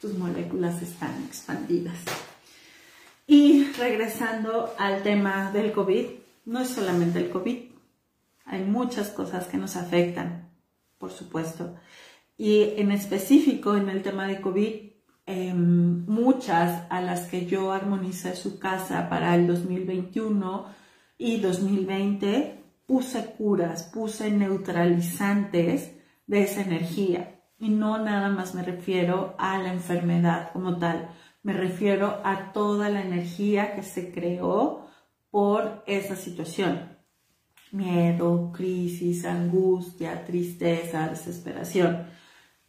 Tus 0.00 0.14
moléculas 0.14 0.82
están 0.82 1.22
expandidas. 1.24 1.98
Y 3.28 3.70
regresando 3.78 4.74
al 4.78 5.04
tema 5.04 5.52
del 5.52 5.70
COVID, 5.70 6.06
no 6.46 6.60
es 6.60 6.70
solamente 6.70 7.20
el 7.20 7.30
COVID. 7.30 7.58
Hay 8.46 8.64
muchas 8.64 9.10
cosas 9.10 9.46
que 9.46 9.58
nos 9.58 9.76
afectan 9.76 10.50
por 11.00 11.10
supuesto. 11.10 11.74
Y 12.36 12.74
en 12.76 12.92
específico 12.92 13.74
en 13.74 13.88
el 13.88 14.02
tema 14.02 14.28
de 14.28 14.40
COVID, 14.40 14.74
em, 15.26 16.06
muchas 16.06 16.84
a 16.90 17.00
las 17.00 17.26
que 17.26 17.46
yo 17.46 17.72
armonicé 17.72 18.36
su 18.36 18.58
casa 18.58 19.08
para 19.08 19.34
el 19.34 19.46
2021 19.46 20.66
y 21.18 21.40
2020, 21.40 22.59
puse 22.90 23.24
curas, 23.38 23.84
puse 23.84 24.32
neutralizantes 24.32 25.92
de 26.26 26.42
esa 26.42 26.62
energía. 26.62 27.40
Y 27.56 27.68
no 27.68 27.98
nada 27.98 28.30
más 28.30 28.56
me 28.56 28.64
refiero 28.64 29.36
a 29.38 29.58
la 29.58 29.72
enfermedad 29.72 30.50
como 30.52 30.76
tal, 30.78 31.08
me 31.44 31.52
refiero 31.52 32.20
a 32.24 32.50
toda 32.52 32.88
la 32.88 33.02
energía 33.02 33.76
que 33.76 33.84
se 33.84 34.10
creó 34.10 34.88
por 35.30 35.84
esa 35.86 36.16
situación 36.16 36.98
miedo, 37.70 38.50
crisis, 38.52 39.24
angustia, 39.24 40.24
tristeza, 40.24 41.06
desesperación. 41.06 42.08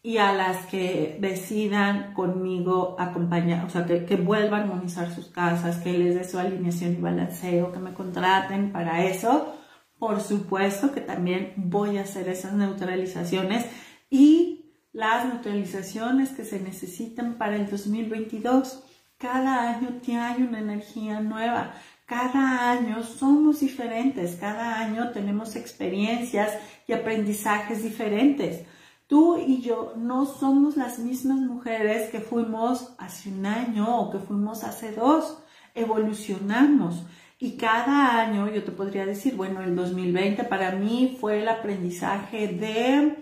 Y 0.04 0.18
a 0.18 0.34
las 0.34 0.68
que 0.68 1.18
decidan 1.20 2.14
conmigo 2.14 2.96
acompañar, 3.00 3.66
o 3.66 3.70
sea, 3.72 3.88
que, 3.88 4.06
que 4.06 4.18
vuelvan 4.18 4.62
a 4.62 4.64
armonizar 4.66 5.12
sus 5.12 5.30
casas, 5.30 5.78
que 5.78 5.98
les 5.98 6.14
dé 6.14 6.24
su 6.24 6.38
alineación 6.38 6.94
y 6.94 7.02
balanceo, 7.02 7.72
que 7.72 7.80
me 7.80 7.96
contraten 7.96 8.72
para 8.72 9.04
eso, 9.04 9.56
por 10.02 10.20
supuesto 10.20 10.91
que 10.91 10.99
también 10.99 11.54
voy 11.58 11.99
a 11.99 12.02
hacer 12.02 12.28
esas 12.28 12.54
neutralizaciones 12.54 13.68
y 14.10 14.66
las 14.93 15.28
neutralizaciones 15.28 16.30
que 16.30 16.43
se 16.43 16.60
necesitan 16.60 17.36
para 17.36 17.56
el 17.56 17.70
2022. 17.70 18.82
Cada 19.20 19.70
año 19.70 19.99
tiene 20.02 20.47
una 20.47 20.58
energía 20.58 21.20
nueva. 21.20 21.76
Cada 22.08 22.72
año 22.72 23.04
somos 23.04 23.60
diferentes, 23.60 24.38
cada 24.38 24.80
año 24.80 25.12
tenemos 25.12 25.56
experiencias 25.56 26.58
y 26.88 26.93
aprendizajes 26.93 27.84
diferentes. 27.84 28.66
Tú 29.06 29.38
y 29.38 29.62
yo 29.62 29.93
no 29.97 30.26
somos 30.26 30.78
las 30.78 30.97
mismas 30.97 31.38
mujeres 31.38 32.10
que 32.10 32.22
fuimos 32.22 32.95
hace 32.97 33.30
un 33.30 33.45
año 33.45 33.99
o 33.99 34.10
que 34.10 34.18
fuimos 34.18 34.64
hace 34.64 34.93
dos. 34.93 35.38
Evolucionamos 35.76 37.04
Y 37.42 37.58
cada 37.58 38.22
año 38.22 38.48
yo 38.54 38.64
te 38.64 38.72
podría 38.72 39.04
decir, 39.04 39.36
bueno, 39.36 39.64
el 39.64 39.76
2020 39.76 40.44
para 40.44 40.74
mí 40.74 41.18
fue 41.20 41.39
el 41.39 41.48
aprendizaje 41.48 42.48
de, 42.50 43.16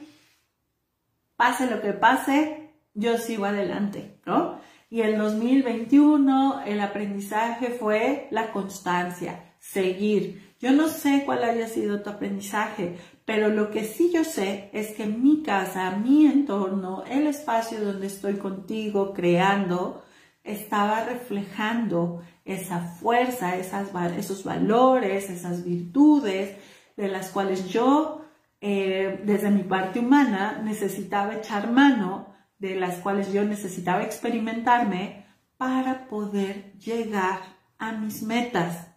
pase 1.38 1.67
lo 1.67 1.82
que 1.82 1.93
pase, 1.93 2.70
yo 2.93 3.17
sigo 3.17 3.45
adelante, 3.45 4.20
¿no? 4.26 4.59
Y 4.89 5.01
el 5.03 5.17
2021 5.17 6.63
el 6.65 6.82
aprendizaje 6.82 7.70
fue 7.70 8.28
la 8.32 8.51
constancia, 8.51 9.53
seguir. 9.57 10.53
Yo 10.59 10.74
no 10.74 10.89
sé 10.89 11.24
cuál 11.26 11.45
haya 11.45 11.70
sido 11.70 12.01
tu 12.01 12.09
aprendizaje, 12.09 12.97
pero 13.24 13.47
lo 13.47 13.72
que 13.72 13.86
sí 13.86 14.11
yo 14.13 14.26
sé 14.26 14.70
es 14.74 14.89
que 14.97 15.05
mi 15.05 15.43
casa, 15.43 15.91
mi 15.91 16.26
entorno, 16.26 17.05
el 17.09 17.26
espacio 17.26 17.80
donde 17.80 18.07
estoy 18.07 18.34
contigo 18.34 19.13
creando, 19.13 20.03
estaba 20.43 21.05
reflejando 21.05 22.22
esa 22.50 22.82
fuerza, 22.82 23.56
esos 23.56 24.43
valores, 24.43 25.30
esas 25.30 25.64
virtudes 25.64 26.58
de 26.97 27.08
las 27.08 27.30
cuales 27.30 27.70
yo, 27.70 28.26
eh, 28.60 29.22
desde 29.24 29.52
mi 29.52 29.64
parte 29.64 30.00
humana, 30.00 30.60
necesitaba 30.64 31.36
echar 31.36 31.72
mano, 31.72 32.34
de 32.58 32.76
las 32.76 32.97
cuales 32.97 33.32
yo 33.32 33.45
necesitaba 33.45 34.04
experimentarme 34.04 35.26
para 35.58 36.08
poder 36.08 36.74
llegar 36.80 37.39
a 37.78 37.93
mis 37.93 38.22
metas 38.24 38.88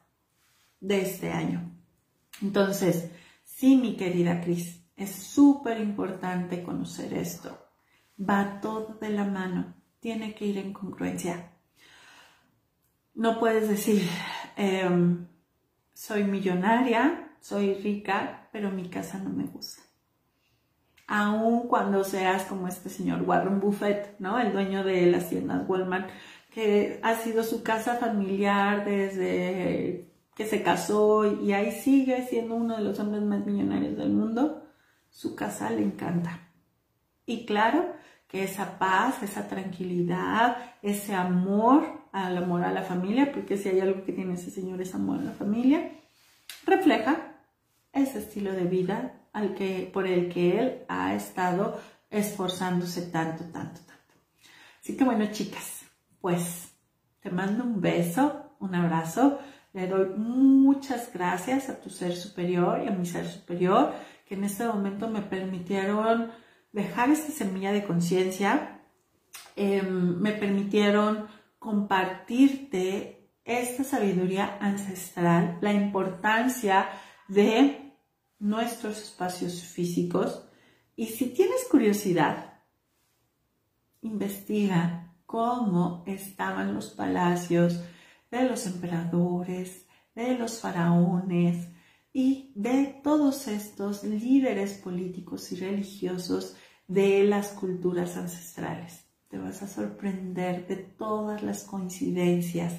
de 0.80 1.02
este 1.02 1.30
año. 1.30 1.70
Entonces, 2.40 3.10
sí, 3.44 3.76
mi 3.76 3.96
querida 3.96 4.40
Cris, 4.40 4.82
es 4.96 5.10
súper 5.10 5.80
importante 5.80 6.62
conocer 6.62 7.14
esto. 7.14 7.56
Va 8.18 8.60
todo 8.60 8.98
de 9.00 9.10
la 9.10 9.24
mano, 9.24 9.74
tiene 10.00 10.34
que 10.34 10.46
ir 10.46 10.58
en 10.58 10.72
congruencia. 10.72 11.51
No 13.14 13.38
puedes 13.38 13.68
decir, 13.68 14.08
em, 14.56 15.26
soy 15.92 16.24
millonaria, 16.24 17.36
soy 17.40 17.74
rica, 17.74 18.48
pero 18.52 18.70
mi 18.70 18.88
casa 18.88 19.18
no 19.18 19.30
me 19.30 19.44
gusta. 19.44 19.82
Aun 21.06 21.68
cuando 21.68 22.04
seas 22.04 22.44
como 22.44 22.68
este 22.68 22.88
señor 22.88 23.22
Warren 23.22 23.60
Buffett, 23.60 24.18
¿no? 24.18 24.38
El 24.38 24.52
dueño 24.52 24.82
de 24.82 25.06
las 25.06 25.28
tiendas 25.28 25.68
Walmart, 25.68 26.08
que 26.54 27.00
ha 27.02 27.14
sido 27.16 27.42
su 27.42 27.62
casa 27.62 27.96
familiar 27.96 28.84
desde 28.84 30.10
que 30.34 30.46
se 30.46 30.62
casó 30.62 31.26
y 31.42 31.52
ahí 31.52 31.72
sigue 31.72 32.26
siendo 32.26 32.54
uno 32.54 32.76
de 32.76 32.82
los 32.82 32.98
hombres 32.98 33.22
más 33.22 33.44
millonarios 33.44 33.96
del 33.96 34.10
mundo, 34.10 34.64
su 35.10 35.34
casa 35.34 35.70
le 35.70 35.82
encanta. 35.82 36.48
Y 37.26 37.44
claro 37.44 37.94
que 38.26 38.44
esa 38.44 38.78
paz, 38.78 39.22
esa 39.22 39.46
tranquilidad, 39.48 40.56
ese 40.80 41.14
amor 41.14 42.01
al 42.12 42.36
amor 42.36 42.62
a 42.62 42.72
la 42.72 42.82
familia, 42.82 43.32
porque 43.32 43.56
si 43.56 43.70
hay 43.70 43.80
algo 43.80 44.04
que 44.04 44.12
tiene 44.12 44.34
ese 44.34 44.50
señor 44.50 44.80
es 44.80 44.94
amor 44.94 45.18
a 45.18 45.24
la 45.24 45.32
familia, 45.32 45.90
refleja 46.64 47.34
ese 47.92 48.18
estilo 48.18 48.52
de 48.52 48.64
vida 48.64 49.14
al 49.32 49.54
que, 49.54 49.90
por 49.92 50.06
el 50.06 50.28
que 50.28 50.58
él 50.58 50.82
ha 50.88 51.14
estado 51.14 51.80
esforzándose 52.10 53.02
tanto, 53.02 53.44
tanto, 53.44 53.80
tanto. 53.80 54.14
Así 54.80 54.96
que 54.96 55.04
bueno, 55.04 55.26
chicas, 55.32 55.82
pues 56.20 56.72
te 57.20 57.30
mando 57.30 57.64
un 57.64 57.80
beso, 57.80 58.54
un 58.58 58.74
abrazo. 58.74 59.38
Le 59.72 59.86
doy 59.86 60.08
muchas 60.16 61.10
gracias 61.12 61.70
a 61.70 61.80
tu 61.80 61.88
ser 61.88 62.14
superior 62.14 62.82
y 62.84 62.88
a 62.88 62.90
mi 62.90 63.06
ser 63.06 63.26
superior 63.26 63.92
que 64.26 64.34
en 64.34 64.44
este 64.44 64.66
momento 64.66 65.08
me 65.08 65.22
permitieron 65.22 66.30
dejar 66.72 67.10
esta 67.10 67.32
semilla 67.32 67.72
de 67.72 67.84
conciencia, 67.84 68.80
em, 69.56 70.18
me 70.20 70.32
permitieron 70.32 71.26
compartirte 71.62 73.30
esta 73.44 73.84
sabiduría 73.84 74.58
ancestral, 74.60 75.58
la 75.60 75.72
importancia 75.72 76.88
de 77.28 77.94
nuestros 78.40 79.00
espacios 79.00 79.62
físicos. 79.62 80.44
Y 80.96 81.06
si 81.06 81.26
tienes 81.26 81.64
curiosidad, 81.70 82.64
investiga 84.00 85.14
cómo 85.24 86.02
estaban 86.04 86.74
los 86.74 86.90
palacios, 86.90 87.80
de 88.32 88.48
los 88.48 88.66
emperadores, 88.66 89.86
de 90.16 90.36
los 90.36 90.58
faraones 90.58 91.68
y 92.12 92.50
de 92.56 93.00
todos 93.04 93.46
estos 93.46 94.02
líderes 94.02 94.78
políticos 94.78 95.52
y 95.52 95.56
religiosos 95.56 96.56
de 96.88 97.22
las 97.22 97.50
culturas 97.50 98.16
ancestrales. 98.16 99.01
Te 99.32 99.38
vas 99.38 99.62
a 99.62 99.66
sorprender 99.66 100.66
de 100.66 100.76
todas 100.76 101.42
las 101.42 101.64
coincidencias 101.64 102.74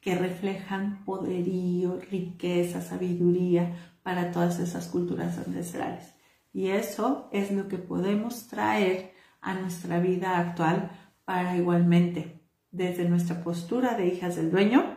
que 0.00 0.14
reflejan 0.14 1.04
poderío, 1.04 2.00
riqueza, 2.10 2.80
sabiduría 2.80 3.92
para 4.02 4.30
todas 4.32 4.58
esas 4.58 4.86
culturas 4.86 5.36
ancestrales. 5.36 6.14
Y 6.54 6.68
eso 6.68 7.28
es 7.30 7.50
lo 7.50 7.68
que 7.68 7.76
podemos 7.76 8.48
traer 8.48 9.12
a 9.42 9.52
nuestra 9.52 10.00
vida 10.00 10.38
actual 10.38 10.92
para 11.26 11.58
igualmente, 11.58 12.40
desde 12.70 13.06
nuestra 13.06 13.44
postura 13.44 13.92
de 13.94 14.06
hijas 14.06 14.36
del 14.36 14.50
dueño, 14.50 14.96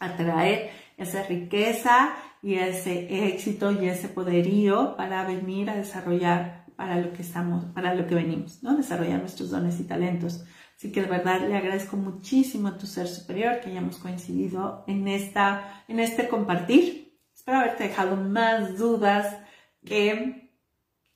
atraer 0.00 0.70
esa 0.96 1.22
riqueza 1.22 2.16
y 2.42 2.54
ese 2.54 3.28
éxito 3.28 3.70
y 3.70 3.88
ese 3.88 4.08
poderío 4.08 4.96
para 4.96 5.24
venir 5.24 5.70
a 5.70 5.76
desarrollar 5.76 6.59
para 6.80 6.96
lo 6.96 7.12
que 7.12 7.20
estamos, 7.20 7.66
para 7.74 7.94
lo 7.94 8.06
que 8.06 8.14
venimos, 8.14 8.62
¿no? 8.62 8.74
Desarrollar 8.74 9.20
nuestros 9.20 9.50
dones 9.50 9.78
y 9.80 9.84
talentos. 9.84 10.46
Así 10.74 10.90
que 10.90 11.02
de 11.02 11.08
verdad 11.08 11.46
le 11.46 11.54
agradezco 11.54 11.98
muchísimo 11.98 12.68
a 12.68 12.78
tu 12.78 12.86
ser 12.86 13.06
superior 13.06 13.60
que 13.60 13.68
hayamos 13.68 13.98
coincidido 13.98 14.82
en 14.86 15.06
esta, 15.06 15.84
en 15.88 16.00
este 16.00 16.26
compartir. 16.26 17.18
Espero 17.34 17.58
haberte 17.58 17.84
dejado 17.84 18.16
más 18.16 18.78
dudas 18.78 19.36
que 19.84 20.54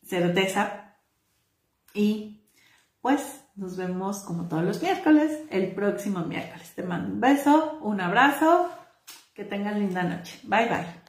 certeza. 0.02 0.98
Y 1.94 2.42
pues 3.00 3.46
nos 3.56 3.78
vemos 3.78 4.18
como 4.18 4.48
todos 4.48 4.64
los 4.64 4.82
miércoles, 4.82 5.44
el 5.48 5.74
próximo 5.74 6.20
miércoles. 6.26 6.74
Te 6.74 6.82
mando 6.82 7.14
un 7.14 7.22
beso, 7.22 7.78
un 7.80 8.02
abrazo, 8.02 8.68
que 9.32 9.46
tengan 9.46 9.80
linda 9.80 10.02
noche. 10.02 10.40
Bye 10.42 10.68
bye. 10.68 11.02